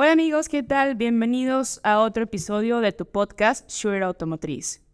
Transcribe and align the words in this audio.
Hola 0.00 0.12
amigos, 0.12 0.48
¿qué 0.48 0.62
tal? 0.62 0.94
Bienvenidos 0.94 1.80
a 1.82 1.98
otro 1.98 2.22
episodio 2.22 2.78
de 2.78 2.92
tu 2.92 3.04
podcast 3.04 3.68
Sure 3.68 4.04
Automotriz. 4.04 4.86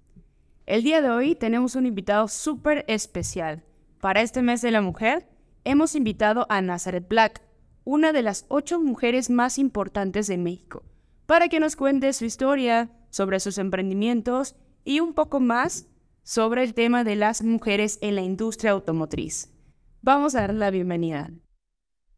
El 0.65 0.83
día 0.83 1.03
de 1.03 1.11
hoy 1.11 1.35
tenemos 1.35 1.75
un 1.75 1.85
invitado 1.85 2.27
súper 2.27 2.87
especial. 2.89 3.63
Para 4.01 4.23
este 4.23 4.41
mes 4.41 4.63
de 4.63 4.71
la 4.71 4.81
mujer, 4.81 5.29
hemos 5.65 5.95
invitado 5.95 6.47
a 6.49 6.63
Nazaret 6.63 7.07
Black, 7.07 7.43
una 7.85 8.15
de 8.15 8.23
las 8.23 8.47
ocho 8.49 8.81
mujeres 8.81 9.29
más 9.29 9.59
importantes 9.59 10.27
de 10.27 10.39
México, 10.39 10.83
para 11.27 11.51
que 11.51 11.61
nos 11.61 11.77
cuente 11.77 12.11
su 12.15 12.25
historia, 12.25 12.91
sobre 13.11 13.41
sus 13.41 13.59
emprendimientos 13.59 14.57
y 14.87 15.01
un 15.01 15.13
poco 15.13 15.39
más 15.39 15.87
sobre 16.23 16.65
el 16.65 16.73
tema 16.73 17.05
de 17.05 17.17
las 17.17 17.43
mujeres 17.43 17.99
en 18.01 18.15
la 18.15 18.23
industria 18.23 18.71
automotriz. 18.71 19.53
Vamos 20.01 20.35
a 20.35 20.41
dar 20.41 20.55
la 20.55 20.71
bienvenida. 20.71 21.31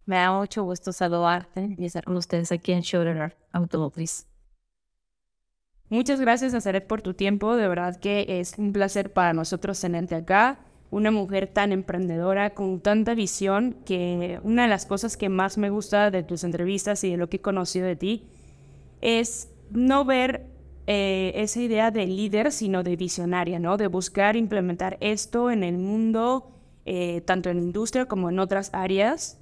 Me 0.07 0.17
da 0.17 0.33
mucho 0.33 0.63
gusto 0.63 0.93
saludarte 0.93 1.75
y 1.77 1.85
estar 1.85 2.05
con 2.05 2.17
ustedes 2.17 2.53
aquí 2.53 2.71
en 2.71 2.85
Schroeder 2.85 3.37
Automotriz. 3.51 4.29
Muchas 5.89 6.21
gracias, 6.21 6.53
Nazaret, 6.53 6.87
por 6.87 7.03
tu 7.03 7.15
tiempo. 7.15 7.57
De 7.57 7.67
verdad 7.67 7.97
que 7.97 8.41
es 8.41 8.57
un 8.57 8.73
placer 8.73 9.13
para 9.13 9.33
nosotros 9.33 9.81
tenerte 9.81 10.15
acá. 10.15 10.61
Una 10.91 11.11
mujer 11.11 11.49
tan 11.49 11.73
emprendedora, 11.73 12.55
con 12.55 12.81
tanta 12.81 13.15
visión, 13.15 13.77
que 13.85 14.39
una 14.45 14.63
de 14.63 14.69
las 14.69 14.87
cosas 14.87 15.17
que 15.17 15.29
más 15.29 15.59
me 15.59 15.71
gusta 15.71 16.13
de 16.13 16.23
tus 16.23 16.45
entrevistas 16.45 17.03
y 17.03 17.11
de 17.11 17.17
lo 17.17 17.29
que 17.29 17.39
he 17.39 17.41
conocido 17.41 17.87
de 17.87 17.97
ti 17.97 18.29
es 19.01 19.49
no 19.71 20.05
ver 20.05 20.47
eh, 20.87 21.33
esa 21.35 21.61
idea 21.61 21.91
de 21.91 22.07
líder, 22.07 22.53
sino 22.53 22.85
de 22.85 22.95
visionaria, 22.95 23.59
¿no? 23.59 23.77
De 23.77 23.89
buscar 23.89 24.37
implementar 24.37 24.97
esto 25.01 25.51
en 25.51 25.65
el 25.65 25.79
mundo, 25.79 26.53
eh, 26.85 27.23
tanto 27.23 27.51
en 27.51 27.57
la 27.57 27.63
industria 27.65 28.07
como 28.07 28.31
en 28.31 28.39
otras 28.39 28.71
áreas. 28.73 29.41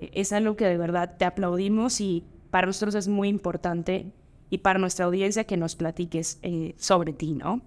Eh, 0.00 0.10
es 0.14 0.32
algo 0.32 0.56
que 0.56 0.66
de 0.66 0.76
verdad 0.76 1.16
te 1.18 1.24
aplaudimos 1.24 2.00
y 2.00 2.24
para 2.50 2.66
nosotros 2.66 2.94
es 2.94 3.08
muy 3.08 3.28
importante 3.28 4.06
y 4.50 4.58
para 4.58 4.78
nuestra 4.78 5.06
audiencia 5.06 5.44
que 5.44 5.56
nos 5.56 5.74
platiques 5.76 6.38
sobre 6.76 7.12
ti, 7.12 7.32
¿no? 7.32 7.62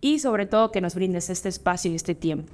Y 0.00 0.20
sobre 0.20 0.46
todo 0.46 0.70
que 0.70 0.80
nos 0.80 0.94
brindes 0.94 1.30
este 1.30 1.48
espacio 1.48 1.90
y 1.90 1.96
este 1.96 2.14
tiempo. 2.14 2.52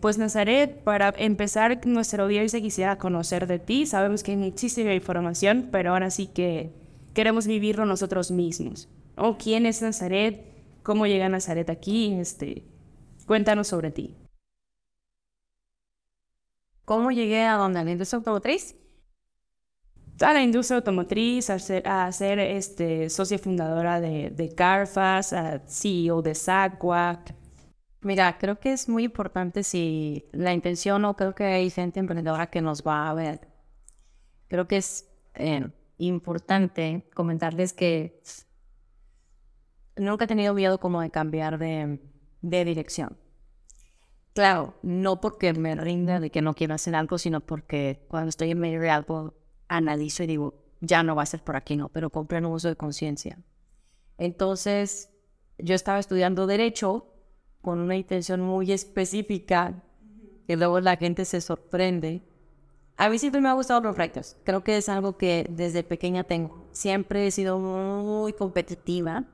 pues 0.00 0.18
Nazaret, 0.18 0.82
para 0.82 1.14
empezar, 1.16 1.86
nuestra 1.86 2.24
audiencia 2.24 2.60
quisiera 2.60 2.98
conocer 2.98 3.46
de 3.46 3.60
ti. 3.60 3.86
Sabemos 3.86 4.24
que 4.24 4.32
hay 4.32 4.36
muchísima 4.36 4.92
información, 4.92 5.68
pero 5.70 5.92
ahora 5.92 6.10
sí 6.10 6.26
que 6.26 6.72
queremos 7.14 7.46
vivirlo 7.46 7.86
nosotros 7.86 8.30
mismos. 8.30 8.88
¿O 9.16 9.36
¿Quién 9.36 9.66
es 9.66 9.82
Nazaret? 9.82 10.42
¿Cómo 10.82 11.06
llega 11.06 11.28
Nazaret 11.28 11.68
aquí? 11.70 12.14
Este, 12.14 12.64
cuéntanos 13.26 13.68
sobre 13.68 13.90
ti. 13.90 14.14
¿Cómo 16.90 17.12
llegué 17.12 17.44
a 17.44 17.54
donde? 17.54 17.78
¿A 17.78 17.84
la 17.84 17.92
industria 17.92 18.16
automotriz? 18.16 18.74
A 20.20 20.32
la 20.32 20.42
industria 20.42 20.78
automotriz, 20.78 21.48
a 21.48 21.60
ser, 21.60 21.86
a 21.86 22.10
ser 22.10 22.40
este, 22.40 23.08
socia 23.10 23.38
fundadora 23.38 24.00
de, 24.00 24.30
de 24.30 24.52
Carfas, 24.52 25.32
a 25.32 25.60
CEO 25.68 26.20
de 26.20 26.34
SACWAC. 26.34 27.32
Mira, 28.00 28.36
creo 28.38 28.58
que 28.58 28.72
es 28.72 28.88
muy 28.88 29.04
importante 29.04 29.62
si 29.62 30.28
la 30.32 30.52
intención 30.52 31.04
o 31.04 31.14
creo 31.14 31.32
que 31.32 31.44
hay 31.44 31.70
gente 31.70 32.00
emprendedora 32.00 32.50
que 32.50 32.60
nos 32.60 32.82
va 32.84 33.08
a 33.08 33.14
ver. 33.14 33.46
Creo 34.48 34.66
que 34.66 34.78
es 34.78 35.08
eh, 35.34 35.70
importante 35.98 37.08
comentarles 37.14 37.72
que 37.72 38.20
nunca 39.94 40.24
he 40.24 40.26
tenido 40.26 40.54
miedo 40.54 40.80
como 40.80 41.02
de 41.02 41.10
cambiar 41.10 41.56
de, 41.56 42.00
dirección. 42.42 43.16
Claro, 44.34 44.74
no 44.82 45.20
porque 45.20 45.52
me 45.52 45.74
rinda 45.74 46.20
de 46.20 46.30
que 46.30 46.42
no 46.42 46.54
quiero 46.54 46.74
hacer 46.74 46.94
algo, 46.94 47.18
sino 47.18 47.40
porque 47.40 48.06
cuando 48.08 48.28
estoy 48.28 48.50
en 48.52 48.60
medio 48.60 48.80
de 48.80 48.90
algo, 48.90 49.34
analizo 49.68 50.22
y 50.22 50.26
digo, 50.26 50.54
ya 50.80 51.02
no 51.02 51.16
va 51.16 51.22
a 51.22 51.26
ser 51.26 51.42
por 51.42 51.56
aquí, 51.56 51.76
no, 51.76 51.88
pero 51.88 52.10
compré 52.10 52.38
un 52.38 52.46
uso 52.46 52.68
de 52.68 52.76
conciencia. 52.76 53.38
Entonces, 54.18 55.10
yo 55.58 55.74
estaba 55.74 55.98
estudiando 55.98 56.46
Derecho 56.46 57.06
con 57.60 57.80
una 57.80 57.96
intención 57.96 58.40
muy 58.40 58.72
específica, 58.72 59.82
que 60.46 60.56
luego 60.56 60.80
la 60.80 60.96
gente 60.96 61.24
se 61.24 61.40
sorprende 61.40 62.22
a 63.00 63.08
mí 63.08 63.18
siempre 63.18 63.40
me 63.40 63.48
ha 63.48 63.54
gustado 63.54 63.80
los 63.80 63.96
retos. 63.96 64.36
Creo 64.44 64.62
que 64.62 64.76
es 64.76 64.90
algo 64.90 65.16
que 65.16 65.46
desde 65.48 65.82
pequeña 65.82 66.22
tengo. 66.22 66.68
Siempre 66.72 67.26
he 67.26 67.30
sido 67.30 67.58
muy 67.58 68.34
competitiva 68.34 69.24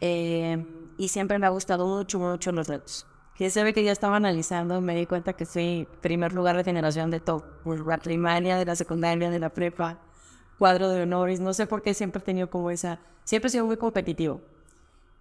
eh, 0.00 0.66
y 0.98 1.06
siempre 1.06 1.38
me 1.38 1.46
ha 1.46 1.50
gustado 1.50 1.86
mucho, 1.86 2.18
mucho 2.18 2.50
los 2.50 2.66
retos. 2.66 3.06
Se 3.38 3.62
ve 3.62 3.72
que 3.72 3.84
ya 3.84 3.92
estaba 3.92 4.16
analizando, 4.16 4.80
me 4.80 4.96
di 4.96 5.06
cuenta 5.06 5.34
que 5.34 5.46
soy 5.46 5.86
primer 6.00 6.32
lugar 6.32 6.56
de 6.56 6.64
generación 6.64 7.10
de 7.10 7.20
top, 7.20 7.44
por 7.62 7.86
la 7.86 8.56
de 8.58 8.64
la 8.64 8.74
secundaria, 8.74 9.30
de 9.30 9.38
la 9.38 9.50
prepa, 9.50 10.00
cuadro 10.58 10.88
de 10.88 11.02
honores. 11.02 11.38
No 11.38 11.54
sé 11.54 11.66
por 11.66 11.82
qué 11.82 11.94
siempre 11.94 12.20
he 12.20 12.24
tenido 12.24 12.50
como 12.50 12.70
esa. 12.70 12.98
Siempre 13.24 13.46
he 13.48 13.50
sido 13.50 13.66
muy 13.66 13.76
competitivo. 13.76 14.40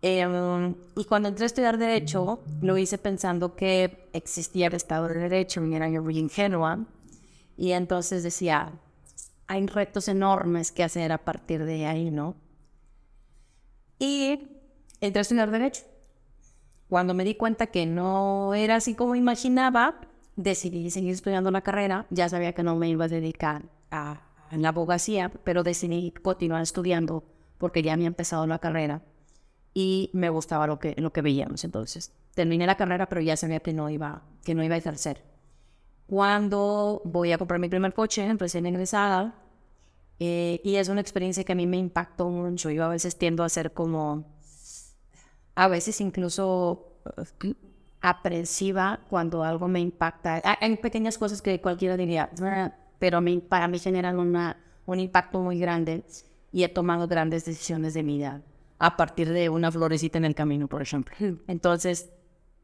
Em, 0.02 0.76
y 0.96 1.06
cuando 1.06 1.30
entré 1.30 1.46
a 1.46 1.48
estudiar 1.48 1.78
Derecho, 1.78 2.44
lo 2.62 2.78
hice 2.78 2.98
pensando 2.98 3.56
que 3.56 4.10
existía 4.14 4.68
el 4.68 4.74
Estado 4.74 5.08
de 5.08 5.16
Derecho, 5.16 5.64
y 5.64 5.76
era 5.76 5.90
yo 5.90 6.02
muy 6.02 6.18
ingenua 6.18 6.86
y 7.58 7.72
entonces 7.72 8.22
decía, 8.22 8.72
hay 9.48 9.66
retos 9.66 10.08
enormes 10.08 10.72
que 10.72 10.84
hacer 10.84 11.12
a 11.12 11.18
partir 11.18 11.66
de 11.66 11.88
ahí, 11.88 12.12
¿no? 12.12 12.36
Y 13.98 14.48
entré 15.02 15.20
a 15.20 15.22
estudiar 15.22 15.50
Derecho. 15.50 15.84
Cuando 16.90 17.14
me 17.14 17.24
di 17.24 17.36
cuenta 17.36 17.68
que 17.68 17.86
no 17.86 18.54
era 18.54 18.76
así 18.76 18.96
como 18.96 19.16
imaginaba, 19.16 20.02
decidí 20.36 20.90
seguir 20.90 21.14
estudiando 21.14 21.52
la 21.52 21.62
carrera. 21.62 22.06
Ya 22.10 22.30
sabía 22.30 22.54
que 22.54 22.64
no 22.64 22.76
me 22.76 22.90
iba 22.90 23.06
a 23.06 23.10
dedicar 23.10 23.64
a, 23.92 24.22
la 24.52 24.70
abogacía, 24.70 25.30
pero 25.44 25.64
decidí 25.64 26.12
continuar 26.12 26.62
estudiando 26.62 27.24
porque 27.58 27.82
ya 27.82 27.94
había 27.94 28.08
empezado 28.08 28.48
la 28.48 28.60
carrera 28.60 29.02
y 29.74 30.10
me 30.14 30.30
gustaba 30.30 30.68
lo 30.68 30.80
que, 30.80 30.96
lo 30.98 31.12
que 31.12 31.22
veíamos. 31.22 31.64
Entonces, 31.66 32.14
terminé 32.34 32.66
la 32.66 32.78
carrera, 32.78 33.10
pero 33.10 33.22
ya 33.22 33.36
sabía 33.36 33.60
que 33.60 33.74
no 33.74 33.90
iba, 33.90 34.24
que 34.46 34.56
no 34.56 34.64
iba 34.64 34.76
a 34.76 34.78
ejercer 34.78 35.22
cuando 36.08 37.02
voy 37.04 37.34
a 37.34 37.38
comprar 37.38 37.60
mi 37.60 37.70
primer 37.70 37.94
coche, 37.94 38.34
recién 38.38 38.66
ingresada, 38.66 39.36
eh, 40.20 40.62
y 40.64 40.78
es 40.78 40.90
una 40.90 41.02
experiencia 41.02 41.44
que 41.44 41.52
a 41.52 41.56
mí 41.56 41.68
me 41.68 41.78
impactó 41.78 42.30
mucho. 42.30 42.72
Yo 42.72 42.86
a 42.86 42.88
veces 42.88 43.18
tiendo 43.18 43.44
a 43.44 43.50
ser 43.50 43.74
como, 43.74 44.26
a 45.58 45.68
veces 45.68 46.00
incluso 46.02 46.86
aprensiva 48.00 49.00
cuando 49.10 49.44
algo 49.44 49.68
me 49.68 49.80
impacta. 49.80 50.40
Hay 50.62 50.78
pequeñas 50.78 51.18
cosas 51.18 51.42
que 51.42 51.60
cualquiera 51.60 51.98
diría, 51.98 52.30
pero 53.00 53.20
para 53.50 53.68
mí 53.68 53.80
generan 53.80 54.20
una, 54.20 54.56
un 54.86 55.00
impacto 55.00 55.40
muy 55.42 55.58
grande 55.58 56.04
y 56.52 56.64
he 56.64 56.70
tomado 56.70 57.08
grandes 57.08 57.44
decisiones 57.44 57.96
de 57.96 58.04
mi 58.04 58.18
vida 58.18 58.44
a 58.78 58.96
partir 58.96 59.34
de 59.34 59.50
una 59.50 59.72
florecita 59.72 60.20
en 60.20 60.26
el 60.26 60.36
camino, 60.36 60.68
por 60.68 60.84
ejemplo. 60.84 61.16
Entonces, 61.48 62.12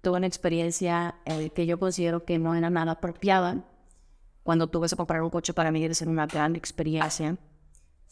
tuve 0.04 0.18
una 0.18 0.28
experiencia 0.28 1.16
eh, 1.26 1.50
que 1.50 1.66
yo 1.66 1.80
considero 1.80 2.26
que 2.26 2.38
no 2.38 2.54
era 2.54 2.70
nada 2.70 2.92
apropiada. 2.92 3.66
Cuando 4.44 4.68
tuve 4.68 4.88
que 4.88 4.96
comprar 4.96 5.24
un 5.24 5.32
coche 5.32 5.52
para 5.52 5.72
mí 5.72 5.84
era 5.84 5.96
una 6.06 6.28
gran 6.28 6.56
experiencia. 6.56 7.38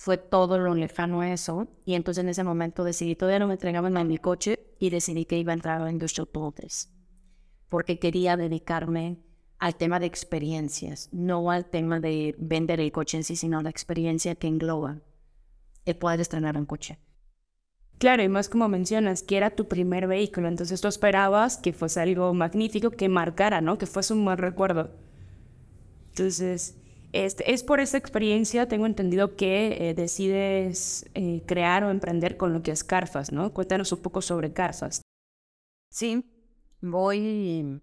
Fue 0.03 0.17
todo 0.17 0.57
lo 0.57 0.73
lejano 0.73 1.21
a 1.21 1.31
eso. 1.31 1.67
Y 1.85 1.93
entonces 1.93 2.23
en 2.23 2.29
ese 2.29 2.43
momento 2.43 2.83
decidí, 2.83 3.15
todavía 3.15 3.37
no 3.37 3.45
me 3.45 3.53
entregaban 3.53 3.97
a 3.97 4.03
mi 4.03 4.17
coche 4.17 4.57
y 4.79 4.89
decidí 4.89 5.25
que 5.25 5.37
iba 5.37 5.51
a 5.51 5.53
entrar 5.53 5.79
a 5.79 5.83
la 5.83 5.91
industria 5.91 6.23
automotriz. 6.23 6.91
Porque 7.69 7.99
quería 7.99 8.35
dedicarme 8.35 9.19
al 9.59 9.75
tema 9.75 9.99
de 9.99 10.07
experiencias, 10.07 11.09
no 11.11 11.51
al 11.51 11.69
tema 11.69 11.99
de 11.99 12.33
vender 12.39 12.79
el 12.79 12.91
coche 12.91 13.17
en 13.17 13.23
sí, 13.23 13.35
sino 13.35 13.61
la 13.61 13.69
experiencia 13.69 14.33
que 14.33 14.47
engloba 14.47 15.03
el 15.85 15.95
poder 15.97 16.19
estrenar 16.19 16.57
un 16.57 16.65
coche. 16.65 16.97
Claro, 17.99 18.23
y 18.23 18.27
más 18.27 18.49
como 18.49 18.67
mencionas, 18.69 19.21
que 19.21 19.37
era 19.37 19.51
tu 19.51 19.67
primer 19.67 20.07
vehículo, 20.07 20.47
entonces 20.47 20.81
tú 20.81 20.87
esperabas 20.87 21.57
que 21.57 21.73
fuese 21.73 22.01
algo 22.01 22.33
magnífico, 22.33 22.89
que 22.89 23.07
marcara, 23.07 23.61
¿no? 23.61 23.77
Que 23.77 23.85
fuese 23.85 24.15
un 24.15 24.25
buen 24.25 24.39
recuerdo. 24.39 24.95
Entonces, 26.09 26.80
este, 27.13 27.51
es 27.51 27.63
por 27.63 27.79
esa 27.79 27.97
experiencia, 27.97 28.67
tengo 28.67 28.85
entendido 28.85 29.35
que 29.35 29.89
eh, 29.89 29.93
decides 29.93 31.09
eh, 31.13 31.43
crear 31.45 31.83
o 31.83 31.91
emprender 31.91 32.37
con 32.37 32.53
lo 32.53 32.61
que 32.61 32.71
es 32.71 32.83
Carfas, 32.83 33.31
¿no? 33.31 33.53
Cuéntanos 33.53 33.91
un 33.91 34.01
poco 34.01 34.21
sobre 34.21 34.53
Carfas. 34.53 35.01
Sí, 35.89 36.25
voy, 36.79 37.81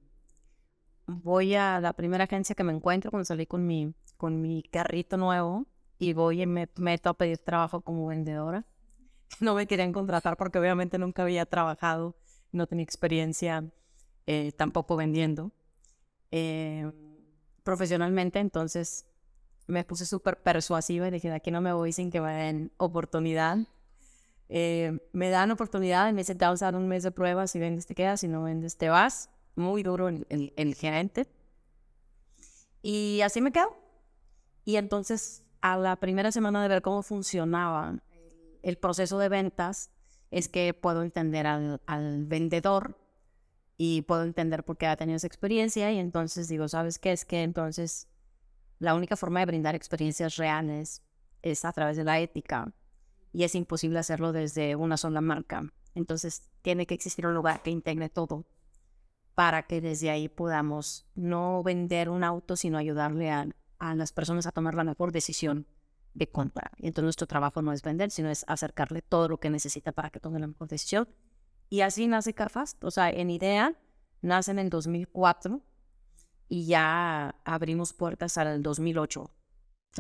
voy 1.07 1.55
a 1.55 1.79
la 1.81 1.93
primera 1.93 2.25
agencia 2.25 2.55
que 2.55 2.65
me 2.65 2.73
encuentro 2.73 3.11
cuando 3.11 3.27
salí 3.27 3.47
con 3.47 3.67
mi, 3.67 3.93
con 4.17 4.41
mi 4.41 4.63
carrito 4.63 5.19
nuevo 5.19 5.67
y 5.99 6.15
voy 6.15 6.43
y 6.43 6.47
me 6.47 6.69
meto 6.77 7.11
a 7.11 7.15
pedir 7.15 7.39
trabajo 7.39 7.83
como 7.83 8.07
vendedora 8.07 8.65
no 9.41 9.55
me 9.55 9.67
querían 9.67 9.93
contratar 9.93 10.37
porque 10.39 10.59
obviamente 10.59 10.97
nunca 10.97 11.23
había 11.23 11.45
trabajado, 11.45 12.17
no 12.51 12.67
tenía 12.67 12.85
experiencia 12.85 13.65
eh, 14.27 14.53
tampoco 14.57 14.97
vendiendo 14.97 15.53
profesionalmente, 17.63 18.39
entonces 18.39 19.07
me 19.69 19.85
puse 19.85 20.07
súper 20.07 20.43
persuasiva 20.43 21.07
y 21.07 21.11
dije, 21.11 21.31
aquí 21.31 21.51
no 21.51 21.61
me 21.61 21.73
voy 21.73 21.93
sin 21.93 22.11
que 22.11 22.21
me 22.21 22.33
den 22.33 22.73
oportunidad. 22.79 23.59
Eh, 24.49 24.99
me 25.13 25.29
dan 25.29 25.51
oportunidad 25.51 26.11
me 26.13 26.25
vamos 26.39 26.63
a 26.63 26.65
dar 26.65 26.77
un 26.77 26.89
mes 26.89 27.03
de 27.03 27.11
prueba, 27.11 27.47
si 27.47 27.59
vendes 27.59 27.87
te 27.87 27.95
quedas, 27.95 28.21
si 28.21 28.29
no 28.29 28.43
vendes 28.43 28.77
te 28.77 28.89
vas. 28.89 29.31
Muy 29.55 29.83
duro 29.83 30.09
el, 30.09 30.27
el, 30.31 30.53
el 30.57 30.75
gerente. 30.75 31.27
Y 32.83 33.21
así 33.23 33.41
me 33.41 33.53
quedo. 33.53 33.77
Y 34.65 34.77
entonces, 34.77 35.45
a 35.61 35.77
la 35.77 35.97
primera 35.97 36.33
semana 36.33 36.63
de 36.63 36.69
ver 36.69 36.83
cómo 36.83 37.03
funcionaba 37.03 38.01
el 38.63 38.79
proceso 38.79 39.19
de 39.19 39.29
ventas, 39.29 39.91
es 40.31 40.49
que 40.49 40.75
puedo 40.75 41.03
entender 41.03 41.47
al, 41.47 41.81
al 41.87 42.25
vendedor 42.27 42.99
y 43.77 44.03
puedo 44.03 44.25
entender 44.25 44.65
por 44.65 44.77
qué 44.77 44.87
ha 44.87 44.97
tenido 44.97 45.17
esa 45.17 45.27
experiencia 45.27 45.93
y 45.93 45.99
entonces 45.99 46.49
digo, 46.49 46.69
¿sabes 46.69 46.99
qué? 46.99 47.13
Es 47.13 47.25
que 47.25 47.43
entonces 47.43 48.08
la 48.79 48.95
única 48.95 49.17
forma 49.17 49.41
de 49.41 49.47
brindar 49.47 49.75
experiencias 49.75 50.37
reales 50.37 51.03
es 51.43 51.65
a 51.65 51.73
través 51.73 51.97
de 51.97 52.05
la 52.05 52.21
ética 52.21 52.73
y 53.33 53.45
es 53.45 53.55
imposible 53.55 53.99
hacerlo 53.99 54.33
desde 54.33 54.77
una 54.77 54.97
sola 54.97 55.21
marca. 55.21 55.73
Entonces 55.95 56.51
tiene 56.63 56.87
que 56.87 56.95
existir 56.95 57.27
un 57.27 57.35
lugar 57.35 57.63
que 57.63 57.71
integre 57.71 58.09
todo 58.09 58.47
para 59.35 59.65
que 59.65 59.81
desde 59.81 60.11
ahí 60.11 60.29
podamos 60.29 61.07
no 61.15 61.63
vender 61.63 62.09
un 62.09 62.25
auto, 62.25 62.57
sino 62.57 62.79
ayudarle 62.79 63.31
a, 63.31 63.49
las 63.95 64.13
personas 64.13 64.47
a 64.47 64.53
tomar 64.53 64.75
la 64.75 64.83
mejor 64.83 65.13
decisión 65.13 65.67
de 66.15 66.29
compra. 66.29 66.73
Y 66.79 66.89
entonces 66.89 67.05
nuestro 67.05 67.29
trabajo 67.29 67.63
no 67.63 67.73
es 67.73 67.83
vender, 67.83 68.11
sino 68.11 68.31
es 68.31 68.45
acercarle 68.49 69.03
todo 69.03 69.29
lo 69.29 69.39
que 69.39 69.51
necesita 69.51 69.93
para 69.93 70.11
que 70.11 70.19
tome 70.19 70.41
la 70.41 70.49
mejor 70.49 70.67
decisión. 70.67 71.09
Y 71.69 71.83
así 71.83 72.09
nace 72.09 72.35
Carfast. 72.35 72.83
O 72.83 72.91
sea, 72.91 73.11
en 73.11 73.31
idea, 73.31 73.79
nace 74.23 74.51
en 74.51 74.59
el 74.59 74.71
2004 74.71 75.63
y 76.49 76.67
ya 76.67 77.37
abrimos 77.45 77.93
puertas 77.93 78.39
al 78.39 78.63
2008. 78.63 79.31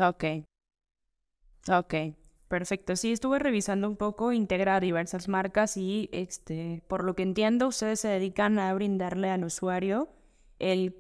Ok. 0.01 0.25
Ok. 1.69 1.95
Perfecto. 2.49 2.97
Sí, 2.97 3.13
estuve 3.13 3.39
revisando 3.39 3.89
un 3.89 3.97
poco, 3.97 4.33
integra 4.33 4.81
diversas 4.81 5.29
marcas 5.29 5.77
y, 5.77 6.09
este, 6.13 6.83
por 6.89 7.05
lo 7.05 7.15
que 7.15 7.23
entiendo, 7.23 7.69
ustedes 7.69 8.01
se 8.01 8.09
dedican 8.09 8.59
a 8.59 8.73
brindarle 8.73 9.31
al 9.31 9.45
usuario 9.45 10.09
el 10.59 10.97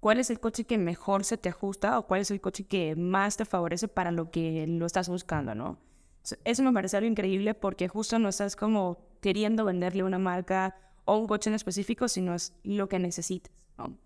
cuál 0.00 0.18
es 0.18 0.30
el 0.30 0.40
coche 0.40 0.64
que 0.64 0.76
mejor 0.76 1.24
se 1.24 1.38
te 1.38 1.48
ajusta 1.48 1.98
o 1.98 2.06
cuál 2.06 2.22
es 2.22 2.30
el 2.32 2.40
coche 2.40 2.66
que 2.66 2.96
más 2.96 3.36
te 3.36 3.44
favorece 3.44 3.86
para 3.86 4.10
lo 4.10 4.30
que 4.30 4.66
lo 4.66 4.86
estás 4.86 5.08
buscando, 5.08 5.54
¿no? 5.54 5.78
Eso 6.44 6.62
me 6.62 6.72
parece 6.72 6.96
algo 6.96 7.08
increíble 7.08 7.54
porque 7.54 7.88
justo 7.88 8.18
no 8.18 8.28
estás 8.28 8.56
como 8.56 8.98
queriendo 9.20 9.64
venderle 9.64 10.02
una 10.02 10.18
marca 10.18 10.76
o 11.04 11.16
un 11.16 11.26
coche 11.26 11.48
en 11.48 11.54
específico, 11.54 12.08
sino 12.08 12.34
es 12.34 12.54
lo 12.64 12.88
que 12.88 12.98
necesitas, 12.98 13.52
¿no? 13.78 13.96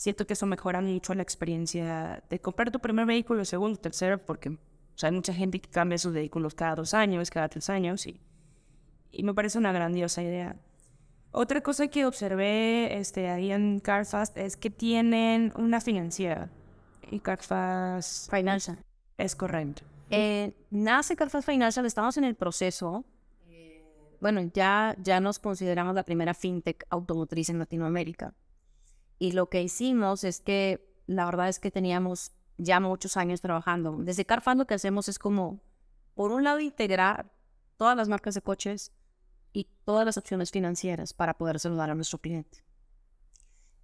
Siento 0.00 0.26
que 0.26 0.32
eso 0.32 0.46
mejora 0.46 0.80
mucho 0.80 1.12
la 1.12 1.22
experiencia 1.22 2.22
de 2.30 2.40
comprar 2.40 2.70
tu 2.70 2.78
primer 2.78 3.04
vehículo, 3.04 3.44
segundo, 3.44 3.78
tercero, 3.78 4.16
porque 4.16 4.56
sea, 4.94 5.10
hay 5.10 5.14
mucha 5.14 5.34
gente 5.34 5.60
que 5.60 5.68
cambia 5.68 5.98
sus 5.98 6.14
vehículos 6.14 6.54
cada 6.54 6.76
dos 6.76 6.94
años, 6.94 7.28
cada 7.28 7.50
tres 7.50 7.68
años, 7.68 8.06
y, 8.06 8.18
y 9.12 9.22
me 9.24 9.34
parece 9.34 9.58
una 9.58 9.72
grandiosa 9.72 10.22
idea. 10.22 10.56
Otra 11.32 11.60
cosa 11.60 11.88
que 11.88 12.06
observé 12.06 12.96
este, 12.96 13.28
ahí 13.28 13.52
en 13.52 13.78
Carfast 13.78 14.38
es 14.38 14.56
que 14.56 14.70
tienen 14.70 15.52
una 15.54 15.82
financiera. 15.82 16.48
Y 17.10 17.20
Carfast 17.20 18.30
Financial. 18.30 18.78
Es 19.18 19.36
correcto. 19.36 19.82
Eh, 20.08 20.54
nace 20.70 21.14
Carfast 21.14 21.46
Financial, 21.46 21.84
estamos 21.84 22.16
en 22.16 22.24
el 22.24 22.36
proceso. 22.36 23.04
Bueno, 24.18 24.40
ya, 24.54 24.96
ya 25.02 25.20
nos 25.20 25.38
consideramos 25.38 25.94
la 25.94 26.04
primera 26.04 26.32
fintech 26.32 26.86
automotriz 26.88 27.50
en 27.50 27.58
Latinoamérica. 27.58 28.32
Y 29.20 29.32
lo 29.32 29.50
que 29.50 29.62
hicimos 29.62 30.24
es 30.24 30.40
que 30.40 30.90
la 31.06 31.26
verdad 31.26 31.50
es 31.50 31.60
que 31.60 31.70
teníamos 31.70 32.32
ya 32.56 32.80
muchos 32.80 33.18
años 33.18 33.42
trabajando. 33.42 33.96
Desde 33.98 34.24
Carfan 34.24 34.56
lo 34.56 34.66
que 34.66 34.74
hacemos 34.74 35.08
es 35.08 35.18
como, 35.18 35.60
por 36.14 36.32
un 36.32 36.42
lado, 36.42 36.58
integrar 36.58 37.30
todas 37.76 37.96
las 37.96 38.08
marcas 38.08 38.34
de 38.34 38.40
coches 38.40 38.92
y 39.52 39.68
todas 39.84 40.06
las 40.06 40.16
opciones 40.16 40.50
financieras 40.50 41.12
para 41.12 41.34
poder 41.34 41.60
saludar 41.60 41.90
a 41.90 41.94
nuestro 41.94 42.18
cliente. 42.18 42.64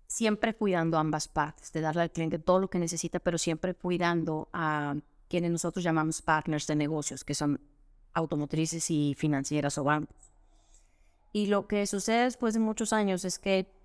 Siempre 0.06 0.56
cuidando 0.56 0.96
ambas 0.96 1.28
partes, 1.28 1.70
de 1.70 1.82
darle 1.82 2.02
al 2.02 2.12
cliente 2.12 2.38
todo 2.38 2.58
lo 2.58 2.70
que 2.70 2.78
necesita, 2.78 3.20
pero 3.20 3.36
siempre 3.36 3.74
cuidando 3.74 4.48
a 4.54 4.96
quienes 5.28 5.50
nosotros 5.50 5.84
llamamos 5.84 6.22
partners 6.22 6.66
de 6.66 6.76
negocios, 6.76 7.24
que 7.24 7.34
son 7.34 7.60
automotrices 8.14 8.90
y 8.90 9.14
financieras 9.18 9.76
o 9.76 9.84
bancos. 9.84 10.32
Y 11.32 11.48
lo 11.48 11.66
que 11.66 11.86
sucede 11.86 12.24
después 12.24 12.54
de 12.54 12.60
muchos 12.60 12.94
años 12.94 13.26
es 13.26 13.38
que 13.38 13.75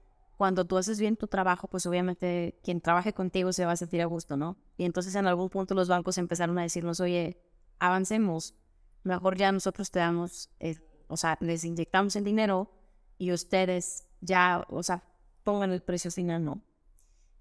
cuando 0.41 0.65
tú 0.65 0.75
haces 0.79 0.99
bien 0.99 1.17
tu 1.17 1.27
trabajo, 1.27 1.67
pues 1.67 1.85
obviamente 1.85 2.59
quien 2.63 2.81
trabaje 2.81 3.13
contigo 3.13 3.53
se 3.53 3.63
va 3.63 3.73
a 3.73 3.75
sentir 3.75 4.01
a 4.01 4.05
gusto, 4.05 4.37
¿no? 4.37 4.57
Y 4.75 4.85
entonces 4.85 5.13
en 5.13 5.27
algún 5.27 5.49
punto 5.49 5.75
los 5.75 5.87
bancos 5.87 6.17
empezaron 6.17 6.57
a 6.57 6.63
decirnos, 6.63 6.99
oye, 6.99 7.39
avancemos, 7.77 8.55
mejor 9.03 9.37
ya 9.37 9.51
nosotros 9.51 9.91
te 9.91 9.99
damos, 9.99 10.49
eh, 10.59 10.79
o 11.07 11.15
sea, 11.15 11.37
les 11.41 11.63
inyectamos 11.63 12.15
el 12.15 12.23
dinero 12.23 12.71
y 13.19 13.31
ustedes 13.33 14.07
ya, 14.19 14.65
o 14.71 14.81
sea, 14.81 15.03
pongan 15.43 15.73
el 15.73 15.83
precio 15.83 16.09
final, 16.09 16.43
¿no? 16.43 16.63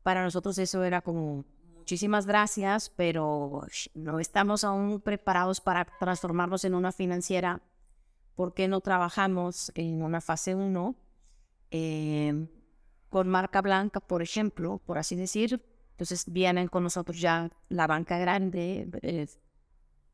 Para 0.03 0.23
nosotros 0.23 0.59
eso 0.59 0.85
era 0.85 1.01
como, 1.01 1.47
muchísimas 1.75 2.27
gracias, 2.27 2.91
pero 2.91 3.63
no 3.95 4.21
estamos 4.21 4.63
aún 4.63 5.01
preparados 5.01 5.63
para 5.63 5.87
transformarnos 5.99 6.67
en 6.67 6.75
una 6.75 6.93
financiera. 6.93 7.63
¿Por 8.35 8.53
qué 8.53 8.69
no 8.69 8.83
trabajamos 8.83 9.73
en 9.75 10.03
una 10.03 10.21
fase 10.21 10.55
1? 10.55 10.95
Eh, 11.71 12.47
con 13.11 13.29
marca 13.29 13.61
blanca, 13.61 14.01
por 14.01 14.23
ejemplo, 14.23 14.81
por 14.87 14.97
así 14.97 15.17
decir. 15.17 15.63
Entonces 15.91 16.25
vienen 16.33 16.69
con 16.69 16.85
nosotros 16.85 17.21
ya 17.21 17.51
la 17.69 17.87
banca 17.87 18.17
grande, 18.17 18.89
eh, 19.03 19.27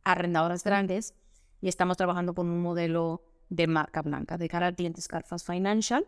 arrendadoras 0.03 0.65
grandes, 0.65 1.15
y 1.61 1.69
estamos 1.69 1.97
trabajando 1.97 2.35
con 2.35 2.49
un 2.49 2.61
modelo 2.61 3.23
de 3.49 3.69
marca 3.69 4.03
blanca 4.03 4.37
de 4.37 4.49
cara 4.49 4.67
al 4.67 4.75
cliente 4.75 5.01
Carfast 5.07 5.47
Financial. 5.47 6.07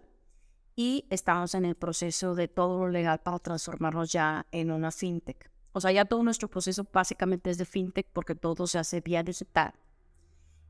Y 0.75 1.07
estamos 1.11 1.55
en 1.55 1.65
el 1.65 1.75
proceso 1.75 2.35
de 2.35 2.49
todo 2.49 2.79
lo 2.79 2.89
legal 2.89 3.21
para 3.21 3.39
transformarnos 3.39 4.13
ya 4.13 4.47
en 4.53 4.71
una 4.71 4.91
fintech. 4.91 5.51
O 5.73 5.81
sea, 5.81 5.93
ya 5.93 6.05
todo 6.05 6.23
nuestro 6.23 6.49
proceso 6.49 6.87
básicamente 6.93 7.51
es 7.51 7.59
de 7.59 7.65
fintech 7.65 8.07
porque 8.13 8.35
todo 8.35 8.67
se 8.67 8.79
hace 8.79 9.01
vía 9.01 9.23
digital. 9.23 9.75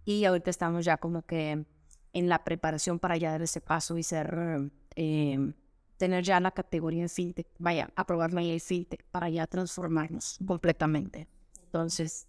Y 0.04 0.24
ahorita 0.24 0.50
estamos 0.50 0.84
ya 0.84 0.96
como 0.96 1.22
que 1.22 1.66
en 2.14 2.28
la 2.28 2.42
preparación 2.42 2.98
para 2.98 3.16
ya 3.18 3.30
dar 3.30 3.42
ese 3.42 3.60
paso 3.60 3.98
y 3.98 4.02
ser 4.02 4.70
eh, 4.96 5.52
tener 5.98 6.24
ya 6.24 6.40
la 6.40 6.52
categoría 6.52 7.02
de 7.02 7.08
fintech, 7.08 7.48
vaya, 7.58 7.90
aprobar 7.96 8.32
la 8.32 8.40
ley 8.40 8.60
fintech 8.60 9.04
para 9.10 9.28
ya 9.28 9.46
transformarnos 9.46 10.38
completamente. 10.46 11.28
Entonces, 11.64 12.26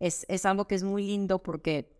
es, 0.00 0.26
es 0.28 0.44
algo 0.46 0.66
que 0.66 0.74
es 0.74 0.82
muy 0.82 1.06
lindo 1.06 1.40
porque 1.40 1.94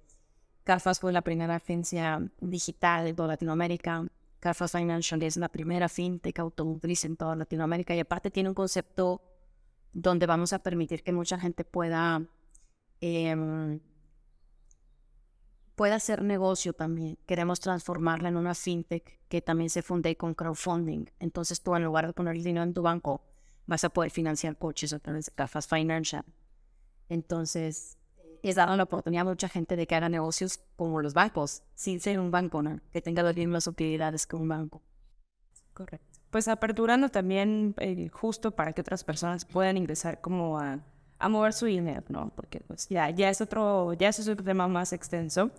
Carfast 0.65 1.01
fue 1.01 1.13
la 1.13 1.23
primera 1.23 1.57
agencia 1.57 2.21
digital 2.41 3.15
de 3.15 3.27
Latinoamérica. 3.27 4.07
Carfast 4.41 4.77
Financial 4.77 5.23
es 5.23 5.37
la 5.37 5.49
primera 5.49 5.89
fintech 5.89 6.39
automotriz 6.39 7.05
en 7.05 7.17
toda 7.17 7.37
Latinoamérica 7.37 7.95
y 7.95 8.01
aparte 8.01 8.31
tiene 8.31 8.49
un 8.49 8.55
concepto 8.55 9.23
donde 9.93 10.27
vamos 10.27 10.53
a 10.53 10.59
permitir 10.59 11.03
que 11.03 11.13
mucha 11.13 11.39
gente 11.39 11.65
pueda 11.65 12.27
eh, 13.01 13.79
pueda 15.75 15.97
hacer 15.97 16.23
negocio 16.23 16.73
también. 16.73 17.19
Queremos 17.27 17.61
transformarla 17.61 18.29
en 18.29 18.37
una 18.37 18.55
fintech 18.55 19.21
que 19.29 19.43
también 19.43 19.71
se 19.71 19.83
funde 19.83 20.17
con 20.17 20.35
crowdfunding. 20.35 21.07
Entonces 21.19 21.61
tú 21.61 21.75
en 21.75 21.85
lugar 21.85 22.07
de 22.07 22.13
poner 22.13 22.37
el 22.37 22.45
dinero 22.45 22.65
en 22.65 22.75
tu 22.75 22.83
banco, 22.83 23.23
vas 23.67 23.85
a 23.85 23.89
poder 23.89 24.11
financiar 24.11 24.57
coches 24.57 24.93
a 24.93 24.99
través 24.99 25.27
de 25.27 25.33
Cafas 25.33 25.67
Financial. 25.67 26.25
Entonces, 27.09 27.99
es 28.43 28.57
dado 28.57 28.77
la 28.77 28.83
oportunidad 28.85 29.23
a 29.23 29.31
mucha 29.31 29.49
gente 29.49 29.77
de 29.77 29.87
que 29.87 29.95
haga 29.95 30.09
negocios 30.09 30.61
como 30.77 31.01
los 31.01 31.15
bancos, 31.15 31.63
sin 31.75 32.01
ser 32.01 32.19
un 32.19 32.31
banco, 32.31 32.63
¿no? 32.63 32.81
que 32.93 33.01
tenga 33.01 33.23
las 33.23 33.37
mismas 33.37 33.67
utilidades 33.67 34.27
que 34.27 34.37
un 34.37 34.49
banco. 34.49 34.83
Correcto. 35.73 36.21
Pues 36.31 36.49
aperturando 36.49 37.09
también 37.09 37.75
eh, 37.79 38.09
justo 38.09 38.51
para 38.51 38.73
que 38.73 38.81
otras 38.81 39.05
personas 39.05 39.45
puedan 39.45 39.77
ingresar 39.77 40.21
como 40.21 40.59
a 40.59 40.81
a 41.19 41.29
mover 41.29 41.53
su 41.53 41.67
dinero, 41.67 42.05
¿no? 42.09 42.31
Porque 42.35 42.61
pues 42.61 42.89
ya, 42.89 43.11
ya 43.11 43.31
es 43.31 43.41
otro, 43.41 43.93
ya 43.95 44.09
es 44.09 44.29
otro 44.29 44.45
tema 44.45 44.69
más 44.69 44.93
extenso. 44.93 45.51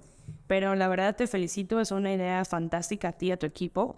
Pero 0.48 0.76
la 0.76 0.88
verdad 0.88 1.16
te 1.16 1.28
felicito, 1.28 1.80
es 1.80 1.92
una 1.92 2.14
idea 2.14 2.44
fantástica 2.46 3.10
a 3.10 3.12
ti 3.14 3.28
y 3.28 3.32
a 3.32 3.38
tu 3.38 3.46
equipo. 3.46 3.98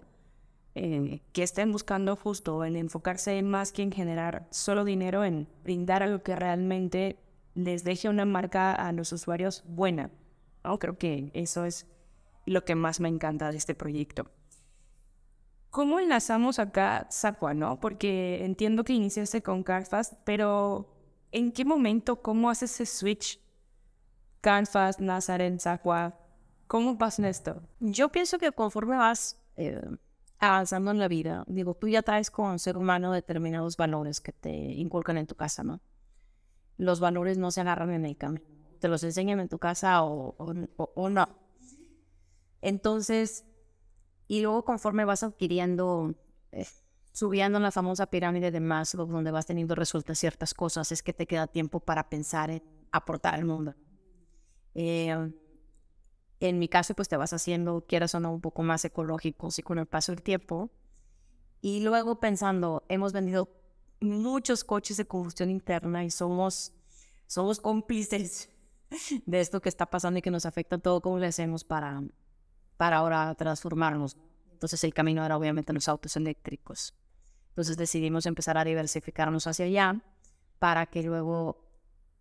Eh, 0.74 1.22
que 1.32 1.42
estén 1.42 1.72
buscando 1.72 2.14
justo 2.14 2.64
en 2.64 2.76
enfocarse 2.76 3.42
más 3.42 3.72
que 3.72 3.82
en 3.82 3.90
generar 3.90 4.46
solo 4.50 4.84
dinero, 4.84 5.24
en 5.24 5.48
brindar 5.64 6.04
algo 6.04 6.22
que 6.22 6.36
realmente 6.36 7.18
les 7.54 7.82
deje 7.82 8.08
una 8.08 8.24
marca 8.24 8.72
a 8.74 8.92
los 8.92 9.12
usuarios 9.12 9.64
buena. 9.66 10.10
¿no? 10.62 10.78
Creo 10.78 10.96
que 10.96 11.30
eso 11.34 11.64
es 11.64 11.86
lo 12.46 12.64
que 12.64 12.76
más 12.76 13.00
me 13.00 13.08
encanta 13.08 13.50
de 13.50 13.56
este 13.56 13.74
proyecto. 13.74 14.30
¿Cómo 15.70 15.98
enlazamos 15.98 16.58
acá 16.58 17.06
Sacua, 17.10 17.54
no? 17.54 17.80
Porque 17.80 18.44
entiendo 18.44 18.84
que 18.84 18.92
iniciaste 18.94 19.42
con 19.42 19.62
Carfast, 19.62 20.14
pero 20.24 20.97
¿En 21.30 21.52
qué 21.52 21.64
momento, 21.64 22.22
cómo 22.22 22.48
haces 22.48 22.80
ese 22.80 22.86
switch? 22.86 23.40
Canvas, 24.40 25.00
Nazareth, 25.00 25.60
Sacua. 25.60 26.18
¿Cómo 26.66 26.96
pasa 26.96 27.28
esto? 27.28 27.62
Yo 27.80 28.10
pienso 28.10 28.38
que 28.38 28.52
conforme 28.52 28.96
vas 28.96 29.36
eh, 29.56 29.80
avanzando 30.38 30.90
en 30.90 30.98
la 30.98 31.08
vida, 31.08 31.44
digo, 31.46 31.74
tú 31.74 31.88
ya 31.88 32.02
traes 32.02 32.30
con 32.30 32.58
ser 32.58 32.76
humano 32.76 33.12
determinados 33.12 33.76
valores 33.76 34.20
que 34.20 34.32
te 34.32 34.50
inculcan 34.50 35.18
en 35.18 35.26
tu 35.26 35.34
casa, 35.34 35.64
¿no? 35.64 35.80
Los 36.76 37.00
valores 37.00 37.38
no 37.38 37.50
se 37.50 37.60
agarran 37.60 37.92
en 37.92 38.04
el 38.04 38.16
camino. 38.16 38.44
Te 38.78 38.88
los 38.88 39.02
enseñan 39.02 39.40
en 39.40 39.48
tu 39.48 39.58
casa 39.58 40.04
o, 40.04 40.36
o, 40.76 41.10
no. 41.10 41.28
Entonces, 42.62 43.44
y 44.28 44.42
luego 44.42 44.64
conforme 44.64 45.04
vas 45.04 45.24
adquiriendo 45.24 46.14
eh, 46.52 46.66
subiendo 47.18 47.58
la 47.58 47.72
famosa 47.72 48.06
pirámide 48.06 48.52
de 48.52 48.60
Maslow, 48.60 49.04
donde 49.04 49.32
vas 49.32 49.44
teniendo 49.44 49.74
resueltas 49.74 50.20
ciertas 50.20 50.54
cosas, 50.54 50.92
es 50.92 51.02
que 51.02 51.12
te 51.12 51.26
queda 51.26 51.48
tiempo 51.48 51.80
para 51.80 52.08
pensar 52.08 52.48
en 52.48 52.62
aportar 52.92 53.34
al 53.34 53.44
mundo. 53.44 53.74
Eh, 54.76 55.32
en 56.38 56.58
mi 56.60 56.68
caso, 56.68 56.94
pues 56.94 57.08
te 57.08 57.16
vas 57.16 57.32
haciendo, 57.32 57.84
quieras 57.88 58.14
o 58.14 58.20
no, 58.20 58.32
un 58.32 58.40
poco 58.40 58.62
más 58.62 58.84
ecológico 58.84 59.48
y 59.56 59.62
con 59.62 59.80
el 59.80 59.86
paso 59.86 60.12
del 60.12 60.22
tiempo. 60.22 60.70
Y 61.60 61.80
luego 61.80 62.20
pensando, 62.20 62.84
hemos 62.88 63.12
vendido 63.12 63.50
muchos 63.98 64.62
coches 64.62 64.96
de 64.96 65.04
combustión 65.04 65.50
interna 65.50 66.04
y 66.04 66.12
somos, 66.12 66.72
somos 67.26 67.58
cómplices 67.58 68.48
de 69.26 69.40
esto 69.40 69.60
que 69.60 69.68
está 69.68 69.86
pasando 69.86 70.20
y 70.20 70.22
que 70.22 70.30
nos 70.30 70.46
afecta 70.46 70.78
todo, 70.78 71.00
¿cómo 71.00 71.18
le 71.18 71.26
hacemos 71.26 71.64
para, 71.64 72.00
para 72.76 72.98
ahora 72.98 73.34
transformarnos? 73.34 74.16
Entonces 74.52 74.84
el 74.84 74.94
camino 74.94 75.24
era 75.24 75.36
obviamente 75.36 75.72
los 75.72 75.88
autos 75.88 76.16
eléctricos. 76.16 76.94
Entonces 77.58 77.76
decidimos 77.76 78.24
empezar 78.26 78.56
a 78.56 78.62
diversificarnos 78.62 79.48
hacia 79.48 79.64
allá 79.64 80.00
para 80.60 80.86
que 80.86 81.02
luego 81.02 81.68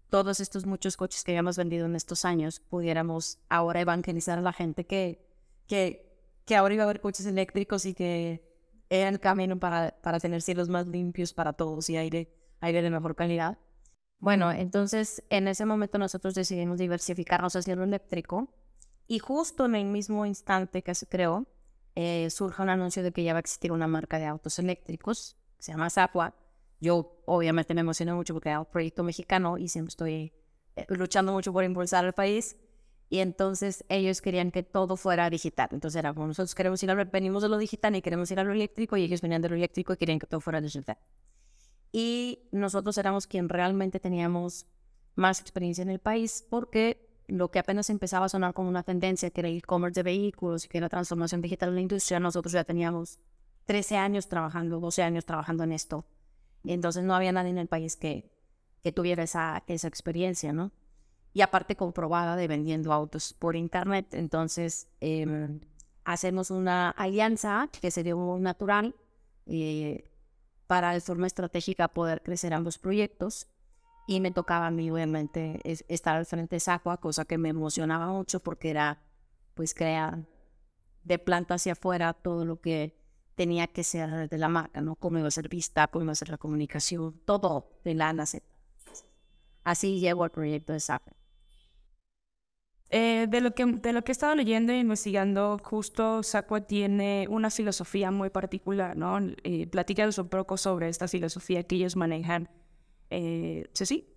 todos 0.10 0.40
estos 0.40 0.66
muchos 0.66 0.98
coches 0.98 1.24
que 1.24 1.34
habíamos 1.34 1.58
vendido 1.58 1.86
en 1.86 1.96
estos 1.96 2.26
años 2.26 2.60
pudiéramos 2.60 3.38
ahora 3.48 3.82
evangelizar 3.82 4.40
a 4.40 4.42
la 4.42 4.52
gente 4.52 4.88
que, 4.88 5.24
que, 5.68 6.12
que 6.44 6.56
ahora 6.56 6.74
iba 6.74 6.86
a 6.86 6.86
haber 6.86 7.02
coches 7.02 7.28
eléctricos 7.28 7.86
y 7.86 7.94
que 7.94 8.52
era 8.90 9.10
el 9.10 9.20
camino 9.20 9.60
para, 9.60 9.96
para 10.02 10.20
tener 10.20 10.42
cielos 10.42 10.70
más 10.70 10.88
limpios 10.88 11.34
para 11.34 11.54
todos 11.54 11.88
y 11.92 11.98
aire, 11.98 12.34
aire 12.60 12.82
de 12.82 12.90
mejor 12.90 13.16
calidad. 13.16 13.60
Bueno, 14.18 14.52
entonces 14.52 15.24
en 15.30 15.48
ese 15.48 15.68
momento 15.68 16.00
nosotros 16.00 16.34
decidimos 16.34 16.80
diversificarnos 16.80 17.56
hacia 17.56 17.76
lo 17.76 17.84
eléctrico 17.84 18.52
y 19.06 19.20
justo 19.20 19.66
en 19.66 19.76
el 19.76 19.86
mismo 19.86 20.26
instante 20.26 20.82
que 20.82 20.96
se 20.96 21.06
creó, 21.06 21.46
eh, 22.00 22.30
surge 22.30 22.62
un 22.62 22.70
anuncio 22.70 23.02
de 23.02 23.12
que 23.12 23.24
ya 23.24 23.34
va 23.34 23.38
a 23.38 23.40
existir 23.40 23.72
una 23.72 23.88
marca 23.88 24.20
de 24.20 24.26
autos 24.28 24.60
eléctricos, 24.60 25.36
que 25.58 25.64
se 25.64 25.72
llama 25.72 25.90
Zapua. 25.90 26.36
Yo 26.80 27.24
obviamente 27.26 27.74
me 27.74 27.82
emocioné 27.82 28.14
mucho 28.14 28.36
porque 28.36 28.50
era 28.50 28.60
un 28.60 28.68
proyecto 28.68 29.02
mexicano 29.02 29.58
y 29.58 29.68
siempre 29.68 29.90
estoy 29.90 30.32
eh, 30.76 30.86
luchando 30.90 31.34
mucho 31.34 31.52
por 31.52 31.64
impulsar 31.64 32.06
el 32.06 32.14
país. 32.14 32.56
Y 33.10 33.18
entonces 33.18 33.84
ellos 33.90 34.22
querían 34.22 34.52
que 34.52 34.62
todo 34.62 34.96
fuera 34.96 35.28
digital. 35.32 35.70
Entonces 35.72 35.98
era 35.98 36.14
como 36.14 36.28
nosotros 36.28 36.54
queremos 36.54 36.84
ir 36.84 36.92
a 36.92 36.94
lo, 36.94 37.04
venimos 37.08 37.42
de 37.42 37.50
lo 37.50 37.58
digital 37.58 37.96
y 37.96 38.04
queremos 38.04 38.30
ir 38.30 38.40
a 38.40 38.44
lo 38.44 38.52
eléctrico 38.54 38.96
y 38.96 39.02
ellos 39.02 39.22
venían 39.22 39.42
de 39.42 39.50
lo 39.50 39.56
eléctrico 39.56 39.94
y 39.94 39.98
querían 39.98 40.20
que 40.20 40.28
todo 40.28 40.40
fuera 40.40 40.62
digital. 40.62 41.00
Y 41.92 42.48
nosotros 42.52 42.96
éramos 43.00 43.26
quien 43.26 43.50
realmente 43.50 44.00
teníamos 44.00 44.68
más 45.16 45.42
experiencia 45.42 45.82
en 45.82 45.90
el 45.90 46.00
país 46.00 46.46
porque 46.48 47.07
lo 47.28 47.52
que 47.52 47.60
apenas 47.60 47.90
empezaba 47.90 48.26
a 48.26 48.30
sonar 48.30 48.54
como 48.54 48.70
una 48.70 48.84
tendencia, 48.84 49.30
que 49.30 49.42
era 49.42 49.50
el 49.50 49.58
e-commerce 49.58 50.00
de 50.00 50.04
vehículos 50.04 50.66
y 50.66 50.68
que 50.70 50.78
era 50.78 50.90
transformación 50.90 51.42
digital 51.42 51.70
en 51.70 51.76
la 51.76 51.82
industria, 51.82 52.20
nosotros 52.20 52.54
ya 52.54 52.64
teníamos 52.64 53.20
13 53.66 53.98
años 53.98 54.28
trabajando, 54.28 54.80
12 54.80 55.04
años 55.04 55.26
trabajando 55.26 55.64
en 55.64 55.74
esto. 55.74 56.06
Entonces 56.64 57.04
no 57.04 57.14
había 57.14 57.32
nadie 57.32 57.50
en 57.50 57.58
el 57.58 57.68
país 57.68 57.98
que, 57.98 58.32
que 58.82 58.92
tuviera 58.92 59.24
esa, 59.24 59.64
esa 59.68 59.88
experiencia, 59.88 60.54
¿no? 60.54 60.72
Y 61.34 61.42
aparte 61.42 61.76
comprobada 61.76 62.36
de 62.36 62.48
vendiendo 62.48 62.94
autos 62.94 63.34
por 63.34 63.56
internet. 63.56 64.14
Entonces 64.14 64.88
em, 65.02 65.60
hacemos 66.06 66.50
una 66.50 66.90
alianza 66.92 67.70
que 67.82 67.92
sería 67.92 68.16
muy 68.16 68.40
natural 68.40 68.96
eh, 69.46 70.10
para 70.66 70.94
de 70.94 71.02
forma 71.02 71.28
estratégica 71.28 71.90
poder 71.90 72.24
crecer 72.24 72.54
ambos 72.54 72.78
proyectos 72.78 73.48
y 74.08 74.22
me 74.22 74.32
tocaba 74.32 74.68
a 74.68 74.72
mí 74.72 74.90
obviamente 74.90 75.60
estar 75.64 76.16
al 76.16 76.26
frente 76.26 76.56
de 76.56 76.60
Sacua, 76.62 76.98
cosa 76.98 77.26
que 77.26 77.38
me 77.38 77.50
emocionaba 77.50 78.08
mucho 78.08 78.40
porque 78.40 78.70
era 78.70 79.04
pues 79.54 79.74
crear 79.74 80.26
de 81.04 81.20
planta 81.20 81.56
hacia 81.56 81.74
afuera 81.74 82.14
todo 82.14 82.46
lo 82.46 82.62
que 82.62 82.96
tenía 83.36 83.68
que 83.68 83.84
ser 83.84 84.30
de 84.30 84.38
la 84.38 84.48
marca, 84.48 84.80
¿no? 84.80 84.96
Cómo 84.96 85.20
iba 85.20 85.28
a 85.28 85.32
ser 85.32 85.50
vista, 85.50 85.88
cómo 85.88 86.04
iba 86.04 86.14
a 86.14 86.16
ser 86.16 86.30
la 86.30 86.38
comunicación, 86.38 87.20
todo 87.26 87.70
de 87.84 87.96
la 87.96 88.26
Z. 88.26 88.44
Así 89.66 90.00
llegó 90.00 90.24
al 90.24 90.32
proyecto 90.32 90.72
de 90.72 90.80
Sacua. 90.80 91.14
Eh, 92.90 93.28
de, 93.28 93.42
lo 93.42 93.52
que, 93.52 93.66
de 93.66 93.92
lo 93.92 94.04
que 94.06 94.12
he 94.12 94.14
estado 94.14 94.34
leyendo 94.36 94.72
e 94.72 94.80
investigando, 94.80 95.60
justo 95.62 96.24
Sacua 96.24 96.62
tiene 96.62 97.28
una 97.30 97.50
filosofía 97.52 98.10
muy 98.12 98.30
particular, 98.30 98.96
¿no? 98.96 99.20
Eh, 99.44 99.68
platícanos 99.68 100.18
un 100.18 100.30
poco 100.30 100.56
sobre 100.56 100.88
esta 100.88 101.10
filosofía 101.10 101.64
que 101.64 101.76
ellos 101.76 101.98
manejan 101.98 102.50
eh, 103.10 103.70
sí, 103.74 103.86
sí. 103.86 104.14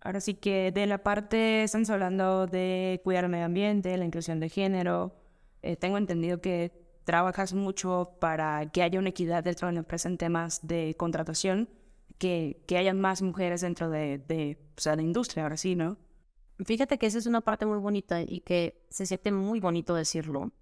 Ahora 0.00 0.20
sí 0.20 0.34
que 0.34 0.72
de 0.72 0.86
la 0.86 1.02
parte, 1.02 1.62
estamos 1.62 1.90
hablando 1.90 2.46
de 2.46 3.00
cuidar 3.04 3.24
el 3.24 3.30
medio 3.30 3.44
ambiente, 3.44 3.96
la 3.96 4.04
inclusión 4.04 4.40
de 4.40 4.48
género. 4.48 5.14
Eh, 5.62 5.76
tengo 5.76 5.98
entendido 5.98 6.40
que 6.40 6.72
trabajas 7.04 7.52
mucho 7.52 8.16
para 8.20 8.70
que 8.70 8.82
haya 8.82 8.98
una 8.98 9.10
equidad 9.10 9.44
dentro 9.44 9.68
de 9.68 9.74
la 9.74 9.80
empresa 9.80 10.08
en 10.08 10.16
temas 10.16 10.66
de 10.66 10.94
contratación, 10.96 11.68
que, 12.18 12.62
que 12.66 12.78
haya 12.78 12.94
más 12.94 13.20
mujeres 13.20 13.60
dentro 13.60 13.90
de, 13.90 14.18
de, 14.18 14.58
o 14.76 14.80
sea, 14.80 14.96
de 14.96 15.02
industria, 15.02 15.42
ahora 15.42 15.56
sí, 15.56 15.74
¿no? 15.74 15.98
Fíjate 16.64 16.98
que 16.98 17.06
esa 17.06 17.18
es 17.18 17.26
una 17.26 17.40
parte 17.40 17.66
muy 17.66 17.78
bonita 17.78 18.20
y 18.22 18.40
que 18.40 18.86
se 18.90 19.06
siente 19.06 19.32
muy 19.32 19.60
bonito 19.60 19.94
decirlo. 19.94 20.52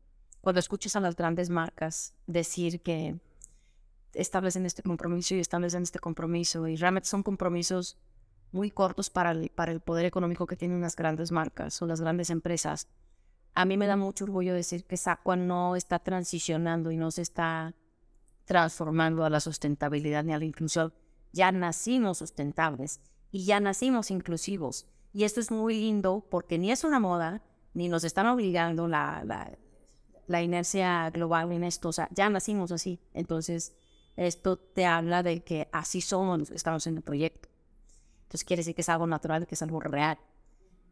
Cuando 0.41 0.61
escuchas 0.61 0.95
a 0.97 1.01
las 1.01 1.17
grandes 1.17 1.51
marcas 1.51 2.15
decir 2.27 2.81
que 2.83 3.19
establecen 4.15 4.67
este 4.67 4.83
compromiso 4.83 5.35
y 5.35 5.41
establecen 5.41 5.83
este 5.83 5.99
compromiso. 5.99 6.67
Y 6.67 6.77
realmente 6.77 7.09
son 7.09 7.23
compromisos 7.23 7.99
muy 8.53 8.71
cortos 8.71 9.11
para 9.11 9.33
el, 9.33 9.51
para 9.51 9.73
el 9.73 9.81
poder 9.81 10.07
económico 10.07 10.47
que 10.47 10.57
tienen 10.57 10.81
las 10.81 10.97
grandes 10.97 11.33
marcas 11.33 11.81
o 11.83 11.87
las 11.87 12.01
grandes 12.01 12.31
empresas. 12.31 12.89
A 13.55 13.65
mí 13.65 13.77
me 13.77 13.87
da 13.87 13.97
mucho 13.97 14.25
orgullo 14.25 14.55
decir 14.55 14.85
que 14.85 14.97
Sacua 14.97 15.37
no 15.37 15.77
está 15.77 15.99
transicionando 15.99 16.91
y 16.91 16.97
no 16.97 17.11
se 17.11 17.23
está 17.23 17.75
transformando 18.45 19.25
a 19.25 19.31
la 19.31 19.41
sustentabilidad 19.41 20.25
ni 20.25 20.33
a 20.33 20.39
la 20.39 20.45
inclusión. 20.45 20.95
Ya 21.33 21.53
nacimos 21.53 22.19
sustentables 22.19 23.01
y 23.31 23.45
ya 23.45 23.61
nacimos 23.61 24.11
inclusivos. 24.11 24.87
Y 25.13 25.25
esto 25.25 25.41
es 25.41 25.51
muy 25.51 25.75
lindo 25.75 26.27
porque 26.31 26.59
ni 26.59 26.71
es 26.71 26.85
una 26.85 27.01
moda, 27.01 27.43
ni 27.75 27.89
nos 27.89 28.05
están 28.05 28.27
obligando 28.27 28.89
la, 28.89 29.23
la, 29.25 29.59
la 30.27 30.43
inercia 30.43 31.11
global 31.11 31.53
en 31.53 31.65
esto. 31.65 31.89
O 31.89 31.93
sea, 31.93 32.09
ya 32.13 32.31
nacimos 32.31 32.73
así. 32.73 33.01
Entonces, 33.13 33.75
esto 34.19 34.57
te 34.57 34.85
habla 34.85 35.23
de 35.23 35.45
que 35.45 35.69
así 35.71 36.01
somos 36.01 36.39
los 36.41 36.51
estamos 36.51 36.87
en 36.89 36.97
el 36.97 37.03
proyecto. 37.03 37.49
Entonces 38.23 38.45
quiere 38.45 38.61
decir 38.61 38.75
que 38.75 38.81
es 38.81 38.89
algo 38.89 39.07
natural, 39.07 39.47
que 39.47 39.55
es 39.55 39.63
algo 39.63 39.79
real. 39.79 40.19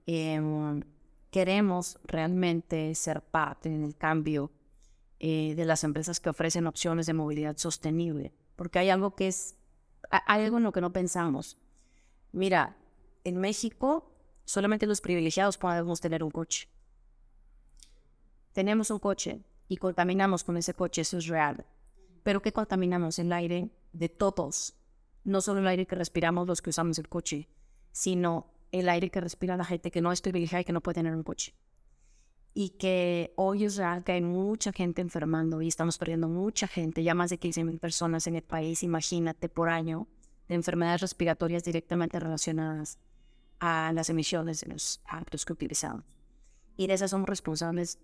Em, 0.07 0.83
queremos 1.31 1.99
realmente 2.05 2.95
ser 2.95 3.23
parte 3.23 3.69
en 3.69 3.83
el 3.83 3.97
cambio 3.97 4.53
eh, 5.19 5.55
de 5.57 5.65
las 5.65 5.83
empresas 5.83 6.21
que 6.21 6.31
ofrecen 6.31 6.69
opciones 6.69 7.07
de 7.07 7.15
movilidad 7.15 7.57
sostenible, 7.57 8.33
porque 8.55 8.79
hay 8.79 8.91
algo 8.91 9.17
que 9.17 9.27
es, 9.27 9.57
hay 10.11 10.45
algo 10.45 10.59
en 10.59 10.63
lo 10.63 10.73
que 10.73 10.81
no 10.81 10.93
pensamos. 10.93 11.59
Mira, 12.31 12.77
en 13.25 13.39
México 13.39 14.09
solamente 14.45 14.87
los 14.87 15.01
privilegiados 15.01 15.59
podemos 15.59 16.01
tener 16.01 16.23
un 16.23 16.31
coche. 16.31 16.69
Tenemos 18.53 18.91
un 18.93 19.01
coche 19.01 19.43
y 19.67 19.79
contaminamos 19.79 20.45
con 20.45 20.57
ese 20.57 20.75
coche, 20.75 21.03
eso 21.03 21.19
es 21.19 21.27
real 21.27 21.67
pero 22.27 22.43
que 22.43 22.53
contaminamos 22.53 23.21
el 23.21 23.33
aire 23.33 23.71
de 23.93 24.09
todos, 24.09 24.75
no 25.23 25.41
solo 25.41 25.61
el 25.61 25.67
aire 25.69 25.87
que 25.87 25.95
respiramos 25.95 26.49
los 26.49 26.61
que 26.61 26.71
usamos 26.71 26.99
el 26.99 27.09
coche, 27.09 27.49
sino 27.93 28.53
el 28.73 28.89
aire 28.89 29.11
que 29.11 29.21
respira 29.21 29.57
la 29.57 29.65
gente 29.65 29.93
que 29.93 30.01
no 30.01 30.11
es 30.11 30.21
privilegiada 30.21 30.63
y 30.63 30.65
que 30.65 30.73
no 30.73 30.81
puede 30.81 30.97
tener 30.97 31.15
un 31.15 31.23
coche. 31.23 31.55
Y 32.53 32.71
que 32.71 33.33
hoy 33.37 33.63
es 33.63 33.77
real 33.77 34.03
que 34.03 34.11
hay 34.11 34.23
mucha 34.23 34.73
gente 34.73 35.03
enfermando 35.03 35.63
y 35.63 35.69
estamos 35.69 35.99
perdiendo 35.99 36.27
mucha 36.27 36.67
gente, 36.67 37.05
ya 37.05 37.15
más 37.15 37.31
de 37.31 37.39
15 37.39 37.63
mil 37.63 37.79
personas 37.79 38.27
en 38.27 38.35
el 38.35 38.43
país, 38.43 38.83
imagínate, 38.83 39.49
por 39.49 39.69
año, 39.69 40.09
de 40.49 40.57
enfermedades 40.57 41.03
respiratorias 41.03 41.63
directamente 41.63 42.19
relacionadas 42.19 42.99
a 43.61 43.93
las 43.93 44.11
emisiones 44.11 44.63
de 44.63 44.73
los 44.73 45.01
actos 45.05 45.45
que 45.45 45.53
utilizamos. 45.53 46.03
Y 46.77 46.89
de 46.89 46.95
esas 46.95 47.13
somos 47.13 47.29
responsables. 47.29 48.01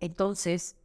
Entonces, 0.00 0.76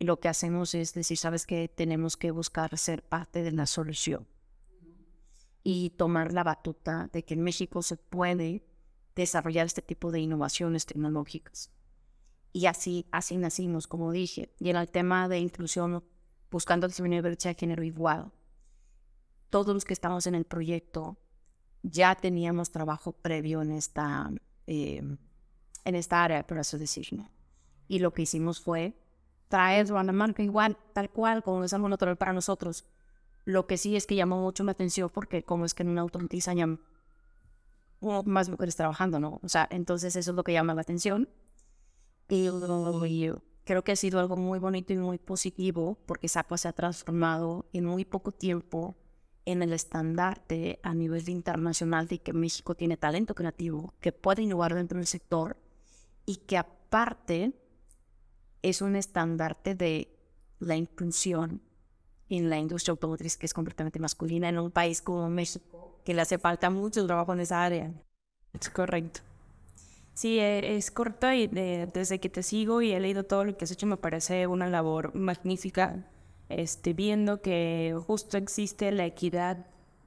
lo 0.00 0.18
que 0.18 0.28
hacemos 0.28 0.74
es 0.74 0.94
decir, 0.94 1.16
sabes 1.16 1.46
que 1.46 1.68
tenemos 1.68 2.16
que 2.16 2.30
buscar 2.30 2.76
ser 2.78 3.02
parte 3.02 3.42
de 3.42 3.52
la 3.52 3.66
solución 3.66 4.26
y 5.62 5.90
tomar 5.90 6.32
la 6.32 6.42
batuta 6.42 7.10
de 7.12 7.22
que 7.24 7.34
en 7.34 7.42
México 7.42 7.82
se 7.82 7.96
puede 7.96 8.64
desarrollar 9.14 9.66
este 9.66 9.82
tipo 9.82 10.10
de 10.10 10.20
innovaciones 10.20 10.86
tecnológicas. 10.86 11.70
Y 12.52 12.66
así, 12.66 13.06
así 13.12 13.36
nacimos, 13.36 13.86
como 13.86 14.10
dije. 14.10 14.54
Y 14.58 14.70
en 14.70 14.76
el 14.76 14.90
tema 14.90 15.28
de 15.28 15.38
inclusión, 15.38 16.02
buscando 16.50 16.88
disminuir 16.88 17.22
brecha 17.22 17.50
de 17.50 17.54
género 17.54 17.82
igual, 17.82 18.32
todos 19.50 19.74
los 19.74 19.84
que 19.84 19.92
estamos 19.92 20.26
en 20.26 20.34
el 20.34 20.44
proyecto 20.44 21.18
ya 21.82 22.14
teníamos 22.14 22.70
trabajo 22.70 23.12
previo 23.12 23.62
en 23.62 23.72
esta, 23.72 24.30
eh, 24.66 25.02
en 25.84 25.94
esta 25.94 26.24
área, 26.24 26.46
por 26.46 26.58
así 26.58 26.78
decirlo. 26.78 27.28
Y 27.88 27.98
lo 27.98 28.12
que 28.12 28.22
hicimos 28.22 28.60
fue 28.60 28.96
traerlo 29.50 29.98
a 29.98 30.04
la 30.04 30.12
marca 30.12 30.42
igual, 30.42 30.78
tal 30.94 31.10
cual, 31.10 31.42
como 31.42 31.64
es 31.64 31.74
algo 31.74 31.88
natural 31.88 32.16
para 32.16 32.32
nosotros. 32.32 32.84
Lo 33.44 33.66
que 33.66 33.76
sí 33.76 33.96
es 33.96 34.06
que 34.06 34.14
llamó 34.14 34.40
mucho 34.40 34.62
mi 34.64 34.70
atención 34.70 35.10
porque 35.12 35.42
como 35.42 35.64
es 35.64 35.74
que 35.74 35.82
en 35.82 35.90
una 35.90 36.02
automatiza 36.02 36.52
hay 36.52 36.78
más 38.24 38.48
mujeres 38.48 38.76
trabajando, 38.76 39.18
¿no? 39.18 39.40
O 39.42 39.48
sea, 39.48 39.66
entonces 39.70 40.14
eso 40.14 40.30
es 40.30 40.36
lo 40.36 40.44
que 40.44 40.52
llama 40.52 40.72
la 40.72 40.82
atención. 40.82 41.28
Y, 42.28 42.48
creo 43.64 43.82
que 43.82 43.92
ha 43.92 43.96
sido 43.96 44.20
algo 44.20 44.36
muy 44.36 44.60
bonito 44.60 44.92
y 44.92 44.96
muy 44.96 45.18
positivo 45.18 45.98
porque 46.06 46.28
SACPA 46.28 46.56
se 46.56 46.68
ha 46.68 46.72
transformado 46.72 47.66
en 47.72 47.84
muy 47.84 48.04
poco 48.04 48.30
tiempo 48.30 48.96
en 49.44 49.62
el 49.62 49.72
estandarte 49.72 50.78
a 50.84 50.94
nivel 50.94 51.28
internacional 51.28 52.06
de 52.06 52.20
que 52.20 52.32
México 52.32 52.76
tiene 52.76 52.96
talento 52.96 53.34
creativo, 53.34 53.94
que 54.00 54.12
puede 54.12 54.42
innovar 54.42 54.74
dentro 54.74 54.98
del 54.98 55.08
sector 55.08 55.56
y 56.24 56.36
que 56.36 56.56
aparte 56.56 57.59
es 58.62 58.82
un 58.82 58.96
estandarte 58.96 59.74
de 59.74 60.08
la 60.58 60.76
inclusión 60.76 61.62
en 62.28 62.48
la 62.48 62.58
industria 62.58 62.92
automotriz 62.92 63.36
que 63.36 63.46
es 63.46 63.54
completamente 63.54 63.98
masculina 63.98 64.48
en 64.48 64.58
un 64.58 64.70
país 64.70 65.02
como 65.02 65.28
México, 65.28 66.00
que 66.04 66.14
le 66.14 66.22
hace 66.22 66.38
falta 66.38 66.70
mucho 66.70 67.04
trabajo 67.06 67.32
en 67.32 67.40
esa 67.40 67.64
área. 67.64 67.92
Es 68.58 68.70
correcto. 68.70 69.20
Sí, 70.14 70.38
e, 70.38 70.76
es 70.76 70.90
correcto 70.90 71.32
y 71.32 71.46
desde 71.48 72.20
que 72.20 72.28
te 72.28 72.42
sigo 72.42 72.82
y 72.82 72.92
he 72.92 73.00
leído 73.00 73.24
todo 73.24 73.44
lo 73.44 73.56
que 73.56 73.64
has 73.64 73.70
hecho 73.70 73.86
me 73.86 73.96
parece 73.96 74.46
una 74.46 74.68
labor 74.68 75.14
magnífica, 75.14 76.06
este, 76.48 76.92
viendo 76.92 77.40
que 77.40 77.96
justo 78.06 78.36
existe 78.36 78.92
la 78.92 79.06
equidad 79.06 79.66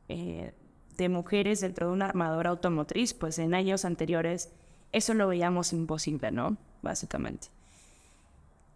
eh, 0.10 0.54
de 0.98 1.10
mujeres 1.10 1.62
dentro 1.62 1.88
de 1.88 1.94
una 1.94 2.06
armadora 2.06 2.52
automotriz, 2.52 3.14
pues 3.14 3.40
en 3.40 3.54
años 3.54 3.86
anteriores 3.86 4.52
eso 4.92 5.14
lo 5.14 5.28
veíamos 5.28 5.74
imposible, 5.74 6.32
¿no? 6.32 6.58
Básicamente. 6.82 7.48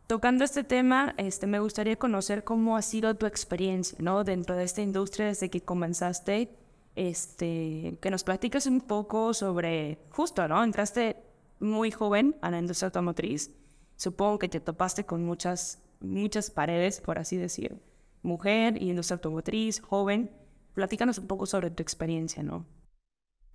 Tocando 0.07 0.45
este 0.45 0.63
tema, 0.63 1.13
este, 1.17 1.47
me 1.47 1.59
gustaría 1.59 1.97
conocer 1.97 2.45
cómo 2.45 2.77
ha 2.77 2.81
sido 2.81 3.13
tu 3.15 3.25
experiencia, 3.25 3.97
¿no? 4.01 4.23
Dentro 4.23 4.55
de 4.55 4.63
esta 4.63 4.81
industria 4.81 5.25
desde 5.25 5.49
que 5.49 5.59
comenzaste, 5.59 6.55
este, 6.95 7.97
que 8.01 8.09
nos 8.09 8.23
platiques 8.23 8.67
un 8.67 8.79
poco 8.79 9.33
sobre, 9.33 9.99
justo, 10.11 10.47
¿no? 10.47 10.63
Entraste 10.63 11.17
muy 11.59 11.91
joven 11.91 12.37
a 12.41 12.49
la 12.49 12.59
industria 12.59 12.87
automotriz. 12.87 13.51
Supongo 13.97 14.39
que 14.39 14.47
te 14.47 14.61
topaste 14.61 15.05
con 15.05 15.25
muchas, 15.25 15.83
muchas 15.99 16.51
paredes, 16.51 17.01
por 17.01 17.19
así 17.19 17.35
decir. 17.35 17.77
Mujer 18.21 18.81
y 18.81 18.89
industria 18.89 19.15
automotriz, 19.15 19.81
joven. 19.81 20.31
Platícanos 20.73 21.17
un 21.17 21.27
poco 21.27 21.45
sobre 21.45 21.69
tu 21.69 21.83
experiencia, 21.83 22.43
¿no? 22.43 22.65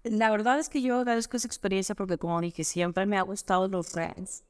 La 0.03 0.31
verdad 0.31 0.59
es 0.59 0.69
que 0.69 0.83
yo 0.83 0.99
agradezco 0.99 1.39
esa 1.39 1.47
experiencia 1.47 1.95
porque, 1.95 2.19
como 2.19 2.39
dije, 2.43 2.63
siempre 2.63 3.07
me 3.07 3.17
ha 3.17 3.23
gustado 3.23 3.69
los 3.69 3.89
friends. 3.89 4.45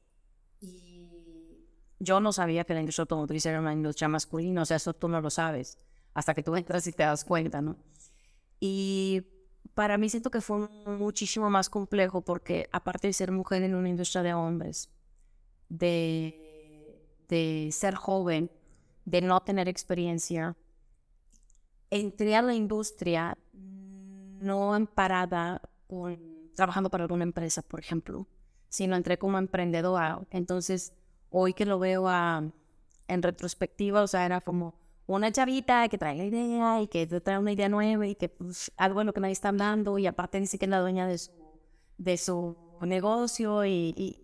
Yo 2.03 2.19
no 2.19 2.33
sabía 2.33 2.65
que 2.65 2.73
la 2.73 2.81
industria 2.81 3.03
automotriz 3.03 3.45
era 3.45 3.59
una 3.59 3.73
industria 3.73 4.07
masculina, 4.09 4.63
o 4.63 4.65
sea, 4.65 4.77
eso 4.77 4.93
tú 4.93 5.07
no 5.07 5.21
lo 5.21 5.29
sabes, 5.29 5.77
hasta 6.13 6.33
que 6.33 6.43
tú 6.43 6.55
entras 6.57 6.85
y 6.87 6.91
te 6.91 7.03
das 7.03 7.23
cuenta, 7.23 7.61
¿no? 7.61 7.77
Y 8.59 9.23
para 9.73 9.97
mí 9.97 10.09
siento 10.09 10.29
que 10.29 10.41
fue 10.41 10.67
muchísimo 10.85 11.49
más 11.49 11.69
complejo 11.69 12.21
porque 12.21 12.67
aparte 12.71 13.07
de 13.07 13.13
ser 13.13 13.31
mujer 13.31 13.63
en 13.63 13.75
una 13.75 13.89
industria 13.89 14.21
de 14.21 14.33
hombres, 14.33 14.89
de, 15.69 17.01
de 17.29 17.69
ser 17.71 17.95
joven, 17.95 18.51
de 19.05 19.21
no 19.21 19.41
tener 19.41 19.67
experiencia, 19.67 20.55
entré 21.89 22.35
a 22.35 22.41
la 22.41 22.53
industria 22.53 23.37
no 23.53 24.73
amparada 24.73 25.61
con, 25.87 26.19
trabajando 26.55 26.89
para 26.89 27.03
alguna 27.03 27.23
empresa, 27.23 27.61
por 27.61 27.79
ejemplo, 27.79 28.27
sino 28.69 28.95
entré 28.95 29.17
como 29.17 29.37
emprendedora. 29.37 30.21
Entonces, 30.31 30.93
hoy 31.33 31.53
que 31.53 31.65
lo 31.65 31.79
veo 31.79 32.07
en 33.07 33.23
retrospectiva, 33.23 34.03
o 34.03 34.07
sea, 34.07 34.25
era 34.25 34.39
como 34.39 34.75
una 35.07 35.31
chavita 35.31 35.89
que 35.89 35.97
trae 35.97 36.15
la 36.15 36.25
idea 36.25 36.81
y 36.81 36.87
que 36.87 37.07
trae 37.07 37.39
una 37.39 37.51
idea 37.51 37.67
nueva 37.67 38.07
y 38.07 38.15
que 38.15 38.29
pues, 38.29 38.71
algo 38.77 39.01
en 39.01 39.07
lo 39.07 39.13
que 39.13 39.19
nadie 39.19 39.33
está 39.33 39.49
hablando 39.49 39.97
y 39.97 40.07
aparte 40.07 40.39
dice 40.39 40.57
que 40.57 40.65
es 40.65 40.69
la 40.69 40.79
dueña 40.79 41.07
de 41.07 41.17
su, 41.17 41.31
de 41.97 42.17
su 42.17 42.55
negocio 42.81 43.65
y, 43.65 44.23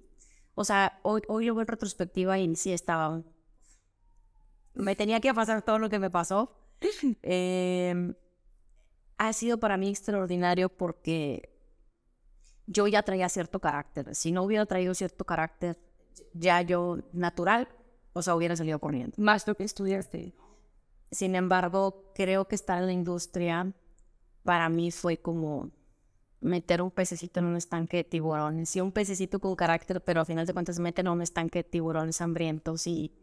o 0.54 0.64
sea, 0.64 1.00
hoy, 1.02 1.22
hoy 1.28 1.46
lo 1.46 1.56
veo 1.56 1.62
en 1.62 1.68
retrospectiva 1.68 2.38
y 2.38 2.56
sí 2.56 2.72
estaba, 2.72 3.24
me 4.76 4.96
tenía 4.96 5.20
que 5.20 5.34
pasar 5.34 5.64
todo 5.64 5.80
lo 5.80 5.90
que 5.90 6.00
me 6.00 6.12
pasó. 6.12 6.56
Em, 7.24 8.14
ha 9.18 9.34
sido 9.34 9.60
para 9.60 9.78
mí 9.78 9.90
extraordinario 9.90 10.70
porque 10.70 11.50
yo 12.68 12.88
ya 12.88 13.04
traía 13.04 13.28
cierto 13.28 13.60
carácter. 13.60 14.16
Si 14.16 14.32
no 14.32 14.44
hubiera 14.44 14.66
traído 14.66 14.94
cierto 14.94 15.26
carácter, 15.26 15.78
ya 16.34 16.62
yo 16.62 17.00
natural, 17.14 17.68
o 18.14 18.22
sea, 18.22 18.36
hubiera 18.36 18.56
salido 18.56 18.80
corriendo. 18.80 19.16
Más 19.18 19.48
lo 19.48 19.56
que 19.56 19.64
estudiaste. 19.64 20.34
Sin 21.12 21.36
embargo, 21.36 22.12
creo 22.14 22.48
que 22.48 22.56
estar 22.56 22.80
en 22.80 22.86
la 22.88 22.94
industria 22.94 23.74
para 24.44 24.70
mí 24.70 24.92
fue 24.92 25.18
como 25.18 25.72
meter 26.42 26.82
un 26.82 26.92
pececito 26.92 27.40
en 27.40 27.48
un 27.48 27.56
estanque 27.56 27.98
de 27.98 28.04
tiburones. 28.04 28.70
Sí, 28.70 28.82
un 28.82 28.92
pececito 28.92 29.40
con 29.40 29.56
carácter, 29.56 30.02
pero 30.02 30.22
al 30.22 30.26
final 30.26 30.46
de 30.46 30.54
cuentas 30.54 30.80
meten 30.80 31.08
en 31.08 31.14
un 31.14 31.22
estanque 31.22 31.60
de 31.60 31.70
tiburones 31.70 32.22
hambrientos 32.22 32.88
y 32.88 33.14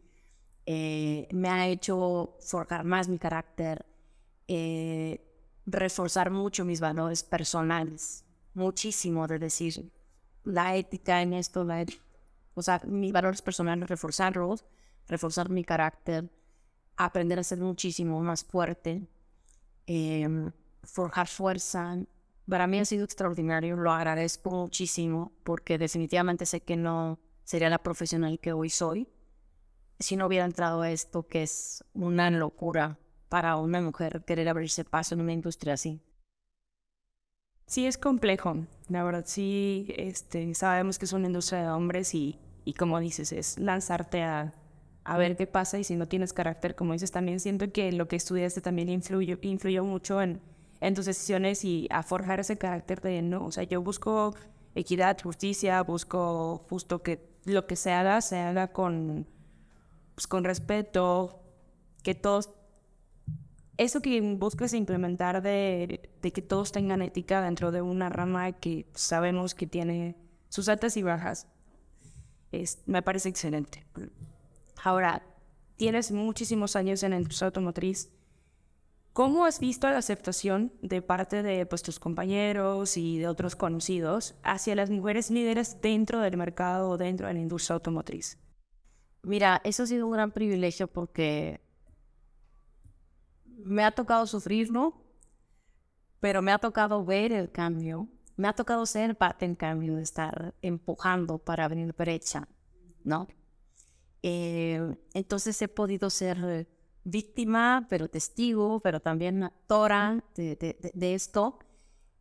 eh, 0.65 1.27
me 1.31 1.49
ha 1.49 1.67
hecho 1.67 2.35
forjar 2.41 2.83
más 2.83 3.07
mi 3.07 3.17
carácter, 3.17 3.85
eh, 4.47 5.21
reforzar 5.65 6.29
mucho 6.29 6.65
mis 6.65 6.79
valores 6.79 7.23
personales, 7.23 8.25
muchísimo 8.53 9.27
de 9.27 9.39
decir 9.39 9.91
la 10.43 10.75
ética 10.75 11.21
en 11.21 11.33
esto, 11.33 11.63
la 11.63 11.81
ética 11.81 12.03
o 12.57 12.61
sea, 12.63 12.81
mis 12.85 13.11
valores 13.11 13.41
personales, 13.41 13.89
reforzarlos, 13.89 14.65
reforzar 15.07 15.49
mi 15.49 15.63
carácter, 15.63 16.29
aprender 16.95 17.39
a 17.39 17.43
ser 17.43 17.59
muchísimo 17.59 18.19
más 18.21 18.43
fuerte, 18.43 19.07
em, 19.85 20.51
forjar 20.83 21.27
fuerza. 21.27 21.97
Para 22.49 22.67
mí 22.67 22.79
ha 22.79 22.85
sido 22.85 23.05
extraordinario, 23.05 23.75
lo 23.75 23.91
agradezco 23.91 24.49
muchísimo 24.49 25.31
porque 25.43 25.77
definitivamente 25.77 26.45
sé 26.45 26.61
que 26.61 26.75
no 26.75 27.19
sería 27.43 27.69
la 27.69 27.83
profesional 27.83 28.39
que 28.39 28.53
hoy 28.53 28.69
soy 28.69 29.07
si 29.99 30.15
no 30.15 30.27
hubiera 30.27 30.45
entrado 30.45 30.81
a 30.81 30.91
esto, 30.91 31.27
que 31.27 31.43
es 31.43 31.83
una 31.93 32.29
locura 32.29 32.99
para 33.29 33.57
una 33.57 33.81
mujer 33.81 34.23
querer 34.25 34.47
abrirse 34.49 34.85
paso 34.85 35.15
en 35.15 35.21
una 35.21 35.33
industria 35.33 35.73
así. 35.73 36.01
Sí, 37.65 37.85
es 37.85 37.97
complejo. 37.97 38.65
La 38.87 39.03
verdad, 39.03 39.25
sí, 39.25 39.87
este, 39.97 40.53
sabemos 40.53 40.97
que 40.97 41.05
es 41.05 41.13
una 41.13 41.27
industria 41.27 41.63
de 41.63 41.69
hombres 41.69 42.13
y 42.15 42.39
y 42.67 42.73
como 42.73 42.99
dices, 42.99 43.31
es 43.31 43.57
lanzarte 43.57 44.23
a, 44.23 44.53
a 45.05 45.17
ver 45.17 45.37
qué 45.37 45.47
pasa 45.47 45.79
y 45.79 45.85
si 45.85 45.95
no 45.95 46.05
tienes 46.05 46.33
carácter, 46.33 46.75
como 46.75 46.91
dices, 46.91 47.11
también 47.11 47.39
siento 47.39 47.71
que 47.71 47.93
lo 47.93 48.09
que 48.09 48.17
estudiaste 48.17 48.59
también 48.59 48.89
influyó, 48.89 49.37
influyó 49.41 49.85
mucho 49.85 50.21
en, 50.21 50.41
tus 50.93 51.05
decisiones 51.05 51.63
y 51.63 51.87
a 51.91 52.03
forjar 52.03 52.41
ese 52.41 52.57
carácter 52.57 52.99
de 52.99 53.21
no, 53.21 53.45
o 53.45 53.51
sea, 53.53 53.63
yo 53.63 53.81
busco 53.81 54.35
equidad, 54.75 55.17
justicia, 55.23 55.81
busco 55.81 56.65
justo 56.69 57.01
que 57.01 57.25
lo 57.45 57.65
que 57.67 57.77
se 57.77 57.93
haga, 57.93 58.19
se 58.19 58.37
haga 58.37 58.67
con, 58.73 59.25
pues, 60.15 60.27
con 60.27 60.43
respeto, 60.43 61.39
que 62.03 62.15
todos, 62.15 62.49
eso 63.77 64.01
que 64.01 64.19
buscas 64.19 64.73
implementar 64.73 65.41
de, 65.41 66.09
de 66.21 66.33
que 66.33 66.41
todos 66.41 66.73
tengan 66.73 67.01
ética 67.01 67.41
dentro 67.41 67.71
de 67.71 67.81
una 67.81 68.09
rama 68.09 68.51
que 68.51 68.87
sabemos 68.93 69.55
que 69.55 69.67
tiene 69.67 70.17
sus 70.49 70.67
altas 70.67 70.97
y 70.97 71.01
bajas 71.01 71.47
me 72.85 73.01
parece 73.01 73.29
excelente. 73.29 73.85
Ahora, 74.83 75.23
tienes 75.75 76.11
muchísimos 76.11 76.75
años 76.75 77.03
en 77.03 77.11
la 77.11 77.17
industria 77.17 77.47
automotriz. 77.47 78.09
¿Cómo 79.13 79.45
has 79.45 79.59
visto 79.59 79.89
la 79.89 79.97
aceptación 79.97 80.71
de 80.81 81.01
parte 81.01 81.41
de 81.41 81.65
pues, 81.65 81.81
tus 81.81 81.99
compañeros 81.99 82.97
y 82.97 83.17
de 83.17 83.27
otros 83.27 83.55
conocidos 83.55 84.35
hacia 84.43 84.75
las 84.75 84.91
mujeres 84.91 85.31
líderes 85.31 85.81
dentro 85.81 86.21
del 86.21 86.37
mercado 86.37 86.89
o 86.89 86.97
dentro 86.97 87.27
de 87.27 87.33
la 87.33 87.39
industria 87.39 87.75
automotriz? 87.75 88.37
Mira, 89.23 89.59
eso 89.63 89.83
ha 89.83 89.87
sido 89.87 90.05
un 90.05 90.13
gran 90.13 90.31
privilegio 90.31 90.87
porque 90.87 91.59
me 93.45 93.83
ha 93.83 93.91
tocado 93.91 94.27
sufrirlo, 94.27 95.01
pero 96.19 96.41
me 96.41 96.51
ha 96.51 96.59
tocado 96.59 97.03
ver 97.03 97.31
el 97.31 97.51
cambio 97.51 98.07
me 98.37 98.47
ha 98.47 98.53
tocado 98.53 98.85
ser 98.85 99.17
parte 99.17 99.45
en 99.45 99.55
cambio 99.55 99.95
de 99.95 100.03
estar 100.03 100.53
empujando 100.61 101.39
para 101.39 101.65
abrir 101.65 101.93
brecha, 101.93 102.47
¿no? 103.03 103.27
Eh, 104.21 104.95
entonces 105.13 105.61
he 105.61 105.67
podido 105.67 106.09
ser 106.09 106.67
víctima, 107.03 107.87
pero 107.89 108.09
testigo, 108.09 108.79
pero 108.81 108.99
también 108.99 109.43
actora 109.43 110.23
de, 110.35 110.55
de, 110.93 111.13
esto. 111.13 111.59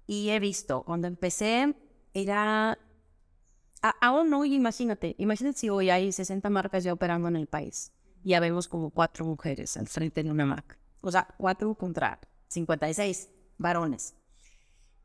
Y 0.06 0.30
he 0.30 0.40
visto, 0.40 0.84
cuando 0.84 1.06
empecé, 1.06 1.74
era... 2.14 2.78
aún 4.00 4.30
no, 4.30 4.44
imagínate, 4.44 5.16
imagínate 5.18 5.58
si 5.58 5.68
hoy 5.68 5.90
hay 5.90 6.12
60 6.12 6.48
marcas 6.48 6.84
ya 6.84 6.92
operando 6.92 7.28
en 7.28 7.36
el 7.36 7.46
país. 7.46 7.92
Ya 8.22 8.40
vemos 8.40 8.68
como 8.68 8.90
cuatro 8.90 9.24
mujeres 9.24 9.76
al 9.76 9.86
frente 9.86 10.22
de 10.22 10.30
una 10.30 10.46
marca. 10.46 10.78
O 11.00 11.10
sea, 11.10 11.28
cuatro 11.36 11.74
contra 11.74 12.20
56 12.48 13.28
varones. 13.58 14.14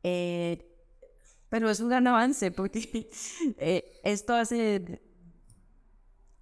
Eh, 0.02 0.71
pero 1.52 1.68
es 1.68 1.80
un 1.80 1.90
gran 1.90 2.06
avance 2.06 2.50
porque 2.50 3.10
eh, 3.58 4.00
esto 4.04 4.32
hace 4.32 5.02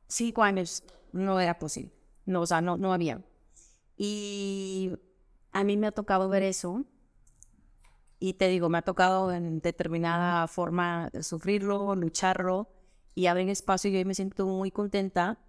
cinco 0.07 0.45
años 0.45 0.85
no 1.11 1.41
era 1.41 1.59
posible. 1.59 1.93
No, 2.27 2.43
o 2.43 2.47
sea, 2.47 2.61
no, 2.61 2.77
no 2.77 2.93
había. 2.93 3.21
Y 3.97 4.93
a 5.51 5.65
mí 5.65 5.77
me 5.77 5.89
ha 5.89 5.91
tocado 5.91 6.29
ver 6.29 6.45
eso. 6.45 6.85
Y 8.21 8.35
te 8.35 8.47
digo, 8.47 8.69
me 8.69 8.79
ha 8.79 8.83
tocado 8.83 9.33
en 9.33 9.61
determinada 9.61 10.47
forma 10.47 11.11
sufrirlo, 11.23 11.97
lucharlo 11.97 12.69
y 13.17 13.27
abrir 13.27 13.49
espacio. 13.49 13.91
Y 13.91 13.97
hoy 13.97 14.05
me 14.05 14.15
siento 14.15 14.47
muy 14.47 14.71
contenta 14.71 15.41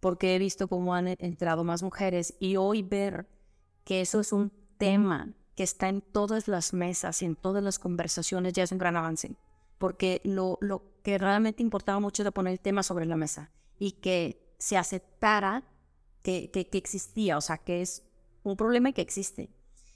porque 0.00 0.34
he 0.34 0.40
visto 0.40 0.66
cómo 0.66 0.92
han 0.92 1.06
entrado 1.06 1.62
más 1.62 1.84
mujeres 1.84 2.34
y 2.40 2.56
hoy 2.56 2.82
ver 2.82 3.28
que 3.84 4.00
eso 4.00 4.18
es 4.18 4.32
un 4.32 4.50
tema 4.76 5.32
que 5.54 5.62
está 5.62 5.88
en 5.88 6.00
todas 6.00 6.48
las 6.48 6.72
mesas 6.72 7.22
y 7.22 7.26
en 7.26 7.36
todas 7.36 7.62
las 7.62 7.78
conversaciones 7.78 8.52
ya 8.52 8.64
es 8.64 8.72
un 8.72 8.78
gran 8.78 8.96
avance, 8.96 9.36
porque 9.78 10.20
lo, 10.24 10.58
lo 10.60 10.82
que 11.02 11.18
realmente 11.18 11.62
importaba 11.62 12.00
mucho 12.00 12.22
era 12.22 12.30
poner 12.30 12.52
el 12.52 12.60
tema 12.60 12.82
sobre 12.82 13.06
la 13.06 13.16
mesa 13.16 13.50
y 13.78 13.92
que 13.92 14.44
se 14.58 14.76
aceptara 14.76 15.62
que, 16.22 16.50
que, 16.50 16.78
existía, 16.78 17.36
o 17.36 17.40
sea, 17.40 17.58
que 17.58 17.82
es 17.82 18.02
un 18.42 18.56
problema 18.56 18.88
y 18.88 18.92
que 18.94 19.02
existe. 19.02 19.50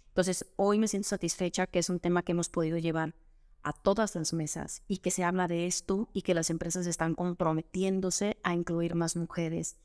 Entonces, 0.09 0.47
hoy 0.57 0.79
me 0.79 0.89
siento 0.89 1.09
satisfecha 1.09 1.67
que 1.67 1.79
es 1.79 1.89
un 1.89 2.01
tema 2.01 2.23
que 2.23 2.33
hemos 2.33 2.51
podido 2.51 2.77
llevar 2.77 3.15
a 3.63 3.73
todas 3.73 4.15
las 4.15 4.33
mesas 4.35 4.83
y 4.87 4.99
que 4.99 5.11
se 5.11 5.25
habla 5.25 5.49
de 5.49 5.67
esto 5.67 6.09
y 6.13 6.23
que 6.23 6.35
las 6.35 6.51
empresas 6.51 6.87
están 6.87 7.15
comprometiéndose 7.15 8.37
a 8.43 8.53
incluir 8.53 8.95
más 8.95 9.17
mujeres, 9.17 9.77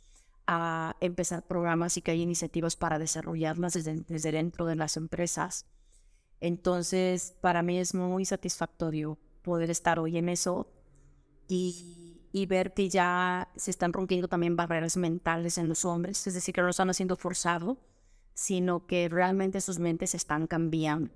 a 0.47 0.95
empezar 0.99 1.47
programas 1.47 1.97
y 1.97 2.01
que 2.01 2.11
hay 2.11 2.21
iniciativas 2.21 2.75
para 2.75 2.99
desarrollarlas 2.99 3.73
desde, 3.73 4.31
dentro 4.31 4.65
de 4.65 4.75
las 4.75 4.97
empresas. 4.97 5.65
Entonces, 6.39 7.35
para 7.41 7.61
mí 7.61 7.79
es 7.79 7.93
muy 7.93 8.25
satisfactorio 8.25 9.17
poder 9.41 9.69
estar 9.69 9.99
hoy 9.99 10.17
en 10.17 10.29
eso 10.29 10.67
y, 11.47 12.21
y, 12.31 12.45
ver 12.45 12.73
que 12.73 12.89
ya 12.89 13.49
se 13.55 13.71
están 13.71 13.93
rompiendo 13.93 14.27
también 14.27 14.55
barreras 14.55 14.97
mentales 14.97 15.57
en 15.57 15.69
los 15.69 15.85
hombres, 15.85 16.25
es 16.27 16.33
decir, 16.33 16.53
que 16.53 16.61
no 16.61 16.67
lo 16.67 16.71
están 16.71 16.89
haciendo 16.89 17.15
forzado, 17.15 17.77
sino 18.33 18.85
que 18.87 19.07
realmente 19.09 19.61
sus 19.61 19.79
mentes 19.79 20.15
están 20.15 20.47
cambiando. 20.47 21.11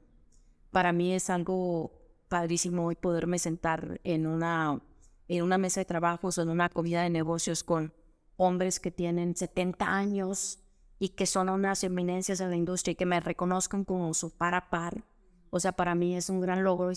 Para 0.71 0.93
mí 0.93 1.13
es 1.13 1.29
algo 1.29 1.91
padrísimo 2.27 2.85
hoy 2.85 2.95
poderme 2.95 3.39
sentar 3.39 3.99
en 4.03 4.27
una, 4.27 4.81
en 5.27 5.43
una 5.43 5.57
mesa 5.57 5.81
de 5.81 5.85
trabajos 5.85 6.37
o 6.37 6.41
en 6.41 6.49
una 6.49 6.69
comida 6.69 7.01
de 7.03 7.09
negocios 7.09 7.63
con 7.63 7.93
hombres 8.37 8.79
que 8.79 8.91
tienen 8.91 9.35
70 9.35 9.85
años 9.85 10.59
y 10.99 11.09
que 11.09 11.25
son 11.25 11.49
unas 11.49 11.83
eminencias 11.83 12.39
en 12.39 12.49
la 12.49 12.55
industria 12.55 12.93
y 12.93 12.95
que 12.95 13.05
me 13.05 13.19
reconozcan 13.19 13.83
como 13.83 14.13
su 14.13 14.31
par 14.31 14.55
a 14.55 14.69
par. 14.69 15.03
O 15.49 15.59
sea, 15.59 15.73
para 15.73 15.95
mí 15.95 16.15
es 16.15 16.29
un 16.29 16.41
gran 16.41 16.63
logro 16.63 16.91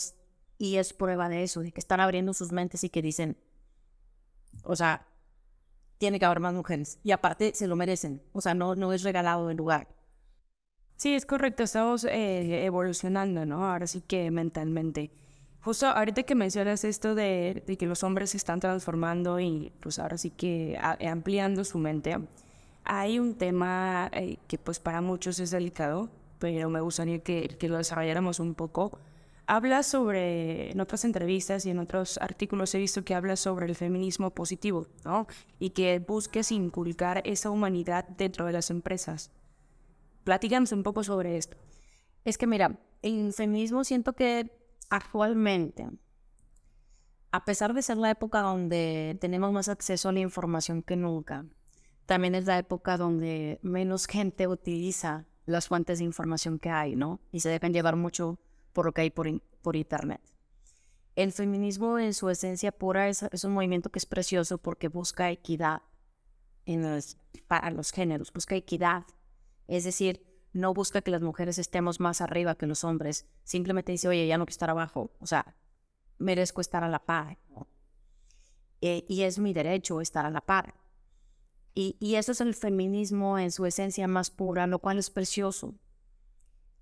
y 0.58 0.76
es 0.76 0.92
prueba 0.92 1.28
de 1.28 1.42
eso, 1.42 1.60
de 1.60 1.72
que 1.72 1.80
están 1.80 2.00
abriendo 2.00 2.34
sus 2.34 2.52
mentes 2.52 2.84
y 2.84 2.90
que 2.90 3.02
dicen, 3.02 3.36
o 4.64 4.76
sea, 4.76 5.06
tiene 5.98 6.18
que 6.18 6.24
haber 6.24 6.40
más 6.40 6.54
mujeres. 6.54 6.98
Y 7.02 7.12
aparte 7.12 7.52
se 7.54 7.66
lo 7.66 7.76
merecen. 7.76 8.22
O 8.32 8.40
sea, 8.40 8.54
no, 8.54 8.92
es 8.92 9.02
regalado 9.02 9.50
el 9.50 9.56
lugar. 9.56 9.88
Sí, 10.96 11.14
es 11.14 11.24
correcto, 11.24 11.62
estamos 11.62 12.04
eh, 12.04 12.64
evolucionando, 12.64 13.46
¿no? 13.46 13.70
Ahora 13.70 13.86
sí 13.86 14.02
que 14.02 14.30
mentalmente. 14.30 15.12
Justo 15.62 15.86
ahorita 15.86 16.22
que 16.22 16.34
mencionas 16.34 16.84
esto 16.84 17.14
de, 17.14 17.62
que 17.78 17.86
los 17.86 18.02
hombres 18.02 18.30
se 18.30 18.38
están 18.38 18.60
transformando 18.60 19.38
y 19.40 19.72
pues 19.80 19.98
ahora 19.98 20.16
sí 20.16 20.30
que 20.30 20.78
ampliando 20.80 21.64
su 21.64 21.78
mente, 21.78 22.16
hay 22.84 23.18
un 23.18 23.34
tema 23.34 24.10
eh, 24.14 24.38
que 24.48 24.56
pues 24.56 24.80
para 24.80 25.02
muchos 25.02 25.38
es 25.38 25.50
delicado, 25.50 26.08
pero 26.38 26.70
me 26.70 26.80
gustaría 26.80 27.18
que, 27.18 27.56
que 27.58 27.68
lo 27.68 27.76
desarrolláramos 27.76 28.40
un 28.40 28.54
poco. 28.54 28.98
Habla 29.46 29.82
sobre, 29.82 30.70
en 30.70 30.80
otras 30.80 31.04
entrevistas 31.04 31.66
y 31.66 31.70
en 31.70 31.78
otros 31.78 32.18
artículos 32.18 32.74
he 32.74 32.78
visto 32.78 33.04
que 33.04 33.14
habla 33.14 33.36
sobre 33.36 33.66
el 33.66 33.74
feminismo 33.74 34.30
positivo, 34.30 34.86
¿no? 35.04 35.26
Y 35.58 35.70
que 35.70 35.98
busques 35.98 36.52
inculcar 36.52 37.20
esa 37.26 37.50
humanidad 37.50 38.08
dentro 38.16 38.46
de 38.46 38.52
las 38.52 38.70
empresas. 38.70 39.30
Platícanos 40.24 40.72
un 40.72 40.84
poco 40.84 41.02
sobre 41.02 41.36
esto. 41.36 41.56
Es 42.24 42.38
que 42.38 42.46
mira, 42.46 42.78
el 43.02 43.32
feminismo 43.32 43.82
siento 43.82 44.12
que 44.12 44.59
actualmente, 44.90 45.88
a 47.32 47.44
pesar 47.44 47.72
de 47.74 47.82
ser 47.82 47.96
la 47.96 48.10
época 48.10 48.40
donde 48.40 49.16
tenemos 49.20 49.52
más 49.52 49.68
acceso 49.68 50.08
a 50.08 50.12
la 50.12 50.20
información 50.20 50.82
que 50.82 50.96
nunca, 50.96 51.46
también 52.06 52.34
es 52.34 52.46
la 52.46 52.58
época 52.58 52.96
donde 52.96 53.60
menos 53.62 54.06
gente 54.06 54.48
utiliza 54.48 55.26
las 55.46 55.68
fuentes 55.68 55.98
de 55.98 56.04
información 56.04 56.58
que 56.58 56.70
hay, 56.70 56.96
¿no? 56.96 57.20
Y 57.32 57.40
se 57.40 57.48
dejan 57.48 57.72
llevar 57.72 57.96
mucho 57.96 58.38
por 58.72 58.84
lo 58.86 58.92
que 58.92 59.02
hay 59.02 59.10
por, 59.10 59.28
por 59.62 59.76
Internet. 59.76 60.20
El 61.16 61.32
feminismo 61.32 61.98
en 61.98 62.14
su 62.14 62.28
esencia 62.28 62.72
pura 62.72 63.08
es, 63.08 63.22
un 63.44 63.52
movimiento 63.52 63.90
que 63.90 63.98
es 63.98 64.06
precioso 64.06 64.58
porque 64.58 64.88
busca 64.88 65.30
equidad 65.30 65.82
para 67.48 67.70
los 67.70 67.90
géneros, 67.90 68.32
busca 68.32 68.54
equidad 68.54 69.04
es 69.70 69.84
decir, 69.84 70.20
no 70.52 70.74
busca 70.74 71.02
que 71.02 71.10
las 71.10 71.22
mujeres 71.22 71.58
estemos 71.58 72.00
más 72.00 72.20
arriba 72.20 72.56
que 72.56 72.66
los 72.66 72.84
hombres. 72.84 73.26
Simplemente 73.44 73.92
dice, 73.92 74.08
oye, 74.08 74.26
ya 74.26 74.38
no 74.38 74.44
quiero 74.46 74.54
estar 74.54 74.70
abajo. 74.70 75.10
O 75.20 75.26
sea, 75.26 75.54
merezco 76.18 76.60
estar 76.60 76.84
a 76.84 76.88
la 76.88 77.04
par. 77.04 77.38
Eh, 78.80 79.04
y 79.08 79.22
es 79.22 79.38
mi 79.38 79.52
derecho 79.52 80.00
estar 80.00 80.26
a 80.26 80.30
la 80.30 80.40
par. 80.40 80.74
Y, 81.72 82.14
eso 82.16 82.32
es 82.32 82.40
el 82.40 82.54
feminismo 82.54 83.38
en 83.38 83.52
su 83.52 83.64
esencia 83.64 84.08
más 84.08 84.30
pura, 84.30 84.66
lo 84.66 84.80
cual 84.80 84.98
es 84.98 85.08
precioso. 85.08 85.74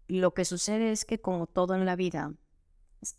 Lo 0.08 0.32
que 0.32 0.44
sucede 0.44 0.90
es 0.90 1.04
que 1.04 1.20
como 1.20 1.46
todo 1.46 1.74
en 1.74 1.84
la 1.84 1.94
vida, 1.94 2.34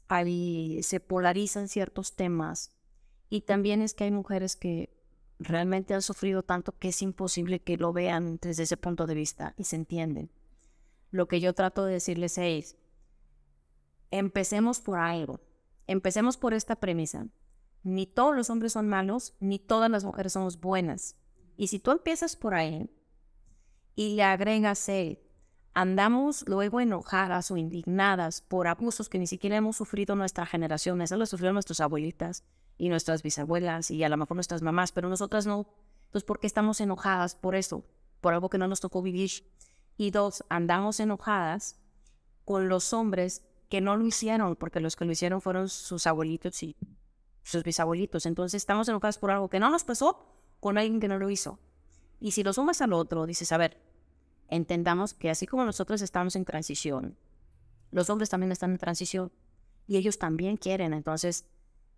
ahí 0.07 0.81
se 0.83 0.99
polarizan 0.99 1.67
ciertos 1.67 2.15
temas 2.15 2.73
y 3.29 3.41
también 3.41 3.81
es 3.81 3.93
que 3.93 4.05
hay 4.05 4.12
mujeres 4.12 4.55
que 4.55 4.89
realmente 5.38 5.93
han 5.93 6.01
sufrido 6.01 6.43
tanto 6.43 6.77
que 6.77 6.89
es 6.89 7.01
imposible 7.01 7.62
que 7.62 7.77
lo 7.77 7.93
vean 7.93 8.39
desde 8.41 8.63
ese 8.63 8.75
punto 8.75 9.05
de 9.05 9.13
vista 9.13 9.53
y 9.55 9.65
se 9.65 9.75
entienden. 9.75 10.31
Lo 11.12 11.28
que 11.28 11.39
yo 11.39 11.54
trato 11.54 11.86
de 11.86 11.93
decirles 11.93 12.38
es, 12.38 12.78
empecemos 14.12 14.82
por 14.82 15.00
algo, 15.00 15.41
empecemos 15.88 16.38
por 16.38 16.54
esta 16.54 16.76
premisa. 16.76 17.28
Ni 17.84 18.06
todos 18.06 18.36
los 18.36 18.50
hombres 18.50 18.74
son 18.74 18.88
malos, 18.88 19.36
ni 19.39 19.58
todas 19.60 19.89
las 19.89 20.04
mujeres 20.04 20.34
somos 20.34 20.60
buenas. 20.60 21.15
Y 21.56 21.67
si 21.67 21.80
tú 21.80 21.91
empiezas 21.91 22.36
por 22.36 22.54
ahí 22.54 22.89
y 23.95 24.15
le 24.15 24.24
agregas, 24.24 24.89
andamos 25.74 26.43
luego 26.48 26.80
enojadas 26.82 27.52
o 27.52 27.58
indignadas 27.58 28.41
por 28.41 28.67
abusos 28.67 29.10
que 29.10 29.19
ni 29.19 29.28
siquiera 29.28 29.58
hemos 29.58 29.78
sufrido 29.78 30.15
nuestra 30.15 30.45
generación, 30.45 31.02
eso 31.02 31.17
lo 31.17 31.26
sufrieron 31.26 31.56
nuestras 31.56 31.80
abuelitas, 31.80 32.43
y 32.80 32.89
nuestras 32.89 33.22
bisabuelas 33.22 33.91
y 33.91 34.04
a 34.04 34.10
lo 34.10 34.17
mejor 34.17 34.36
nuestras 34.36 34.63
mamás, 34.63 34.91
pero 34.91 35.10
nosotras 35.10 35.45
no. 35.45 35.67
Entonces, 36.06 36.24
¿por 36.24 36.39
qué 36.39 36.48
estamos 36.48 36.82
enojadas 36.82 37.36
por 37.36 37.54
eso? 37.54 37.84
Por 38.22 38.34
algo 38.34 38.50
que 38.50 38.58
no 38.58 38.67
nos 38.67 38.80
tocó 38.80 39.04
vivir. 39.04 39.30
Y 39.99 40.12
dos, 40.12 40.45
andamos 40.47 41.01
enojadas 41.01 41.77
con 42.45 42.69
los 42.69 42.93
hombres 42.93 43.43
que 43.67 43.81
no 43.81 43.97
lo 43.97 44.05
hicieron, 44.07 44.55
porque 44.55 44.79
los 44.79 44.95
que 44.95 45.03
lo 45.03 45.12
hicieron 45.12 45.41
fueron 45.41 45.67
sus 45.67 46.07
abuelitos 46.07 46.63
y 46.63 46.77
sus 47.43 47.65
bisabuelitos. 47.65 48.25
Entonces, 48.25 48.62
estamos 48.62 48.88
enojadas 48.88 49.17
por 49.17 49.29
algo 49.29 49.49
que 49.49 49.59
no 49.59 49.69
nos 49.69 49.83
pasó 49.83 50.25
con 50.62 50.77
alguien 50.77 51.01
que 51.01 51.09
no 51.09 51.19
lo 51.19 51.29
hizo. 51.29 51.59
Y 52.21 52.31
si 52.31 52.43
lo 52.43 52.53
sumas 52.53 52.79
al 52.79 52.93
otro, 52.93 53.25
dices, 53.25 53.51
a 53.51 53.57
ver, 53.57 53.77
entendamos 54.47 55.13
que 55.13 55.29
así 55.29 55.45
como 55.45 55.65
nosotros 55.65 56.01
estamos 56.01 56.38
en 56.38 56.45
transición, 56.45 57.17
los 57.91 58.09
hombres 58.09 58.29
también 58.29 58.53
están 58.53 58.71
en 58.71 58.77
transición 58.77 59.33
y 59.85 59.97
ellos 59.97 60.17
también 60.17 60.55
quieren. 60.55 60.93
Entonces, 60.93 61.43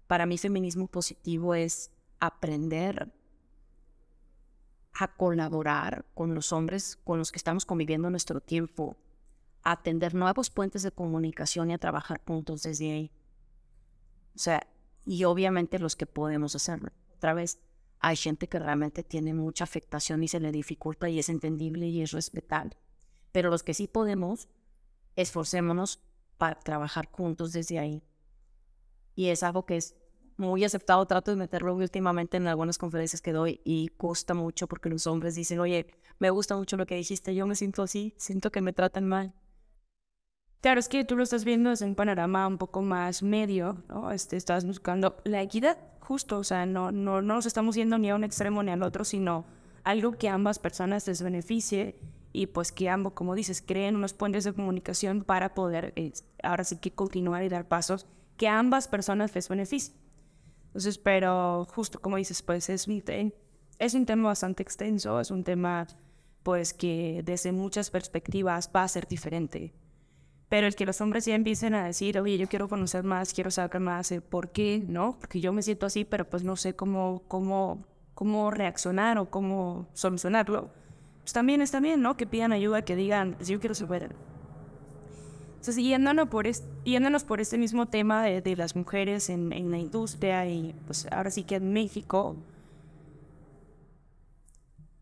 para 0.07 0.25
mí 0.25 0.39
feminismo 0.39 0.87
positivo 0.87 1.53
es 1.53 1.91
aprender 2.19 3.13
a 4.93 5.15
colaborar 5.15 6.06
con 6.13 6.36
los 6.36 6.51
hombres 6.51 6.97
con 7.04 7.17
los 7.17 7.32
que 7.32 7.38
estamos 7.38 7.65
conviviendo 7.65 8.10
nuestro 8.10 8.41
tiempo, 8.41 8.97
a 9.63 9.73
atender 9.73 10.13
nuevos 10.13 10.49
puentes 10.49 10.84
de 10.84 10.91
comunicación 10.91 11.69
y 11.69 11.73
a 11.73 11.77
trabajar 11.77 12.21
juntos 12.25 12.63
desde 12.63 12.91
ahí. 12.91 13.12
O 14.36 14.39
sea, 14.39 14.67
y 15.06 15.23
obviamente 15.23 15.80
los 15.80 15.95
que 15.95 16.06
podemos 16.06 16.56
hacerlo. 16.56 16.91
Otra 17.15 17.34
vez, 17.34 17.60
hay 17.99 18.15
gente 18.15 18.47
que 18.47 18.60
realmente 18.60 19.04
tiene 19.04 19.34
mucha 19.34 19.63
afectación 19.63 20.23
y 20.23 20.27
se 20.27 20.39
le 20.39 20.51
dificulta 20.51 21.10
y 21.10 21.19
es 21.19 21.30
entendible 21.30 21.88
y 21.88 22.01
es 22.01 22.12
respetable. 22.12 22.77
Pero 23.32 23.49
los 23.49 23.63
que 23.63 23.73
sí 23.73 23.88
podemos, 23.88 24.49
esforcémonos 25.15 26.01
para 26.38 26.60
trabajar 26.60 27.10
juntos 27.12 27.54
desde 27.54 27.80
ahí. 27.80 28.04
Y 29.15 29.27
es 29.27 29.43
algo 29.43 29.65
que 29.65 29.77
es 29.77 29.95
muy 30.37 30.63
aceptado, 30.63 31.05
trato 31.05 31.31
de 31.31 31.37
meterlo 31.37 31.75
últimamente 31.75 32.37
en 32.37 32.47
algunas 32.47 32.77
conferencias 32.77 33.21
que 33.21 33.33
doy 33.33 33.61
y 33.63 33.89
cuesta 33.89 34.33
mucho 34.33 34.67
porque 34.67 34.89
los 34.89 35.07
hombres 35.07 35.35
dicen, 35.35 35.59
oye, 35.59 35.87
me 36.19 36.29
gusta 36.29 36.55
mucho 36.55 36.77
lo 36.77 36.85
que 36.85 36.95
dijiste, 36.95 37.35
yo 37.35 37.47
me 37.47 37.55
siento 37.55 37.83
así, 37.83 38.13
siento 38.17 38.51
que 38.51 38.61
me 38.61 38.73
tratan 38.73 39.07
mal. 39.07 39.33
Claro, 40.61 40.79
es 40.79 40.87
que 40.87 41.03
tú 41.03 41.15
lo 41.15 41.23
estás 41.23 41.43
viendo 41.43 41.71
desde 41.71 41.85
un 41.85 41.95
panorama 41.95 42.45
un 42.47 42.59
poco 42.59 42.83
más 42.83 43.23
medio, 43.23 43.83
¿no? 43.89 44.11
Este, 44.11 44.37
estás 44.37 44.63
buscando 44.63 45.17
la 45.23 45.41
equidad, 45.41 45.77
justo, 45.99 46.37
o 46.37 46.43
sea, 46.43 46.67
no, 46.67 46.91
no, 46.91 47.21
no 47.23 47.35
nos 47.35 47.47
estamos 47.47 47.75
yendo 47.75 47.97
ni 47.97 48.11
a 48.11 48.15
un 48.15 48.23
extremo 48.23 48.61
ni 48.61 48.69
al 48.69 48.83
otro, 48.83 49.03
sino 49.03 49.45
algo 49.83 50.11
que 50.13 50.29
ambas 50.29 50.59
personas 50.59 51.07
les 51.07 51.23
beneficie 51.23 51.95
y 52.31 52.47
pues 52.47 52.71
que 52.71 52.89
ambos, 52.89 53.13
como 53.13 53.33
dices, 53.33 53.63
creen 53.65 53.95
unos 53.95 54.13
puentes 54.13 54.43
de 54.43 54.53
comunicación 54.53 55.23
para 55.23 55.53
poder 55.53 55.93
eh, 55.95 56.13
ahora 56.43 56.63
sí 56.63 56.77
que 56.77 56.91
continuar 56.91 57.43
y 57.43 57.49
dar 57.49 57.67
pasos 57.67 58.05
que 58.37 58.47
ambas 58.47 58.87
personas 58.87 59.33
les 59.35 59.49
beneficien. 59.49 60.00
Entonces, 60.71 60.97
pero 60.97 61.67
justo 61.73 61.99
como 61.99 62.15
dices, 62.15 62.41
pues 62.41 62.69
es 62.69 62.88
un, 62.88 63.03
es 63.77 63.93
un 63.93 64.05
tema 64.05 64.29
bastante 64.29 64.63
extenso, 64.63 65.19
es 65.19 65.29
un 65.29 65.43
tema 65.43 65.86
pues 66.43 66.73
que 66.73 67.21
desde 67.25 67.51
muchas 67.51 67.91
perspectivas 67.91 68.71
va 68.73 68.84
a 68.84 68.88
ser 68.88 69.05
diferente. 69.05 69.73
Pero 70.47 70.67
el 70.67 70.75
que 70.75 70.86
los 70.86 70.99
hombres 71.01 71.25
ya 71.25 71.36
empiecen 71.36 71.75
a 71.75 71.86
decir, 71.86 72.17
oye, 72.19 72.38
yo 72.38 72.47
quiero 72.47 72.69
conocer 72.69 73.03
más, 73.03 73.34
quiero 73.34 73.51
saber 73.51 73.79
más, 73.81 74.13
¿por 74.29 74.51
qué? 74.51 74.84
¿No? 74.88 75.17
Porque 75.19 75.39
yo 75.41 75.53
me 75.53 75.62
siento 75.62 75.86
así, 75.86 76.05
pero 76.05 76.29
pues 76.29 76.43
no 76.43 76.55
sé 76.55 76.73
cómo, 76.73 77.23
cómo, 77.27 77.86
cómo 78.13 78.49
reaccionar 78.49 79.17
o 79.17 79.29
cómo 79.29 79.88
solucionarlo, 79.93 80.69
pues 81.19 81.34
también 81.34 81.62
está 81.62 81.79
bien, 81.79 82.01
¿no? 82.01 82.17
Que 82.17 82.25
pidan 82.25 82.51
ayuda, 82.53 82.81
que 82.81 82.95
digan, 82.95 83.36
pues 83.36 83.49
yo 83.49 83.60
quiero 83.60 83.75
saber. 83.75 84.15
Entonces, 85.62 85.84
yéndonos 85.84 86.28
por, 86.28 86.47
yéndonos 86.86 87.24
por 87.24 87.39
este 87.39 87.60
mismo 87.60 87.86
tema 87.86 88.24
de, 88.24 88.41
de 88.41 88.56
las 88.56 88.76
mujeres 88.76 89.30
en, 89.30 89.54
en, 89.54 89.69
la 89.69 89.78
industria 89.78 90.47
y 90.47 90.74
pues 90.88 91.08
ahora 91.12 91.30
sí 91.30 91.43
que 91.43 91.58
en 91.58 91.71
México, 91.71 92.36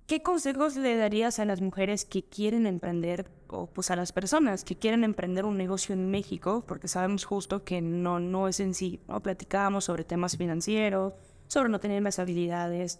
¿qué 0.05 0.21
consejos 0.21 0.75
le 0.75 0.97
darías 0.97 1.39
a 1.39 1.45
las 1.45 1.61
mujeres 1.61 2.03
que 2.03 2.23
quieren 2.23 2.67
emprender 2.67 3.31
o 3.47 3.67
pues 3.67 3.89
a 3.89 3.95
las 3.95 4.11
personas 4.11 4.65
que 4.65 4.75
quieren 4.75 5.05
emprender 5.05 5.45
un 5.45 5.55
negocio 5.55 5.93
en 5.93 6.11
México? 6.11 6.65
Porque 6.67 6.89
sabemos 6.89 7.23
justo 7.23 7.63
que 7.63 7.79
no, 7.79 8.19
no 8.19 8.49
es 8.49 8.59
en 8.59 8.73
sí, 8.73 8.99
¿no? 9.07 9.21
Platicábamos 9.21 9.85
sobre 9.85 10.03
temas 10.03 10.35
financieros, 10.35 11.13
sobre 11.47 11.69
no 11.69 11.79
tener 11.79 12.01
más 12.01 12.19
habilidades. 12.19 12.99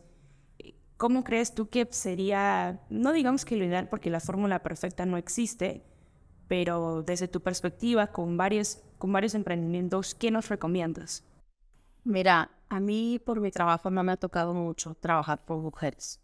¿Cómo 0.95 1.25
crees 1.25 1.53
tú 1.53 1.67
que 1.67 1.85
sería, 1.91 2.79
no 2.89 3.11
digamos 3.11 3.43
que 3.43 3.57
lo 3.57 3.65
ideal 3.65 3.89
porque 3.89 4.09
la 4.09 4.21
fórmula 4.21 4.63
perfecta 4.63 5.05
no 5.05 5.17
existe, 5.17 5.83
pero 6.49 7.03
desde 7.03 7.27
tu 7.27 7.41
perspectiva, 7.41 8.07
con 8.07 8.35
varios, 8.35 8.79
con 8.97 9.13
varios 9.13 9.35
emprendimientos, 9.35 10.15
¿qué 10.15 10.31
nos 10.31 10.49
recomiendas? 10.49 11.23
Mira, 12.03 12.51
a 12.69 12.79
mí 12.79 13.21
por 13.23 13.39
mi 13.39 13.51
trabajo 13.51 13.91
no 13.91 14.03
me 14.03 14.13
ha 14.13 14.17
tocado 14.17 14.55
mucho 14.55 14.95
trabajar 14.95 15.45
por 15.45 15.59
mujeres. 15.59 16.19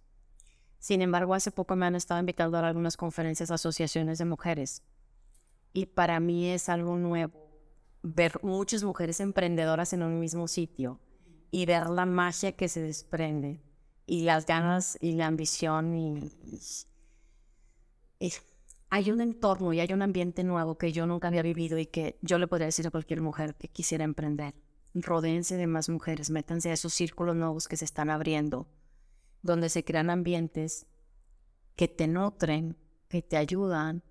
Sin 0.80 1.04
embargo, 1.04 1.36
hace 1.36 1.52
poco 1.52 1.76
me 1.76 1.86
han 1.86 1.96
estado 1.96 2.20
invitando 2.20 2.58
a 2.58 2.68
algunas 2.68 2.98
conferencias, 2.98 3.52
asociaciones 3.52 4.18
de 4.18 4.26
mujeres. 4.26 4.82
Y 5.74 5.86
para 5.86 6.20
mí 6.20 6.50
es 6.50 6.70
algo 6.70 6.98
nuevo 6.98 7.46
ver 8.02 8.40
muchas 8.44 8.84
mujeres 8.84 9.20
emprendedoras 9.20 9.94
en 9.94 10.02
un 10.02 10.20
mismo 10.20 10.48
sitio 10.48 11.00
y 11.52 11.68
ver 11.68 11.90
la 11.90 12.06
magia 12.08 12.52
que 12.54 12.68
se 12.68 12.82
desprende 12.82 13.62
y 14.08 14.24
las 14.24 14.48
ganas 14.48 14.98
y 15.02 15.14
la 15.14 15.28
ambición 15.28 15.96
y, 15.96 16.32
y 18.20 18.34
hay 18.90 19.12
un 19.12 19.22
entorno 19.22 19.74
y 19.74 19.80
hay 19.80 19.92
un 19.94 20.02
ambiente 20.02 20.44
nuevo 20.44 20.78
que 20.78 20.92
yo 20.92 21.06
nunca 21.06 21.28
había 21.28 21.42
vivido 21.42 21.78
y 21.78 21.86
que 21.86 22.18
yo 22.22 22.38
le 22.38 22.48
podría 22.48 22.68
decir 22.68 22.88
a 22.88 22.92
cualquier 22.92 23.22
mujer 23.22 23.56
que 23.56 23.68
quisiera 23.68 24.04
emprender. 24.04 24.54
Rodéense 24.94 25.58
de 25.58 25.68
más 25.68 25.90
mujeres, 25.90 26.30
métanse 26.30 26.70
a 26.70 26.74
esos 26.74 26.94
círculos 26.94 27.36
nuevos 27.36 27.68
que 27.68 27.78
se 27.78 27.86
están 27.86 28.10
abriendo, 28.10 28.68
donde 29.42 29.70
se 29.70 29.84
crean 29.84 30.10
ambientes 30.10 30.88
que 31.76 31.88
te 31.88 32.08
nutren, 32.08 32.78
que 33.10 33.22
te 33.22 33.36
ayudan, 33.36 34.04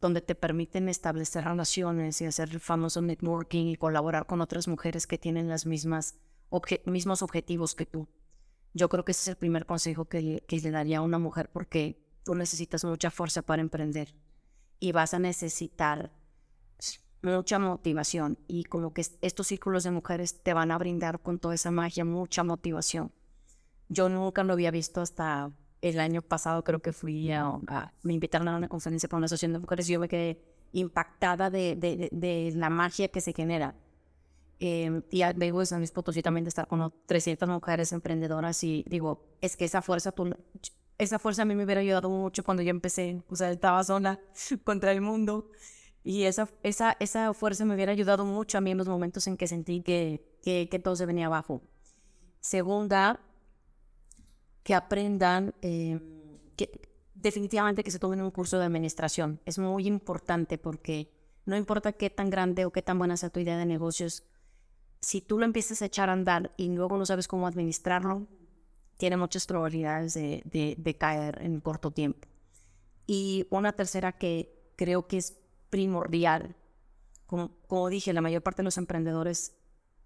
donde 0.00 0.22
te 0.22 0.34
permiten 0.34 0.88
establecer 0.88 1.44
relaciones 1.44 2.20
y 2.22 2.24
hacer 2.24 2.48
el 2.50 2.60
famoso 2.60 3.02
networking 3.02 3.66
y 3.66 3.76
colaborar 3.76 4.26
con 4.26 4.40
otras 4.40 4.66
mujeres 4.66 5.06
que 5.06 5.18
tienen 5.18 5.48
los 5.48 5.66
mismos 5.66 6.14
objetivos 6.50 7.74
que 7.74 7.84
tú. 7.84 8.08
Yo 8.72 8.88
creo 8.88 9.04
que 9.04 9.12
ese 9.12 9.22
es 9.22 9.28
el 9.28 9.36
primer 9.36 9.66
consejo 9.66 10.06
que, 10.06 10.42
que 10.46 10.60
le 10.60 10.70
daría 10.70 10.98
a 10.98 11.02
una 11.02 11.18
mujer 11.18 11.50
porque 11.52 12.09
tú 12.30 12.36
necesitas 12.36 12.84
mucha 12.84 13.10
fuerza 13.10 13.42
para 13.42 13.60
emprender 13.60 14.14
y 14.78 14.92
vas 14.92 15.14
a 15.14 15.18
necesitar 15.18 16.12
mucha 17.22 17.58
motivación 17.58 18.38
y 18.46 18.62
como 18.62 18.92
que 18.92 19.04
estos 19.20 19.48
círculos 19.48 19.82
de 19.82 19.90
mujeres 19.90 20.40
te 20.40 20.54
van 20.54 20.70
a 20.70 20.78
brindar 20.78 21.18
con 21.18 21.40
toda 21.40 21.56
esa 21.56 21.72
magia 21.72 22.04
mucha 22.04 22.44
motivación. 22.44 23.10
Yo 23.88 24.08
nunca 24.08 24.44
lo 24.44 24.52
había 24.52 24.70
visto 24.70 25.00
hasta 25.00 25.50
el 25.82 25.98
año 25.98 26.22
pasado, 26.22 26.62
creo 26.62 26.80
que 26.80 26.92
fui 26.92 27.32
a, 27.32 27.58
me 28.04 28.14
invitaron 28.14 28.46
a 28.46 28.56
una 28.56 28.68
conferencia 28.68 29.08
para 29.08 29.18
una 29.18 29.26
asociación 29.26 29.54
de 29.54 29.58
mujeres 29.58 29.90
y 29.90 29.94
yo 29.94 29.98
me 29.98 30.08
quedé 30.08 30.40
impactada 30.70 31.50
de, 31.50 31.74
de, 32.12 32.52
la 32.54 32.70
magia 32.70 33.08
que 33.08 33.20
se 33.20 33.32
genera. 33.32 33.74
Eh, 34.60 35.02
y 35.10 35.22
vengo 35.34 35.58
de 35.58 35.66
San 35.66 35.80
Luis 35.80 35.90
Potosí 35.90 36.22
también 36.22 36.44
de 36.44 36.50
estar 36.50 36.68
con 36.68 36.94
300 37.06 37.48
mujeres 37.48 37.90
emprendedoras 37.90 38.62
y 38.62 38.84
digo, 38.88 39.26
es 39.40 39.56
que 39.56 39.64
esa 39.64 39.82
fuerza 39.82 40.12
tú, 40.12 40.32
esa 41.00 41.18
fuerza 41.18 41.42
a 41.42 41.44
mí 41.46 41.54
me 41.54 41.64
hubiera 41.64 41.80
ayudado 41.80 42.10
mucho 42.10 42.44
cuando 42.44 42.62
yo 42.62 42.70
empecé, 42.70 43.22
o 43.28 43.34
sea, 43.34 43.50
estaba 43.50 43.82
sola 43.82 44.20
contra 44.64 44.92
el 44.92 45.00
mundo. 45.00 45.50
Y 46.04 46.24
esa, 46.24 46.48
esa, 46.62 46.96
esa 47.00 47.34
fuerza 47.34 47.64
me 47.64 47.74
hubiera 47.74 47.92
ayudado 47.92 48.24
mucho 48.24 48.58
a 48.58 48.60
mí 48.60 48.70
en 48.70 48.78
los 48.78 48.88
momentos 48.88 49.26
en 49.26 49.36
que 49.36 49.46
sentí 49.46 49.82
que, 49.82 50.22
que, 50.42 50.78
todo 50.78 50.96
se 50.96 51.06
venía 51.06 51.26
abajo. 51.26 51.62
Segunda, 52.40 53.20
que 54.62 54.74
aprendan, 54.74 55.54
eh, 55.60 56.00
que 56.56 56.88
definitivamente 57.14 57.82
que 57.82 57.90
se 57.90 57.98
tomen 57.98 58.22
un 58.22 58.30
curso 58.30 58.58
de 58.58 58.64
administración. 58.64 59.40
Es 59.44 59.58
muy 59.58 59.86
importante 59.86 60.56
porque 60.56 61.12
no 61.44 61.56
importa 61.56 61.92
qué 61.92 62.08
tan 62.08 62.30
grande 62.30 62.64
o 62.64 62.72
qué 62.72 62.82
tan 62.82 62.98
buena 62.98 63.16
sea 63.16 63.30
tu 63.30 63.40
idea 63.40 63.58
de 63.58 63.66
negocios, 63.66 64.24
si 65.00 65.20
tú 65.22 65.38
lo 65.38 65.44
empiezas 65.44 65.80
a 65.82 65.86
echar 65.86 66.10
a 66.10 66.12
andar 66.12 66.52
y 66.56 66.68
luego 66.68 66.96
no 66.98 67.06
sabes 67.06 67.26
cómo 67.26 67.46
administrarlo, 67.46 68.26
tiene 69.00 69.16
muchas 69.16 69.46
probabilidades 69.46 70.12
de, 70.12 70.96
caer 71.00 71.40
en 71.40 71.60
corto 71.60 71.90
tiempo. 71.90 72.28
Y 73.06 73.46
una 73.48 73.72
tercera 73.72 74.12
que 74.12 74.72
creo 74.76 75.08
que 75.08 75.16
es 75.16 75.38
primordial, 75.70 76.54
como, 77.26 77.56
como 77.66 77.88
dije, 77.88 78.12
la 78.12 78.20
mayor 78.20 78.42
parte 78.42 78.60
de 78.60 78.64
los 78.64 78.76
emprendedores 78.76 79.56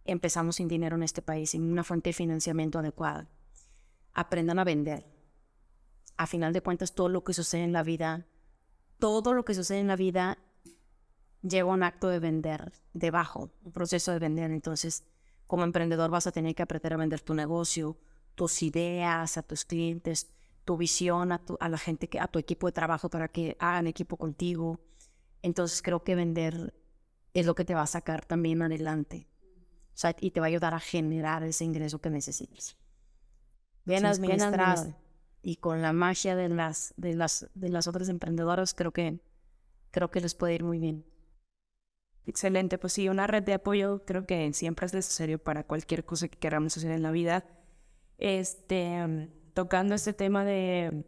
empezamos 0.05 0.57
sin 0.57 0.69
dinero 0.69 0.95
en 0.95 1.03
este 1.03 1.23
país, 1.23 1.51
sin 1.51 1.65
una 1.73 1.83
fuente 1.83 2.11
de 2.11 2.15
financiamiento 2.15 2.79
adecuada. 2.79 3.29
Aprendan 4.13 4.61
a 4.61 4.65
vender. 4.65 5.05
A 6.17 6.29
final 6.29 6.53
de 6.53 6.61
cuentas, 6.61 6.95
todo 6.95 7.09
lo 7.09 7.25
que 7.25 7.33
sucede 7.33 7.65
en 7.65 7.73
la 7.73 7.83
vida, 7.83 8.29
todo 9.01 9.35
lo 9.35 9.45
que 9.45 9.55
sucede 9.55 9.81
en 9.81 9.89
la 9.89 9.97
vida 9.97 10.39
lleva 11.43 11.73
un 11.73 11.83
acto 11.83 12.07
de 12.07 12.21
vender 12.21 12.73
debajo, 12.93 13.51
un 13.65 13.73
proceso 13.73 14.13
de 14.13 14.21
vender. 14.21 14.53
Entonces, 14.53 15.03
como 15.49 15.65
emprendedor 15.65 16.11
vas 16.11 16.29
a 16.29 16.33
tener 16.33 16.55
que 16.55 16.63
aprender 16.63 16.93
a 16.93 16.97
vender 16.97 17.23
tu 17.23 17.35
negocio, 17.35 17.99
tus 18.35 18.63
ideas 18.63 19.37
a 19.37 19.43
tus 19.43 19.65
clientes, 19.65 20.33
tu 20.65 20.77
visión 20.77 21.33
a, 21.33 21.43
a 21.61 21.69
la 21.69 21.79
gente, 21.79 22.09
que, 22.09 22.21
a 22.21 22.29
tu 22.29 22.39
equipo 22.39 22.67
de 22.67 22.73
trabajo 22.73 23.09
para 23.11 23.29
que 23.29 23.57
hagan 23.59 23.87
equipo 23.87 24.17
contigo. 24.17 24.81
Entonces 25.43 25.83
creo 25.83 26.03
que 26.03 26.15
vender 26.15 26.75
es 27.35 27.47
lo 27.47 27.55
que 27.55 27.65
te 27.65 27.75
va 27.75 27.83
a 27.83 27.87
sacar 27.87 28.25
también 28.25 28.63
adelante. 28.63 29.29
O 29.95 29.97
sea, 29.97 30.17
y 30.21 30.31
te 30.31 30.41
va 30.41 30.47
a 30.47 30.49
ayudar 30.49 30.75
a 30.75 30.81
generar 30.81 31.43
ese 31.45 31.65
ingreso 31.65 32.01
que 32.01 32.11
necesitas. 32.11 32.77
Bien 33.85 34.07
administrado. 34.07 34.97
Y 35.43 35.57
con 35.57 35.83
la 35.83 35.93
magia 35.93 36.35
de 36.37 36.49
las, 36.49 36.95
de 36.97 37.15
las, 37.15 37.51
de 37.55 37.69
las 37.69 37.87
otras 37.87 38.09
emprendedoras, 38.09 38.73
creo 38.73 38.93
que, 38.93 39.21
creo 39.91 40.11
que 40.11 40.21
les 40.21 40.35
puede 40.35 40.55
ir 40.55 40.65
muy 40.65 40.79
bien. 40.79 41.05
Excelente, 42.27 42.79
pues 42.79 42.95
sí, 42.95 43.11
una 43.11 43.27
red 43.27 43.43
de 43.43 43.53
apoyo 43.53 44.03
creo 44.07 44.25
que 44.27 44.51
siempre 44.55 44.87
es 44.87 44.95
necesario 44.95 45.39
para 45.39 45.65
cualquier 45.65 46.07
cosa 46.07 46.29
que 46.29 46.39
queramos 46.39 46.75
hacer 46.77 46.91
en 46.91 47.03
la 47.03 47.11
vida 47.11 47.45
este, 48.25 49.29
tocando 49.53 49.95
este 49.95 50.15
tema 50.15 50.47
de, 50.47 51.05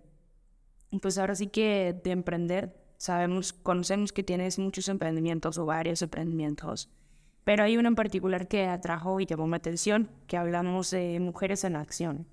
pues 1.01 1.17
ahora 1.17 1.35
sí 1.35 1.47
que 1.47 1.99
de 2.05 2.11
emprender. 2.11 2.77
Sabemos, 2.99 3.55
conocemos 3.55 4.13
que 4.13 4.23
tienes 4.23 4.59
muchos 4.59 4.89
emprendimientos 4.89 5.57
o 5.57 5.65
varios 5.65 6.03
emprendimientos, 6.03 6.91
pero 7.45 7.65
hay 7.65 7.79
uno 7.79 7.89
en 7.89 7.95
particular 7.95 8.49
que 8.49 8.67
atrajo 8.67 9.19
y 9.19 9.25
llamó 9.25 9.47
mi 9.47 9.57
atención, 9.57 10.11
que 10.27 10.37
hablamos 10.37 10.91
de 10.91 11.19
mujeres 11.21 11.65
en 11.65 11.77
acción. 11.77 12.27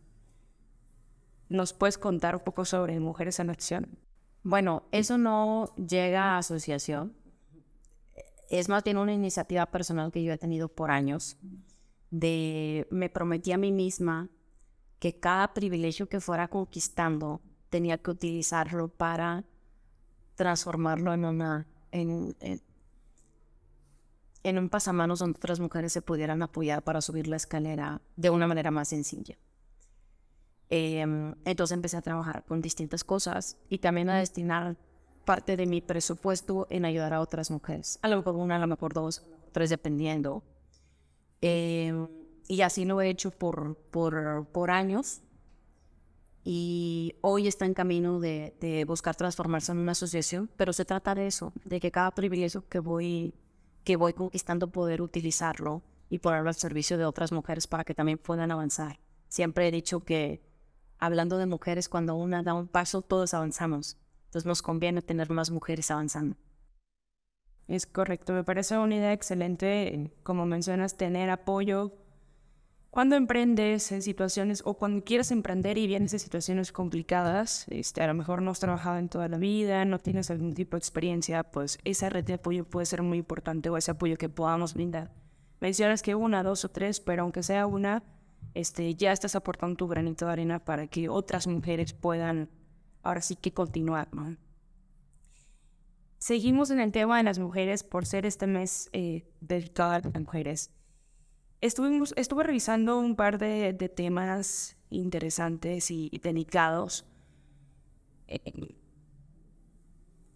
¿Nos 1.48 1.72
puedes 1.72 1.98
contar 1.98 2.36
un 2.36 2.44
poco 2.44 2.66
sobre 2.66 3.00
Mujeres 3.00 3.40
en 3.40 3.52
Acción? 3.52 4.00
Bueno, 4.44 4.84
eso 4.92 5.18
no 5.18 5.76
llega 5.76 6.32
a 6.32 6.38
asociación. 6.40 7.14
Es 8.50 8.70
más 8.70 8.84
bien 8.84 8.98
una 8.98 9.14
iniciativa 9.14 9.66
personal 9.68 10.12
que 10.12 10.24
yo 10.24 10.34
he 10.34 10.38
tenido 10.38 10.68
por 10.68 10.90
años. 10.90 11.38
De 12.10 12.88
me 12.90 13.10
prometí 13.10 13.52
a 13.52 13.58
mí 13.58 13.72
misma 13.72 14.30
que 15.04 15.20
cada 15.20 15.54
privilegio 15.54 16.08
que 16.08 16.22
fuera 16.22 16.48
conquistando 16.48 17.42
tenía 17.70 17.98
que 17.98 18.10
utilizarlo 18.10 18.88
para 18.88 19.44
transformarlo 20.36 21.14
en 21.14 21.26
una 21.26 21.68
en, 21.92 22.34
un 24.58 24.70
pasamanos 24.70 25.20
donde 25.20 25.36
otras 25.36 25.60
mujeres 25.60 25.92
se 25.92 26.02
pudieran 26.02 26.42
apoyar 26.42 26.86
para 26.86 27.02
subir 27.02 27.28
la 27.28 27.36
escalera 27.36 28.02
de 28.16 28.30
una 28.30 28.48
manera 28.48 28.72
más 28.72 28.88
sencilla. 28.88 29.38
Em, 30.70 31.36
entonces 31.44 31.76
empecé 31.76 31.98
a 31.98 32.02
trabajar 32.02 32.46
con 32.46 32.62
distintas 32.62 33.04
cosas 33.04 33.58
y 33.68 33.80
también 33.80 34.10
a 34.10 34.20
destinar 34.20 34.78
parte 35.26 35.58
de 35.58 35.66
mi 35.66 35.82
presupuesto 35.82 36.66
en 36.70 36.86
ayudar 36.86 37.14
a 37.14 37.20
otras 37.20 37.52
mujeres. 37.52 38.00
A 38.04 38.08
lo 38.08 38.16
mejor 38.16 38.36
una, 38.38 38.56
a 38.56 38.60
lo 38.60 38.68
mejor 38.68 38.94
dos, 38.94 39.22
tres, 39.52 39.70
dependiendo. 39.70 40.46
Eh, 41.42 42.23
y 42.48 42.62
así 42.62 42.86
lo 42.86 43.02
he 43.02 43.10
hecho 43.10 43.32
por, 43.32 43.76
por, 43.92 44.48
por 44.52 44.72
años. 44.72 45.22
Y 46.46 47.16
hoy 47.22 47.48
está 47.48 47.66
en 47.66 47.74
camino 47.74 48.20
de, 48.20 48.54
de, 48.60 48.84
buscar 48.84 49.16
transformarse 49.16 49.72
en 49.72 49.78
una 49.78 49.94
asociación, 49.94 50.50
pero 50.58 50.74
se 50.74 50.84
trata 50.84 51.16
de 51.16 51.28
eso, 51.28 51.54
de 51.64 51.80
que 51.80 51.92
cada 51.92 52.12
privilegio 52.12 52.68
que 52.68 52.80
voy, 52.80 53.34
que 53.86 53.96
voy 53.96 54.14
conquistando 54.14 54.68
poder 54.70 55.02
utilizarlo 55.02 55.82
y 56.10 56.20
ponerlo 56.20 56.50
al 56.50 56.56
servicio 56.56 56.98
de 56.98 57.06
otras 57.06 57.32
mujeres 57.32 57.66
para 57.66 57.86
que 57.86 57.94
también 57.94 58.18
puedan 58.18 58.52
avanzar. 58.52 59.00
Siempre 59.30 59.68
he 59.68 59.72
dicho 59.72 60.02
que 60.02 60.44
hablando 61.00 61.38
de 61.38 61.46
mujeres, 61.46 61.88
cuando 61.88 62.16
una 62.16 62.44
da 62.44 62.54
un 62.54 62.68
paso, 62.68 63.02
todos 63.02 63.34
avanzamos. 63.34 63.98
Entonces 64.26 64.46
nos 64.46 64.62
conviene 64.62 65.02
tener 65.02 65.30
más 65.30 65.50
mujeres 65.50 65.92
avanzando. 65.92 66.36
Es 67.68 67.86
correcto, 67.86 68.34
me 68.34 68.44
parece 68.44 68.78
una 68.78 68.96
idea 68.96 69.14
excelente, 69.14 70.12
como 70.24 70.46
mencionas, 70.46 70.98
tener 70.98 71.30
apoyo 71.30 71.94
cuando 72.94 73.16
emprendes 73.16 73.92
en 73.92 74.04
situaciones 74.04 74.62
o 74.66 74.76
cuando 74.76 75.04
quieres 75.04 75.32
emprender 75.32 75.80
y 75.80 75.88
vienes 75.88 76.14
en 76.14 76.20
situaciones 76.20 76.72
complicadas, 76.72 77.66
este, 77.70 78.04
a 78.04 78.08
lo 78.08 78.14
mejor 78.14 78.44
no 78.44 78.52
has 78.52 78.60
trabajado 78.60 79.00
en 79.00 79.10
toda 79.10 79.28
la 79.28 79.40
vida, 79.40 79.84
no 79.84 79.98
tienes 79.98 80.30
algún 80.30 80.54
tipo 80.54 80.78
de 80.78 80.82
experiencia, 80.82 81.42
pues 81.42 81.80
esa 81.86 82.12
red 82.12 82.24
de 82.24 82.36
apoyo 82.36 82.66
puede 82.66 82.86
ser 82.86 83.02
muy 83.02 83.18
importante 83.18 83.72
o 83.72 83.78
ese 83.78 83.90
apoyo 83.90 84.16
que 84.16 84.30
podamos 84.30 84.76
brindar. 84.76 85.12
Mencionas 85.60 86.04
que 86.04 86.14
una, 86.14 86.44
dos 86.44 86.66
o 86.66 86.70
tres, 86.70 87.00
pero 87.00 87.24
aunque 87.24 87.42
sea 87.42 87.66
una, 87.66 88.04
este, 88.54 88.94
ya 88.94 89.12
estás 89.12 89.34
aportando 89.34 89.76
tu 89.76 89.88
granito 89.88 90.28
de 90.28 90.34
arena 90.34 90.64
para 90.64 90.86
que 90.86 91.10
otras 91.10 91.48
mujeres 91.48 91.94
puedan 91.94 92.48
ahora 93.02 93.22
sí 93.22 93.36
que 93.36 93.52
continuar, 93.52 94.08
¿no? 94.14 94.38
Seguimos 96.20 96.70
en 96.70 96.80
el 96.80 96.92
tema 96.92 97.18
de 97.18 97.24
las 97.24 97.40
mujeres 97.40 97.84
por 97.84 98.06
ser 98.06 98.28
este 98.28 98.46
mes 98.46 98.92
eh, 98.94 99.26
dedicado 99.42 99.94
a 99.94 100.00
las 100.00 100.14
mujeres. 100.14 100.70
Estuvimos, 101.64 102.14
estuve 102.18 102.44
revisando 102.44 103.00
un 103.00 103.16
par 103.16 103.38
de, 103.38 103.72
temas 103.96 104.76
interesantes 104.90 105.92
y, 105.92 106.10
delicados 106.22 107.06
eh, 108.28 108.76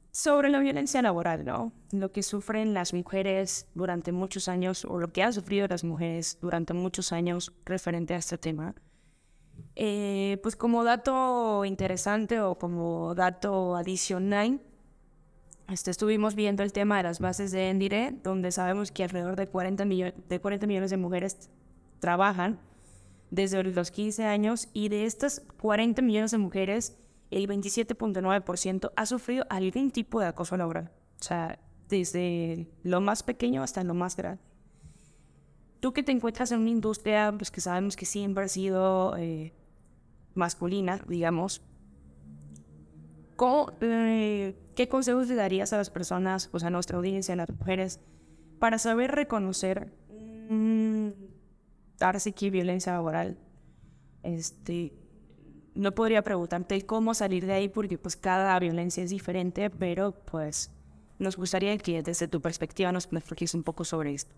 sobre 0.09 0.47
la 0.49 0.59
violencia 0.59 1.01
laboral, 1.01 1.43
¿no? 1.43 1.73
Lo 1.91 2.13
que 2.13 2.23
sufren 2.23 2.73
las 2.73 2.93
mujeres 2.93 3.67
durante 3.75 4.13
muchos 4.13 4.47
años 4.47 4.85
o 4.85 4.99
lo 4.99 5.11
que 5.11 5.21
han 5.21 5.33
sufrido 5.33 5.67
las 5.67 5.83
mujeres 5.83 6.37
durante 6.39 6.73
muchos 6.73 7.11
años 7.11 7.51
referente 7.65 8.13
a 8.13 8.17
este 8.19 8.37
tema. 8.37 8.73
Eh, 9.75 10.39
pues 10.41 10.55
como 10.55 10.85
dato 10.85 11.65
interesante 11.65 12.39
o 12.39 12.57
como 12.57 13.15
dato 13.15 13.75
adicional, 13.75 14.61
este, 15.69 15.91
estuvimos 15.91 16.35
viendo 16.35 16.63
el 16.63 16.71
tema 16.71 16.97
de 16.97 17.03
las 17.03 17.19
bases 17.19 17.51
de 17.51 17.69
Endire, 17.69 18.13
donde 18.23 18.51
sabemos 18.51 18.91
que 18.91 19.03
alrededor 19.03 19.35
de 19.35 19.47
40, 19.47 19.85
de 19.85 20.39
40 20.39 20.67
millones 20.67 20.89
de 20.89 20.97
mujeres 20.97 21.49
trabajan 21.99 22.59
desde 23.31 23.61
los 23.63 23.91
15 23.91 24.23
años 24.25 24.69
y 24.73 24.89
de 24.89 25.05
estas 25.05 25.41
40 25.59 26.01
millones 26.01 26.31
de 26.31 26.37
mujeres, 26.37 26.97
el 27.31 27.47
27.9% 27.47 28.91
ha 28.95 29.05
sufrido 29.05 29.45
algún 29.49 29.91
tipo 29.91 30.21
de 30.21 30.27
acoso 30.27 30.55
laboral. 30.55 30.91
O 31.19 31.23
sea, 31.23 31.59
desde 31.89 32.69
lo 32.83 33.01
más 33.01 33.23
pequeño 33.23 33.63
hasta 33.63 33.83
lo 33.83 33.93
más 33.93 34.15
grande. 34.15 34.41
Tú 35.79 35.93
que 35.93 36.03
te 36.03 36.11
encuentras 36.11 36.51
en 36.51 36.61
una 36.61 36.69
industria 36.69 37.33
pues, 37.37 37.51
que 37.51 37.61
sabemos 37.61 37.95
que 37.95 38.05
siempre 38.05 38.45
ha 38.45 38.47
sido 38.47 39.15
eh, 39.17 39.53
masculina, 40.33 41.01
digamos, 41.07 41.61
eh, 43.81 44.55
¿Qué 44.77 44.87
consejos 44.87 45.27
le 45.27 45.33
darías 45.33 45.73
a 45.73 45.77
las 45.77 45.89
personas, 45.89 46.51
sea, 46.53 46.67
a 46.67 46.69
nuestra 46.69 46.97
audiencia, 46.97 47.33
a 47.33 47.37
las 47.37 47.49
mujeres, 47.49 47.99
para 48.59 48.77
saber 48.77 49.09
reconocer, 49.09 49.91
mmm, 50.51 51.09
darse 51.97 52.31
que 52.31 52.51
violencia 52.51 52.93
laboral? 52.93 53.39
Este, 54.21 54.93
no 55.73 55.93
podría 55.93 56.21
preguntarte 56.21 56.85
cómo 56.85 57.15
salir 57.15 57.47
de 57.47 57.53
ahí 57.53 57.69
porque 57.69 57.97
pues 57.97 58.15
cada 58.15 58.59
violencia 58.59 59.03
es 59.03 59.09
diferente, 59.09 59.71
pero 59.71 60.11
pues 60.11 60.69
nos 61.17 61.37
gustaría 61.37 61.75
que 61.79 62.03
desde 62.03 62.27
tu 62.27 62.39
perspectiva 62.39 62.91
nos 62.91 63.05
expliques 63.05 63.55
un 63.55 63.63
poco 63.63 63.83
sobre 63.83 64.13
esto. 64.13 64.35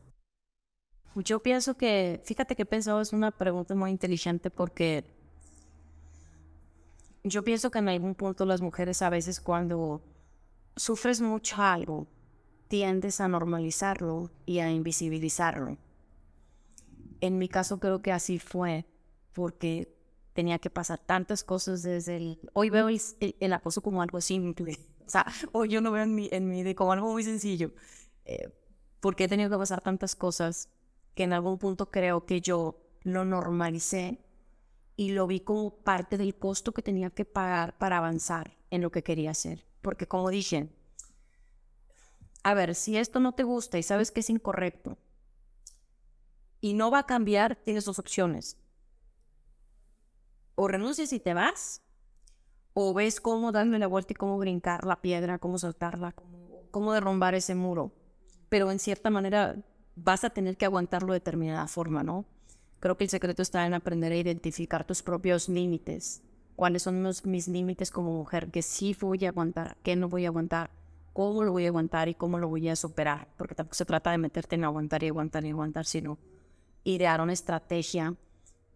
Yo 1.15 1.43
pienso 1.43 1.75
que, 1.75 2.21
fíjate 2.23 2.55
que 2.55 2.61
he 2.61 2.65
pensado, 2.65 3.01
es 3.01 3.11
una 3.11 3.31
pregunta 3.31 3.75
muy 3.75 3.91
inteligente 3.91 4.49
porque 4.49 5.03
yo 7.25 7.43
pienso 7.43 7.69
que 7.71 7.79
en 7.79 7.89
algún 7.89 8.15
punto 8.15 8.45
las 8.45 8.61
mujeres 8.61 9.01
a 9.01 9.09
veces 9.09 9.41
cuando 9.41 10.01
sufres 10.79 11.19
mucho 11.19 11.61
algo, 11.61 12.07
tiendes 12.69 13.19
a 13.19 13.27
normalizarlo 13.27 14.31
y 14.45 14.59
a 14.59 14.71
invisibilizarlo. 14.71 15.77
En 17.19 17.37
mi 17.37 17.49
caso 17.49 17.81
creo 17.81 18.01
que 18.01 18.13
así 18.13 18.39
fue, 18.39 18.85
porque 19.33 19.93
tenía 20.31 20.57
que 20.57 20.69
pasar 20.69 20.99
tantas 20.99 21.43
cosas 21.43 21.83
desde 21.83 22.15
el... 22.15 22.39
Hoy 22.53 22.69
veo 22.69 22.87
el, 22.87 23.53
acoso 23.53 23.81
como 23.81 24.01
algo 24.01 24.21
simple, 24.21 24.79
o 25.05 25.09
sea, 25.09 25.25
hoy 25.51 25.67
yo 25.67 25.81
no 25.81 25.91
veo 25.91 26.03
en 26.03 26.15
mi, 26.15 26.29
en 26.31 26.47
mi 26.47 26.73
como 26.75 26.93
algo 26.93 27.11
muy 27.11 27.23
sencillo, 27.23 27.73
eh, 28.23 28.49
porque 29.01 29.25
he 29.25 29.27
tenido 29.27 29.49
que 29.49 29.57
pasar 29.57 29.81
tantas 29.81 30.15
cosas 30.15 30.69
que 31.13 31.23
en 31.23 31.33
algún 31.33 31.57
punto 31.57 31.91
creo 31.91 32.25
que 32.25 32.39
yo 32.39 32.79
lo 33.03 33.25
normalicé 33.25 34.21
y 34.95 35.11
lo 35.11 35.27
vi 35.27 35.41
como 35.41 35.75
parte 35.75 36.17
del 36.17 36.35
costo 36.35 36.71
que 36.71 36.81
tenía 36.81 37.09
que 37.09 37.25
pagar 37.25 37.77
para 37.77 37.97
avanzar 37.97 38.57
en 38.69 38.81
lo 38.81 38.91
que 38.91 39.03
quería 39.03 39.31
hacer. 39.31 39.68
Porque 39.81 40.07
como 40.07 40.29
dije, 40.29 40.69
a 42.43 42.53
ver, 42.53 42.75
si 42.75 42.97
esto 42.97 43.19
no 43.19 43.33
te 43.33 43.43
gusta 43.43 43.77
y 43.77 43.83
sabes 43.83 44.11
que 44.11 44.21
es 44.21 44.29
incorrecto 44.29 44.97
y 46.61 46.73
no 46.73 46.91
va 46.91 46.99
a 46.99 47.05
cambiar, 47.05 47.55
tienes 47.55 47.85
dos 47.85 47.99
opciones. 47.99 48.57
O 50.55 50.67
renuncias 50.67 51.13
y 51.13 51.19
te 51.19 51.33
vas, 51.33 51.81
o 52.73 52.93
ves 52.93 53.21
cómo 53.21 53.51
darle 53.51 53.79
la 53.79 53.87
vuelta 53.87 54.13
y 54.13 54.15
cómo 54.15 54.37
brincar 54.37 54.85
la 54.85 55.01
piedra, 55.01 55.39
cómo 55.39 55.57
saltarla, 55.57 56.11
cómo, 56.11 56.63
cómo 56.71 56.93
derrumbar 56.93 57.35
ese 57.35 57.55
muro. 57.55 57.93
Pero 58.49 58.71
en 58.71 58.79
cierta 58.79 59.09
manera 59.09 59.55
vas 59.95 60.23
a 60.23 60.29
tener 60.29 60.57
que 60.57 60.65
aguantarlo 60.65 61.13
de 61.13 61.19
determinada 61.19 61.67
forma, 61.67 62.03
¿no? 62.03 62.25
Creo 62.79 62.97
que 62.97 63.03
el 63.03 63.09
secreto 63.09 63.41
está 63.41 63.65
en 63.65 63.73
aprender 63.73 64.11
a 64.11 64.17
identificar 64.17 64.85
tus 64.85 65.01
propios 65.01 65.49
límites. 65.49 66.23
¿Cuáles 66.59 66.83
son 66.83 67.01
mis 67.23 67.47
límites 67.47 67.89
como 67.89 68.11
mujer? 68.11 68.51
Que 68.51 68.61
sí 68.61 68.93
voy 68.99 69.23
a 69.23 69.29
aguantar, 69.29 69.77
que 69.81 69.95
no 69.95 70.09
voy 70.09 70.25
a 70.25 70.27
aguantar, 70.27 70.69
cómo 71.13 71.45
lo 71.45 71.53
voy 71.53 71.63
a 71.63 71.69
aguantar 71.69 72.09
y 72.09 72.15
cómo 72.15 72.37
lo 72.37 72.49
voy 72.49 72.67
a 72.67 72.75
superar. 72.75 73.29
Porque 73.37 73.55
tampoco 73.55 73.75
se 73.75 73.85
trata 73.85 74.11
de 74.11 74.17
meterte 74.17 74.55
en 74.55 74.65
aguantar 74.65 75.01
y 75.01 75.07
aguantar 75.07 75.45
y 75.45 75.51
aguantar, 75.51 75.85
sino 75.85 76.17
idear 76.83 77.21
una 77.21 77.31
estrategia 77.31 78.13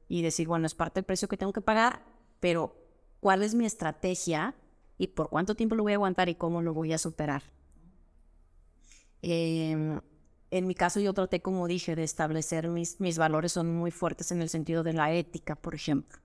y 0.08 0.22
decir, 0.22 0.48
bueno, 0.48 0.66
es 0.66 0.74
parte 0.74 1.02
del 1.02 1.04
precio 1.04 1.28
que 1.28 1.36
tengo 1.36 1.52
que 1.52 1.60
pagar, 1.60 2.06
pero 2.40 2.74
¿cuál 3.20 3.44
es 3.44 3.54
mi 3.54 3.66
estrategia 3.66 4.56
y 4.98 5.08
por 5.08 5.28
cuánto 5.28 5.54
tiempo 5.54 5.76
lo 5.76 5.84
voy 5.84 5.92
a 5.92 5.96
aguantar 5.96 6.30
y 6.30 6.36
cómo 6.36 6.62
lo 6.62 6.74
voy 6.74 6.94
a 6.94 6.98
superar? 6.98 7.44
Eh, 9.22 10.00
en 10.52 10.68
mi 10.68 10.74
caso 10.74 11.02
yo 11.02 11.14
traté, 11.14 11.42
como 11.42 11.68
dije, 11.68 11.98
de 11.98 12.06
establecer 12.06 12.70
mis, 12.70 13.02
mis 13.02 13.18
valores 13.18 13.52
son 13.52 13.76
muy 13.76 13.92
fuertes 13.92 14.32
en 14.32 14.42
el 14.42 14.48
sentido 14.48 14.84
de 14.84 14.94
la 14.94 15.12
ética, 15.12 15.56
por 15.56 15.76
ejemplo. 15.76 16.23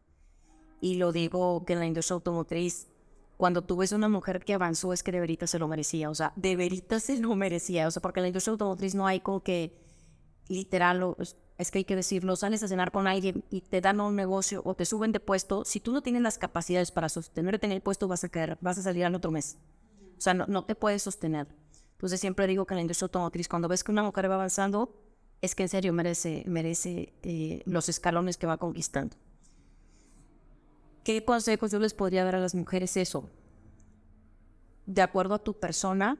Y 0.81 0.95
lo 0.95 1.12
digo 1.12 1.64
que 1.64 1.73
en 1.73 1.81
la 1.81 1.87
industria 1.87 2.14
automotriz, 2.14 2.88
cuando 3.37 3.62
tú 3.62 3.77
ves 3.77 3.93
una 3.93 4.09
mujer 4.09 4.45
que 4.45 4.55
avanzó 4.55 4.93
es 4.93 5.03
que 5.03 5.12
de 5.12 5.21
verita 5.21 5.47
se 5.47 5.59
lo 5.59 5.69
merecía, 5.69 6.11
o 6.11 6.14
sea, 6.14 6.33
de 6.37 6.57
verita 6.57 7.01
se 7.01 7.19
lo 7.19 7.35
merecía, 7.35 7.87
o 7.87 7.91
sea, 7.91 8.03
porque 8.03 8.21
en 8.21 8.23
la 8.23 8.29
industria 8.29 8.53
automotriz 8.53 8.95
no 8.95 9.07
hay 9.07 9.21
como 9.21 9.43
que 9.43 9.77
literal, 10.49 11.17
es 11.59 11.71
que 11.71 11.79
hay 11.79 11.85
que 11.85 11.97
decirlo, 11.97 12.37
sales 12.37 12.62
a 12.62 12.69
cenar 12.69 12.91
con 12.91 13.07
alguien 13.07 13.45
y 13.51 13.61
te 13.61 13.81
dan 13.81 14.01
un 14.01 14.17
negocio 14.17 14.62
o 14.64 14.75
te 14.75 14.85
suben 14.85 15.12
de 15.12 15.21
puesto, 15.21 15.64
si 15.64 15.81
tú 15.81 15.93
no 15.93 16.03
tienes 16.03 16.23
las 16.23 16.38
capacidades 16.38 16.91
para 16.91 17.09
sostenerte 17.09 17.67
en 17.67 17.73
el 17.73 17.81
puesto 17.81 18.09
vas 18.09 18.25
a 18.25 18.29
caer, 18.29 18.59
vas 18.61 18.79
a 18.79 18.83
salir 18.83 19.05
al 19.05 19.14
otro 19.14 19.31
mes. 19.31 19.59
O 20.17 20.21
sea, 20.21 20.35
no, 20.35 20.47
no 20.47 20.64
te 20.64 20.75
puedes 20.75 21.03
sostener. 21.03 21.47
Entonces 21.93 22.21
siempre 22.21 22.47
digo 22.47 22.64
que 22.64 22.75
en 22.75 22.77
la 22.77 22.83
industria 22.83 23.07
automotriz, 23.07 23.49
cuando 23.49 23.69
ves 23.69 23.85
que 23.85 23.93
una 23.93 24.03
mujer 24.03 24.31
va 24.31 24.37
avanzando, 24.37 24.95
es 25.41 25.55
que 25.55 25.64
en 25.64 25.69
serio 25.69 25.93
merece, 25.93 26.45
merece 26.47 27.12
eh, 27.23 27.62
los 27.67 27.88
escalones 27.88 28.37
que 28.37 28.47
va 28.47 28.57
conquistando. 28.57 29.17
¿Qué 31.09 31.25
consejos 31.25 31.71
yo 31.71 31.79
les 31.79 31.94
podría 31.94 32.23
dar 32.23 32.35
a 32.35 32.38
las 32.38 32.55
mujeres? 32.55 32.94
Eso, 32.99 33.31
de 34.85 35.01
acuerdo 35.01 35.37
a 35.37 35.38
tu 35.38 35.59
persona, 35.59 36.18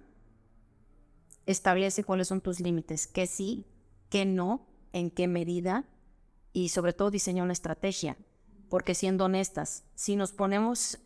establece 1.45 2.05
cuáles 2.05 2.29
son 2.29 2.41
tus 2.41 2.59
límites, 2.59 3.07
qué 3.07 3.27
sí, 3.27 3.67
qué 4.09 4.25
no, 4.25 4.67
en 4.95 5.11
qué 5.11 5.29
medida 5.29 5.85
y 6.55 6.71
sobre 6.71 6.95
todo 6.95 7.11
diseña 7.11 7.43
una 7.43 7.53
estrategia. 7.53 8.17
Porque 8.71 8.95
siendo 8.95 9.27
honestas, 9.27 9.85
si 9.95 10.17
nos 10.17 10.33
ponemos 10.33 10.99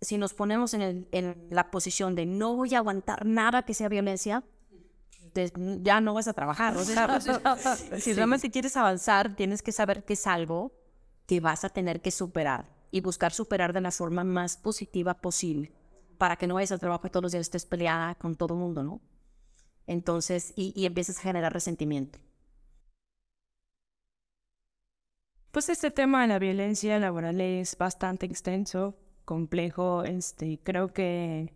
si 0.00 0.18
nos 0.18 0.34
ponemos 0.34 0.74
en, 0.74 1.46
la 1.48 1.70
posición 1.70 2.16
de 2.16 2.26
no 2.26 2.56
voy 2.56 2.74
a 2.74 2.78
aguantar 2.78 3.24
nada 3.24 3.62
que 3.62 3.72
sea 3.72 3.88
violencia, 3.88 4.42
ya 5.80 6.00
no 6.00 6.14
vas 6.14 6.26
a 6.26 6.32
trabajar. 6.32 6.74
si 8.00 8.14
realmente 8.14 8.50
quieres 8.50 8.76
avanzar, 8.76 9.36
tienes 9.36 9.62
que 9.62 9.70
saber 9.70 10.04
que 10.04 10.14
es 10.14 10.26
algo 10.26 10.72
que 11.28 11.38
vas 11.38 11.64
a 11.64 11.68
tener 11.68 12.02
que 12.02 12.10
superar 12.10 12.71
y 12.92 13.00
buscar 13.00 13.32
superar 13.32 13.72
de 13.72 13.80
la 13.80 13.90
forma 13.90 14.22
más 14.22 14.56
positiva 14.56 15.14
posible 15.14 15.72
para 16.18 16.36
que 16.36 16.46
no 16.46 16.54
vayas 16.54 16.70
al 16.70 16.78
trabajo 16.78 17.08
y 17.08 17.10
todos 17.10 17.24
los 17.24 17.32
días 17.32 17.40
estés 17.40 17.66
peleada 17.66 18.14
con 18.14 18.36
todo 18.36 18.54
el 18.54 18.60
mundo, 18.60 18.84
¿no? 18.84 19.00
Entonces, 19.88 20.52
y, 20.54 20.72
y 20.76 20.86
empieces 20.86 21.18
a 21.18 21.22
generar 21.22 21.52
resentimiento. 21.52 22.20
Pues 25.50 25.68
este 25.68 25.90
tema 25.90 26.22
de 26.22 26.28
la 26.28 26.38
violencia 26.38 26.98
laboral 26.98 27.40
es 27.40 27.76
bastante 27.76 28.26
extenso 28.26 28.94
complejo. 29.24 30.04
Este, 30.04 30.60
creo 30.62 30.92
que 30.92 31.52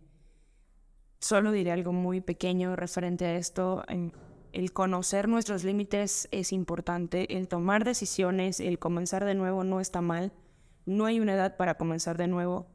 solo 1.19 1.51
diré 1.51 1.71
algo 1.71 1.93
muy 1.93 2.21
pequeño 2.21 2.75
referente 2.75 3.25
a 3.25 3.35
esto. 3.37 3.83
El 4.51 4.73
conocer 4.73 5.27
nuestros 5.27 5.63
límites 5.63 6.27
es 6.31 6.51
importante, 6.51 7.37
el 7.37 7.47
tomar 7.47 7.85
decisiones, 7.85 8.59
el 8.59 8.79
comenzar 8.79 9.23
de 9.23 9.35
nuevo 9.35 9.63
no 9.63 9.79
está 9.79 10.01
mal. 10.01 10.31
No 10.87 11.05
hay 11.05 11.19
una 11.19 11.35
edad 11.35 11.55
para 11.57 11.75
comenzar 11.75 12.17
de 12.17 12.27
nuevo. 12.27 12.65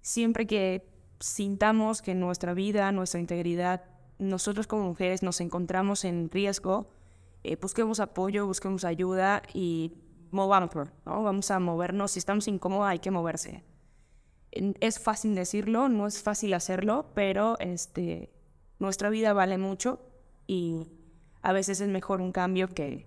Siempre 0.00 0.46
que 0.46 0.88
sintamos 1.18 2.00
que 2.00 2.14
nuestra 2.14 2.54
vida, 2.54 2.90
nuestra 2.92 3.20
integridad, 3.20 3.84
nosotros 4.18 4.66
como 4.66 4.84
mujeres 4.84 5.22
nos 5.22 5.42
encontramos 5.42 6.06
en 6.06 6.30
riesgo, 6.30 6.88
eh, 7.44 7.56
busquemos 7.56 8.00
apoyo, 8.00 8.46
busquemos 8.46 8.84
ayuda 8.84 9.42
y 9.52 9.92
movamos, 10.30 10.70
¿no? 11.04 11.22
Vamos 11.22 11.50
a 11.50 11.58
movernos, 11.58 12.12
si 12.12 12.20
estamos 12.20 12.48
incómodos 12.48 12.86
hay 12.86 13.00
que 13.00 13.10
moverse. 13.10 13.64
Es 14.52 14.98
fácil 14.98 15.34
decirlo, 15.34 15.88
no 15.88 16.06
es 16.06 16.22
fácil 16.22 16.54
hacerlo, 16.54 17.10
pero 17.14 17.58
este, 17.58 18.32
nuestra 18.78 19.10
vida 19.10 19.32
vale 19.32 19.58
mucho 19.58 20.00
y 20.46 20.88
a 21.42 21.52
veces 21.52 21.80
es 21.80 21.88
mejor 21.88 22.20
un 22.20 22.32
cambio 22.32 22.68
que, 22.68 23.06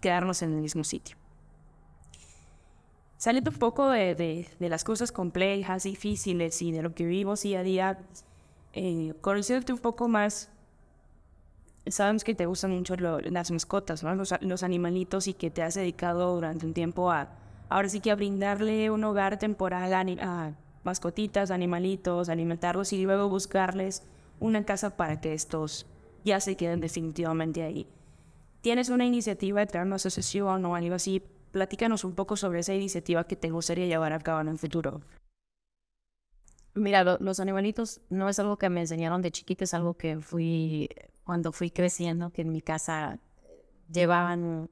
quedarnos 0.00 0.42
en 0.42 0.52
el 0.54 0.60
mismo 0.60 0.84
sitio. 0.84 1.16
Saliendo 3.20 3.50
un 3.50 3.58
poco 3.58 3.90
de, 3.90 4.48
las 4.60 4.82
cosas 4.82 5.12
complejas, 5.12 5.82
difíciles 5.82 6.62
y 6.62 6.72
de 6.72 6.80
lo 6.80 6.94
que 6.94 7.04
vivimos 7.04 7.42
día 7.42 7.60
a 7.60 7.62
día, 7.62 7.98
eh, 8.72 9.12
conociéndote 9.20 9.74
un 9.74 9.78
poco 9.78 10.08
más, 10.08 10.48
sabemos 11.86 12.24
que 12.24 12.34
te 12.34 12.46
gustan 12.46 12.70
mucho 12.70 12.96
las 12.96 13.50
mascotas, 13.50 14.02
los, 14.02 14.34
los, 14.40 14.62
animalitos 14.62 15.28
y 15.28 15.34
que 15.34 15.50
te 15.50 15.62
has 15.62 15.74
dedicado 15.74 16.34
durante 16.34 16.64
un 16.64 16.72
tiempo 16.72 17.10
a, 17.10 17.28
ahora 17.68 17.90
sí 17.90 18.00
que 18.00 18.10
a 18.10 18.14
brindarle 18.14 18.90
un 18.90 19.04
hogar 19.04 19.38
temporal 19.38 19.92
a, 19.92 20.00
a 20.00 20.54
mascotitas, 20.82 21.50
animalitos, 21.50 22.30
alimentarlos 22.30 22.90
y 22.94 23.04
luego 23.04 23.28
buscarles 23.28 24.02
una 24.38 24.64
casa 24.64 24.96
para 24.96 25.20
que 25.20 25.34
estos 25.34 25.84
ya 26.24 26.40
se 26.40 26.56
queden 26.56 26.80
definitivamente 26.80 27.64
ahí. 27.64 27.86
¿Tienes 28.62 28.88
una 28.88 29.04
iniciativa 29.04 29.60
de 29.60 29.66
crear 29.66 29.84
una 29.84 29.96
asociación 29.96 30.64
o 30.64 30.74
algo 30.74 30.94
así? 30.94 31.22
Platícanos 31.52 32.04
un 32.04 32.14
poco 32.14 32.36
sobre 32.36 32.60
esa 32.60 32.74
iniciativa 32.74 33.24
que 33.24 33.36
te 33.36 33.50
gustaría 33.50 33.86
llevar 33.86 34.12
a 34.12 34.20
cabo 34.20 34.40
en 34.40 34.48
el 34.48 34.58
futuro. 34.58 35.00
Mira, 36.74 37.02
los 37.18 37.40
animalitos 37.40 38.00
no 38.10 38.28
es 38.28 38.38
algo 38.38 38.56
que 38.56 38.70
me 38.70 38.80
enseñaron 38.80 39.22
de 39.22 39.32
chiquita, 39.32 39.64
es 39.64 39.74
algo 39.74 39.94
que 39.94 40.20
fui 40.20 40.88
cuando 41.24 41.52
fui 41.52 41.70
creciendo, 41.70 42.30
que 42.30 42.42
en 42.42 42.52
mi 42.52 42.62
casa 42.62 43.18
llevaban, 43.92 44.70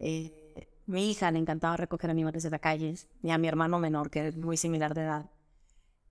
eh, 0.00 0.68
mi 0.86 1.10
hija 1.10 1.30
le 1.30 1.38
encantaba 1.38 1.76
recoger 1.76 2.10
animales 2.10 2.42
de 2.42 2.50
la 2.50 2.58
calle 2.58 2.94
y 3.22 3.30
a 3.30 3.38
mi 3.38 3.46
hermano 3.46 3.78
menor, 3.78 4.10
que 4.10 4.28
es 4.28 4.36
muy 4.36 4.56
similar 4.56 4.94
de 4.94 5.02
edad. 5.02 5.30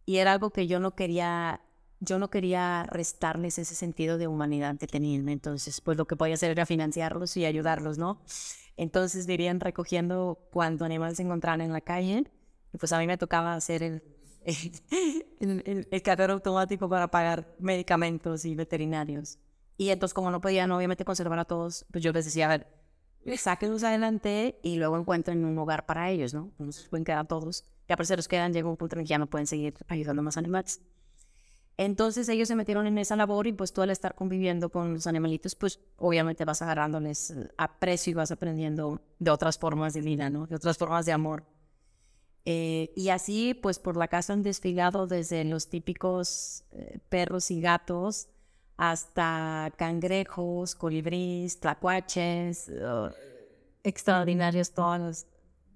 Y 0.05 0.17
era 0.17 0.31
algo 0.31 0.51
que 0.51 0.67
yo 0.67 0.79
no 0.79 0.95
quería 0.95 1.61
yo 1.99 2.19
no 2.19 2.29
quería 2.29 2.83
restarles 2.83 3.57
ese 3.57 3.75
sentido 3.75 4.17
de 4.17 4.27
humanidad 4.27 4.77
que 4.77 4.87
tenían. 4.87 5.29
Entonces, 5.29 5.81
pues 5.81 5.97
lo 5.97 6.05
que 6.05 6.15
podía 6.15 6.35
hacer 6.35 6.51
era 6.51 6.65
financiarlos 6.65 7.35
y 7.37 7.45
ayudarlos, 7.45 7.97
¿no? 7.97 8.21
Entonces 8.75 9.25
vivían 9.25 9.59
recogiendo 9.59 10.47
cuando 10.51 10.85
animales 10.85 11.17
se 11.17 11.23
encontraban 11.23 11.61
en 11.61 11.73
la 11.73 11.81
calle. 11.81 12.25
Y 12.73 12.77
pues 12.77 12.93
a 12.93 12.99
mí 12.99 13.07
me 13.07 13.17
tocaba 13.17 13.55
hacer 13.55 13.81
el, 13.81 14.03
el, 15.39 15.87
el, 15.89 16.31
automático 16.31 16.87
para 16.87 17.09
pagar 17.09 17.55
medicamentos 17.59 18.45
y 18.45 18.55
veterinarios. 18.55 19.39
Y 19.77 19.89
entonces, 19.89 20.13
como 20.13 20.31
no 20.31 20.41
podían 20.41 20.71
obviamente 20.71 21.05
conservar 21.05 21.39
a 21.39 21.45
todos, 21.45 21.85
pues 21.91 22.03
yo 22.03 22.11
les 22.11 22.25
decía, 22.25 22.45
a 22.45 22.49
ver, 22.49 22.67
sáquenlos 23.37 23.83
adelante 23.83 24.59
y 24.63 24.77
luego 24.77 24.97
encuentren 24.97 25.43
un 25.45 25.57
hogar 25.57 25.85
para 25.85 26.09
ellos, 26.09 26.33
¿no? 26.33 26.51
Pueden 26.89 27.03
quedar 27.03 27.27
todos. 27.27 27.63
Ya 27.87 27.95
por 27.95 28.05
se 28.05 28.15
los 28.15 28.27
quedan, 28.27 28.53
llega 28.53 28.69
un 28.69 28.77
punto 28.77 28.95
en 28.95 29.03
que 29.03 29.07
ya 29.07 29.17
no 29.17 29.27
pueden 29.27 29.47
seguir 29.47 29.75
ayudando 29.87 30.21
más 30.23 30.37
animales. 30.37 30.81
Entonces 31.77 32.27
ellos 32.27 32.47
se 32.47 32.55
metieron 32.55 32.87
en 32.87 32.97
esa 32.97 33.15
labor 33.15 33.45
y 33.45 33.53
pues 33.53 33.71
tú 33.71 33.83
al 33.83 33.91
estar 33.91 34.15
conviviendo 34.15 34.69
con 34.69 34.95
los 34.95 35.05
animalitos, 35.05 35.53
pues 35.53 35.79
obviamente 35.97 36.43
vas 36.43 36.63
agarrándoles 36.63 37.29
eh, 37.29 37.51
aprecio 37.55 38.11
y 38.11 38.13
vas 38.15 38.31
aprendiendo 38.31 38.99
de 39.19 39.29
otras 39.29 39.59
formas 39.59 39.93
de 39.93 40.01
vida, 40.01 40.31
¿no? 40.31 40.47
De 40.47 40.55
otras 40.55 40.75
formas 40.75 41.05
de 41.05 41.11
amor. 41.11 41.43
Eh, 42.45 42.91
y 42.95 43.09
así, 43.09 43.53
pues 43.53 43.77
por 43.77 43.95
la 43.95 44.07
casa 44.07 44.33
han 44.33 44.41
desfilado 44.41 45.05
desde 45.05 45.43
los 45.43 45.69
típicos 45.69 46.63
eh, 46.71 46.99
perros 47.09 47.51
y 47.51 47.61
gatos 47.61 48.29
hasta 48.77 49.71
cangrejos, 49.77 50.73
colibríes, 50.73 51.59
tlacuaches, 51.59 52.71
extraordinarios 53.83 54.71
todos 54.71 54.99
los 54.99 55.25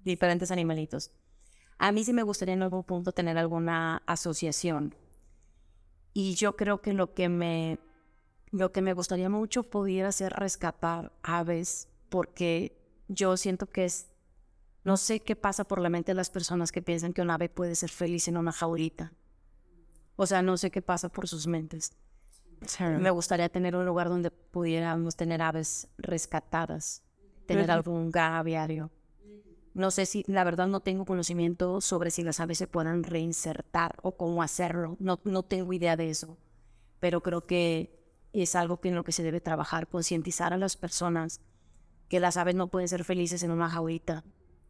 diferentes 0.04 0.50
animalitos. 0.50 1.10
A 1.78 1.90
mí 1.92 2.04
sí 2.04 2.12
me 2.12 2.22
gustaría 2.22 2.54
en 2.54 2.62
algún 2.62 2.84
punto 2.84 3.12
tener 3.12 3.38
alguna 3.38 4.02
asociación 4.06 4.94
y 6.14 6.34
yo 6.34 6.56
creo 6.56 6.80
que 6.82 6.92
lo 6.92 7.14
que 7.14 7.28
me, 7.28 7.78
lo 8.50 8.72
que 8.72 8.82
me 8.82 8.92
gustaría 8.92 9.28
mucho 9.28 9.62
pudiera 9.62 10.12
ser 10.12 10.32
rescatar 10.32 11.12
aves, 11.22 11.88
porque 12.08 12.76
yo 13.08 13.36
siento 13.36 13.66
que 13.70 13.84
es, 13.84 14.10
no 14.84 14.96
sé 14.96 15.20
qué 15.20 15.36
pasa 15.36 15.64
por 15.64 15.80
la 15.80 15.88
mente 15.88 16.12
de 16.12 16.16
las 16.16 16.30
personas 16.30 16.72
que 16.72 16.82
piensan 16.82 17.12
que 17.12 17.22
un 17.22 17.30
ave 17.30 17.48
puede 17.48 17.74
ser 17.74 17.90
feliz 17.90 18.28
en 18.28 18.36
una 18.36 18.52
jaulita. 18.52 19.12
O 20.16 20.26
sea, 20.26 20.42
no 20.42 20.56
sé 20.56 20.70
qué 20.70 20.82
pasa 20.82 21.08
por 21.08 21.26
sus 21.28 21.46
mentes. 21.46 21.92
Me 23.00 23.10
gustaría 23.10 23.48
tener 23.48 23.74
un 23.74 23.86
lugar 23.86 24.08
donde 24.08 24.30
pudiéramos 24.30 25.16
tener 25.16 25.42
aves 25.42 25.88
rescatadas, 25.98 27.02
tener 27.46 27.70
algún 27.70 28.10
gaviario. 28.10 28.90
No 29.74 29.90
sé 29.90 30.06
si, 30.06 30.24
la 30.26 30.44
verdad 30.44 30.66
no 30.66 30.80
tengo 30.80 31.04
conocimiento 31.04 31.80
sobre 31.80 32.10
si 32.10 32.22
las 32.22 32.40
aves 32.40 32.58
se 32.58 32.66
puedan 32.66 33.02
reinsertar 33.04 33.96
o 34.02 34.16
cómo 34.16 34.42
hacerlo. 34.42 34.96
No, 34.98 35.20
no 35.24 35.42
tengo 35.42 35.72
idea 35.72 35.96
de 35.96 36.10
eso. 36.10 36.36
Pero 37.00 37.22
creo 37.22 37.42
que 37.42 37.98
es 38.32 38.54
algo 38.54 38.80
que 38.80 38.88
en 38.88 38.94
lo 38.94 39.04
que 39.04 39.12
se 39.12 39.22
debe 39.22 39.40
trabajar, 39.40 39.88
concientizar 39.88 40.52
a 40.52 40.58
las 40.58 40.76
personas 40.76 41.40
que 42.08 42.20
las 42.20 42.36
aves 42.36 42.54
no 42.54 42.68
pueden 42.68 42.88
ser 42.88 43.04
felices 43.04 43.42
en 43.42 43.50
una 43.50 43.70
jaulita. 43.70 44.24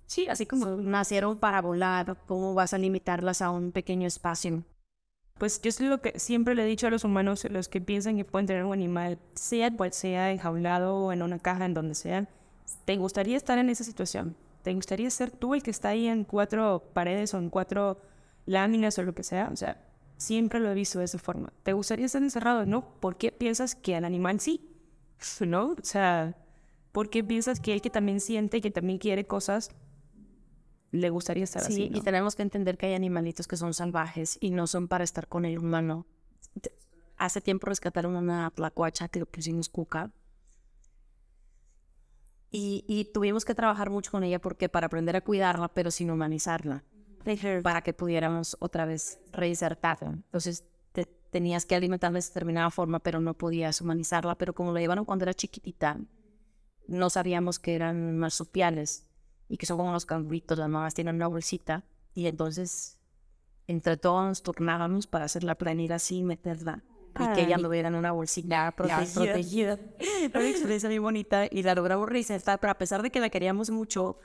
Sí, 0.07 0.29
así 0.29 0.47
como 0.47 0.67
nacieron 0.77 1.39
para 1.39 1.61
volar, 1.63 2.17
¿cómo 2.27 2.55
vas 2.55 2.75
a 2.75 2.79
limitarlas 2.79 3.43
a 3.43 3.51
un 3.51 3.73
pequeño 3.73 4.07
espacio? 4.07 4.63
Pues 5.39 5.61
yo 5.61 5.71
es 5.71 5.81
lo 5.81 6.01
que 6.01 6.19
siempre 6.21 6.55
le 6.55 6.63
he 6.63 6.67
dicho 6.67 6.87
a 6.87 6.91
los 6.91 7.05
humanos, 7.05 7.47
los 7.51 7.69
que 7.69 7.81
piensan 7.81 8.17
que 8.17 8.25
pueden 8.25 8.47
tener 8.47 8.65
un 8.65 8.75
animal, 8.75 9.19
sea 9.35 9.75
cual 9.75 9.93
sea, 9.93 10.31
enjaulado 10.31 10.95
o 10.97 11.13
en 11.13 11.23
una 11.23 11.39
caja, 11.39 11.65
en 11.65 11.75
donde 11.75 11.95
sea, 11.95 12.29
¿te 12.85 12.97
gustaría 12.97 13.37
estar 13.37 13.59
en 13.59 13.71
esa 13.71 13.85
situación? 13.85 14.37
¿Te 14.63 14.73
gustaría 14.75 15.11
ser 15.11 15.31
tú 15.31 15.55
el 15.55 15.63
que 15.63 15.71
está 15.71 15.91
ahí 15.91 16.07
en 16.07 16.25
cuatro 16.25 16.91
paredes 16.95 17.35
o 17.35 17.39
en 17.39 17.51
cuatro 17.51 18.01
láminas 18.47 18.99
o 18.99 19.03
lo 19.03 19.15
que 19.15 19.25
sea? 19.25 19.51
O 19.53 19.57
sea, 19.57 19.85
siempre 20.17 20.61
lo 20.61 20.71
he 20.71 20.75
visto 20.75 21.01
de 21.01 21.05
esa 21.05 21.19
forma. 21.19 21.53
¿Te 21.65 21.73
gustaría 21.73 22.07
estar 22.07 22.23
encerrado? 22.23 22.65
No. 22.65 22.95
¿Por 23.01 23.17
qué 23.17 23.33
piensas 23.33 23.75
que 23.75 23.97
al 23.97 24.05
animal 24.05 24.41
sí? 24.41 24.69
¿No? 25.41 25.73
O 25.73 25.77
sea, 25.85 26.37
¿por 26.93 27.11
qué 27.11 27.25
piensas 27.25 27.61
que 27.61 27.73
él 27.73 27.83
que 27.83 27.91
también 27.91 28.21
siente, 28.21 28.61
que 28.61 28.71
también 28.71 28.99
quiere 28.99 29.27
cosas, 29.27 29.71
le 30.93 31.11
gustaría 31.11 31.45
estar 31.45 31.63
así? 31.63 31.75
Sí, 31.75 31.91
y 31.93 32.01
tenemos 32.01 32.37
que 32.37 32.43
entender 32.43 32.79
que 32.79 32.87
hay 32.87 32.95
animalitos 32.95 33.49
que 33.49 33.57
son 33.57 33.75
salvajes 33.75 34.39
y 34.41 34.51
no 34.51 34.69
son 34.69 34.87
para 34.87 35.03
estar 35.03 35.27
con 35.27 35.45
el 35.45 35.59
humano. 35.59 36.07
Hace 37.17 37.41
tiempo 37.41 37.67
rescataron 37.67 38.15
una 38.15 38.51
tlacuacha 38.51 39.09
que 39.09 39.25
pusimos 39.27 39.69
cuca 39.69 40.13
y, 42.55 43.11
tuvimos 43.15 43.47
que 43.47 43.55
trabajar 43.55 43.89
mucho 43.89 44.11
con 44.11 44.25
ella 44.25 44.39
porque 44.39 44.69
para 44.69 44.87
aprender 44.87 45.17
a 45.17 45.23
cuidarla, 45.23 45.69
pero 45.69 45.91
sin 45.91 46.11
humanizarla, 46.11 46.85
para 47.63 47.81
que 47.83 47.95
pudiéramos 47.95 48.57
otra 48.61 48.85
vez 48.85 49.21
reinsertarla. 49.33 50.11
Entonces 50.11 50.65
tenías 51.31 51.65
que 51.65 51.75
alimentarla 51.75 52.19
de 52.19 52.27
determinada 52.27 52.71
forma, 52.71 52.99
pero 52.99 53.19
no 53.21 53.33
podías 53.33 53.81
humanizarla. 53.81 54.37
Pero 54.37 54.55
como 54.55 54.71
la 54.73 54.81
llevaron 54.81 55.07
cuando 55.07 55.25
era 55.25 55.33
chiquitita, 55.33 55.99
no 56.87 57.09
sabíamos 57.09 57.59
que 57.59 57.75
eran 57.75 58.19
marsupiales 58.19 59.09
y 59.49 59.57
que 59.57 59.65
son 59.65 59.79
como 59.79 59.93
los 59.93 60.05
canguritos, 60.05 60.59
las 60.59 60.69
mamás 60.69 60.93
tienen 60.93 61.15
una 61.17 61.29
bolsita. 61.29 61.85
Y 62.15 62.27
entonces, 62.27 63.01
entre 63.67 63.97
todos 63.97 64.27
nos 64.27 64.43
turnábamos 64.43 65.07
para 65.07 65.25
hacerla 65.25 65.55
planir 65.55 65.95
así 65.95 66.19
y 66.19 66.23
meterla 66.23 66.85
y 67.19 67.35
que 67.35 67.43
ella 67.43 67.57
anduviera 67.57 67.89
en 67.89 67.95
una 67.95 68.13
bolsita 68.13 68.73
protegida. 68.73 69.79
Una 70.35 70.49
experiencia 70.49 70.89
muy 70.89 70.99
bonita 70.99 71.47
y 71.51 71.63
la 71.63 71.75
logramos 71.75 72.09
reinsertar, 72.09 72.59
pero 72.61 72.73
a 72.73 72.79
pesar 72.79 73.03
de 73.03 73.11
que 73.11 73.21
la 73.21 73.31
queríamos 73.31 73.71
mucho, 73.71 74.19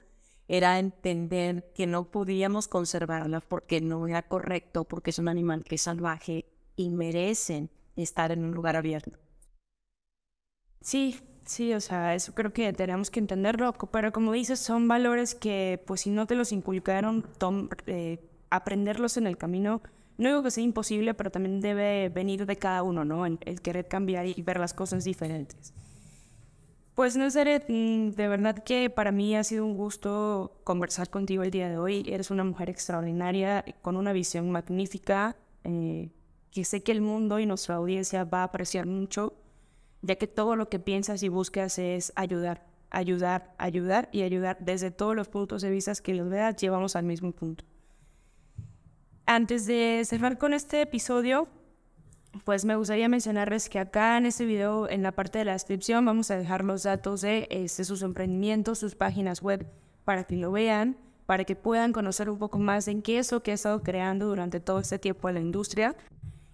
era 0.48 0.80
entender 0.80 1.72
que 1.74 1.88
no 1.88 2.10
podíamos 2.10 2.68
conservarla 2.68 3.42
porque 3.42 3.82
no 3.82 4.08
era 4.08 4.24
correcto, 4.24 4.86
porque 4.86 5.10
es 5.10 5.20
un 5.20 5.28
animal 5.28 5.64
que 5.64 5.76
es 5.76 5.82
salvaje 5.82 6.46
y 6.76 6.90
merecen 6.90 7.70
estar 7.96 8.32
en 8.32 8.44
un 8.44 8.52
lugar 8.52 8.76
abierto. 8.76 9.20
Sí, 10.80 11.20
sí, 11.44 11.74
o 11.74 11.82
sea, 11.82 12.16
eso 12.16 12.34
creo 12.34 12.54
que 12.54 12.72
tenemos 12.72 13.10
que 13.12 13.20
entenderlo, 13.20 13.74
pero 13.92 14.14
como 14.14 14.32
dices, 14.32 14.60
son 14.60 14.88
valores 14.88 15.36
que 15.36 15.84
pues 15.86 16.02
si 16.02 16.12
no 16.12 16.28
te 16.28 16.36
los 16.36 16.52
inculcaron, 16.52 17.28
eh, 17.88 18.20
aprenderlos 18.50 19.18
en 19.18 19.28
el 19.28 19.38
camino 19.38 19.82
no 20.18 20.30
digo 20.30 20.44
que 20.44 20.52
sea 20.52 20.64
imposible, 20.64 21.14
pero 21.14 21.30
también 21.30 21.62
debe 21.62 22.10
venir 22.10 22.46
de 22.46 22.56
cada 22.56 22.84
uno, 22.84 23.06
¿no? 23.06 23.26
El, 23.26 23.62
querer 23.62 23.88
cambiar 23.88 24.26
y 24.26 24.42
ver 24.42 24.60
las 24.60 24.74
cosas 24.74 25.04
diferentes. 25.04 25.74
Pues 26.96 27.16
no 27.16 27.30
sé, 27.30 27.64
mm, 27.68 28.16
de 28.16 28.28
verdad 28.28 28.64
que 28.64 28.90
para 28.90 29.12
mí 29.12 29.36
ha 29.36 29.44
sido 29.44 29.64
un 29.66 29.78
gusto 29.78 30.60
conversar 30.64 31.12
contigo 31.12 31.44
el 31.44 31.52
día 31.52 31.70
de 31.70 31.78
hoy. 31.78 32.04
Eres 32.08 32.32
una 32.32 32.44
mujer 32.44 32.72
extraordinaria, 32.72 33.64
con 33.84 33.96
una 33.96 34.14
visión 34.14 34.50
magnífica, 34.50 35.36
eh, 35.64 36.10
que 36.50 36.66
sé 36.66 36.82
que 36.82 36.92
el 36.92 37.02
mundo 37.02 37.40
y 37.40 37.46
nuestra 37.46 37.76
audiencia 37.76 38.24
va 38.24 38.40
a 38.40 38.46
apreciar 38.46 38.88
mucho, 38.88 39.34
ya 40.02 40.16
que 40.16 40.26
todo 40.26 40.56
lo 40.56 40.70
que 40.70 40.80
piensas 40.80 41.22
y 41.22 41.30
buscas 41.30 41.78
es 41.78 42.12
ayudar, 42.16 42.66
ayudar, 42.90 43.54
ayudar 43.60 44.10
y 44.12 44.24
ayudar 44.24 44.58
desde 44.60 44.90
todos 44.90 45.16
los 45.16 45.28
puntos 45.28 45.62
de 45.62 45.70
vista 45.70 45.94
que 46.02 46.16
los 46.16 46.28
veas, 46.30 46.56
llevamos 46.56 46.96
al 46.96 47.04
mismo 47.04 47.32
punto. 47.32 47.64
Antes 49.30 49.66
de 49.66 50.04
cerrar 50.06 50.38
con 50.38 50.54
este 50.54 50.82
episodio, 50.82 51.50
pues 52.46 52.64
me 52.64 52.78
gustaría 52.78 53.10
mencionarles 53.10 53.68
que 53.68 53.78
acá 53.78 54.18
en 54.18 54.26
este 54.26 54.46
video, 54.46 54.90
en 54.90 55.04
la 55.04 55.12
parte 55.12 55.38
de 55.38 55.44
la 55.44 55.52
descripción, 55.52 56.06
vamos 56.06 56.32
a 56.32 56.38
dejar 56.38 56.64
los 56.64 56.84
datos 56.84 57.20
de, 57.20 57.46
este, 57.52 57.84
sus 57.84 58.04
emprendimientos, 58.04 58.80
sus 58.80 58.96
páginas 58.96 59.42
web, 59.42 59.68
para 60.06 60.24
que 60.24 60.38
lo 60.38 60.54
vean, 60.54 60.96
para 61.26 61.44
que 61.44 61.58
puedan 61.58 61.92
conocer 61.92 62.30
un 62.30 62.40
poco 62.40 62.58
más 62.58 62.88
en 62.88 63.02
qué 63.02 63.20
es 63.20 63.30
lo 63.34 63.44
que 63.44 63.52
he 63.52 63.56
estado 63.56 63.84
creando 63.84 64.28
durante 64.28 64.62
todo 64.62 64.80
este 64.80 64.98
tiempo 64.98 65.28
en 65.28 65.36
la 65.36 65.42
industria. 65.42 65.98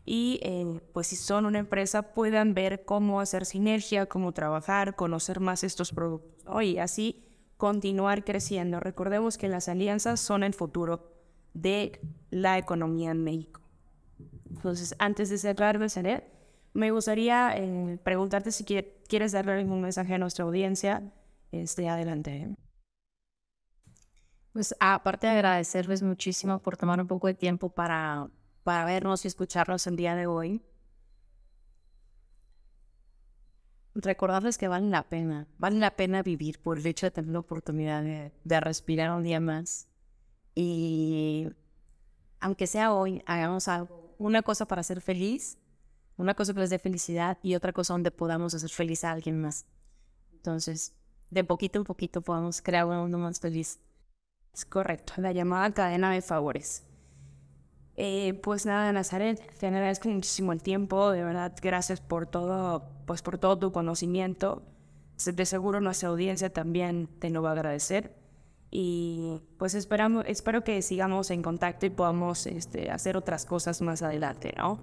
Y 0.03 0.39
eh, 0.41 0.82
pues 0.93 1.05
si 1.05 1.15
son 1.15 1.45
una 1.45 1.59
empresa 1.59 2.01
puedan 2.01 2.55
ver 2.55 2.86
cómo 2.86 3.21
hacer 3.21 3.45
sinergia, 3.45 4.07
cómo 4.07 4.32
trabajar, 4.32 4.95
conocer 4.95 5.39
más 5.39 5.63
estos 5.63 5.91
productos 5.91 6.43
así 6.82 7.24
continuar 7.57 8.26
creciendo. 8.26 8.80
Recordemos 8.80 9.38
que 9.38 9.47
las 9.47 9.69
alianzas 9.69 10.19
son 10.19 10.43
el 10.43 10.55
futuro 10.55 11.12
de 11.54 11.99
la 12.30 12.58
economía 12.58 13.12
en 13.12 13.24
México. 13.24 13.62
Entonces, 14.49 14.95
antes 14.99 15.30
de 15.30 15.38
cerrar, 15.38 15.80
me 16.74 16.91
gustaría 16.91 17.56
eh, 17.56 17.99
preguntarte 18.04 18.51
si 18.51 18.64
quieres 18.64 19.32
darle 19.32 19.54
algún 19.54 19.82
mensaje 19.82 20.14
a 20.14 20.18
nuestra 20.18 20.45
audiencia. 20.45 21.12
Este, 21.51 21.88
adelante. 21.88 22.56
Pues 24.54 24.76
aparte 24.80 25.28
de 25.28 25.34
agradecerles 25.34 26.01
muchísimo 26.01 26.60
por 26.60 26.78
tomar 26.78 26.99
un 26.99 27.08
poco 27.08 27.28
de 27.28 27.34
tiempo 27.34 27.70
para 27.70 28.30
para 28.64 28.86
vernos 28.86 29.26
y 29.26 29.28
escucharnos 29.28 29.86
el 29.88 29.95
día 29.95 30.16
de 30.16 30.28
hoy. 30.28 30.64
Recordarles 33.95 34.58
que 34.58 34.68
vale 34.68 34.89
la 34.89 35.08
pena, 35.08 35.47
vale 35.60 35.78
la 35.78 35.95
pena 35.95 36.24
vivir 36.24 36.60
por 36.60 36.80
el 36.80 36.88
hecho 36.88 37.06
de 37.06 37.12
tener 37.12 37.32
la 37.32 37.39
oportunidad 37.39 38.04
de, 38.04 38.60
respirar 38.60 39.12
un 39.12 39.22
día 39.22 39.39
más. 39.39 39.88
Y 40.56 41.47
aunque 42.39 42.68
sea 42.68 42.93
hoy, 42.93 43.24
hagamos 43.26 43.68
una 44.18 44.41
cosa 44.41 44.66
para 44.66 44.84
ser 44.84 45.01
feliz, 45.01 45.58
una 46.18 46.34
cosa 46.34 46.54
que 46.54 46.60
les 46.60 46.70
dé 46.70 46.80
felicidad 46.80 47.38
y 47.41 47.56
otra 47.56 47.74
cosa 47.74 47.93
donde 47.93 48.12
podamos 48.12 48.54
hacer 48.54 48.70
feliz 48.70 49.04
a 49.04 49.12
alguien 49.12 49.41
más. 49.41 49.66
Entonces, 50.34 50.93
de 51.32 51.43
poquito 51.43 51.80
en 51.80 51.86
poquito 51.86 52.22
podamos 52.22 52.62
crear 52.62 52.86
un 52.86 52.97
mundo 52.97 53.18
más 53.18 53.39
feliz. 53.39 53.80
Es 54.54 54.66
correcto, 54.66 55.14
la 55.18 55.32
llamada 55.32 55.74
cadena 55.74 56.12
de 56.12 56.22
favores. 56.22 56.86
Eh, 57.95 58.34
pues 58.41 58.66
nada, 58.66 58.91
Nazaret, 58.91 59.39
te 59.60 59.68
agradezco 59.68 60.10
muchísimo 60.10 60.51
el 60.51 60.62
tiempo, 60.62 61.12
de 61.12 61.24
verdad, 61.24 61.56
gracias 61.62 62.01
por 62.01 62.26
todo, 62.26 62.89
pues 63.06 63.22
por 63.22 63.38
todo 63.38 63.58
tu 63.58 63.72
conocimiento. 63.72 64.64
De 65.24 65.45
seguro 65.45 65.80
nuestra 65.80 66.10
audiencia 66.10 66.51
también 66.51 67.08
te 67.20 67.30
lo 67.30 67.41
va 67.41 67.49
a 67.49 67.54
agradecer. 67.54 68.22
Y 68.76 69.39
pues 69.59 69.76
esperamos, 69.76 70.26
espero 70.28 70.63
que 70.63 70.82
sigamos 70.82 71.30
en 71.30 71.43
contacto 71.43 71.86
y 71.86 71.91
podamos 71.91 72.47
este, 72.47 72.89
hacer 72.89 73.15
otras 73.15 73.45
cosas 73.45 73.84
más 73.84 74.01
adelante, 74.01 74.51
¿no? 74.57 74.80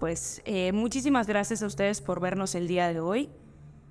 Pues 0.00 0.40
eh, 0.46 0.72
muchísimas 0.72 1.26
gracias 1.26 1.62
a 1.62 1.66
ustedes 1.66 2.00
por 2.00 2.18
vernos 2.18 2.54
el 2.54 2.66
día 2.66 2.90
de 2.90 2.98
hoy. 2.98 3.28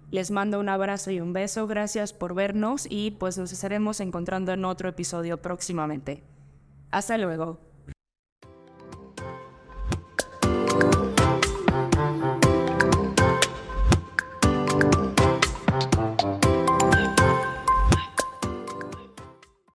Les 0.09 0.31
mando 0.31 0.59
un 0.59 0.69
abrazo 0.69 1.11
y 1.11 1.19
un 1.19 1.31
beso. 1.31 1.67
Gracias 1.67 2.11
por 2.11 2.33
vernos 2.33 2.87
y 2.89 3.11
pues 3.11 3.37
nos 3.37 3.51
estaremos 3.53 3.99
encontrando 3.99 4.51
en 4.51 4.65
otro 4.65 4.89
episodio 4.89 5.39
próximamente. 5.43 6.23
Hasta 6.89 7.19
luego. 7.19 7.59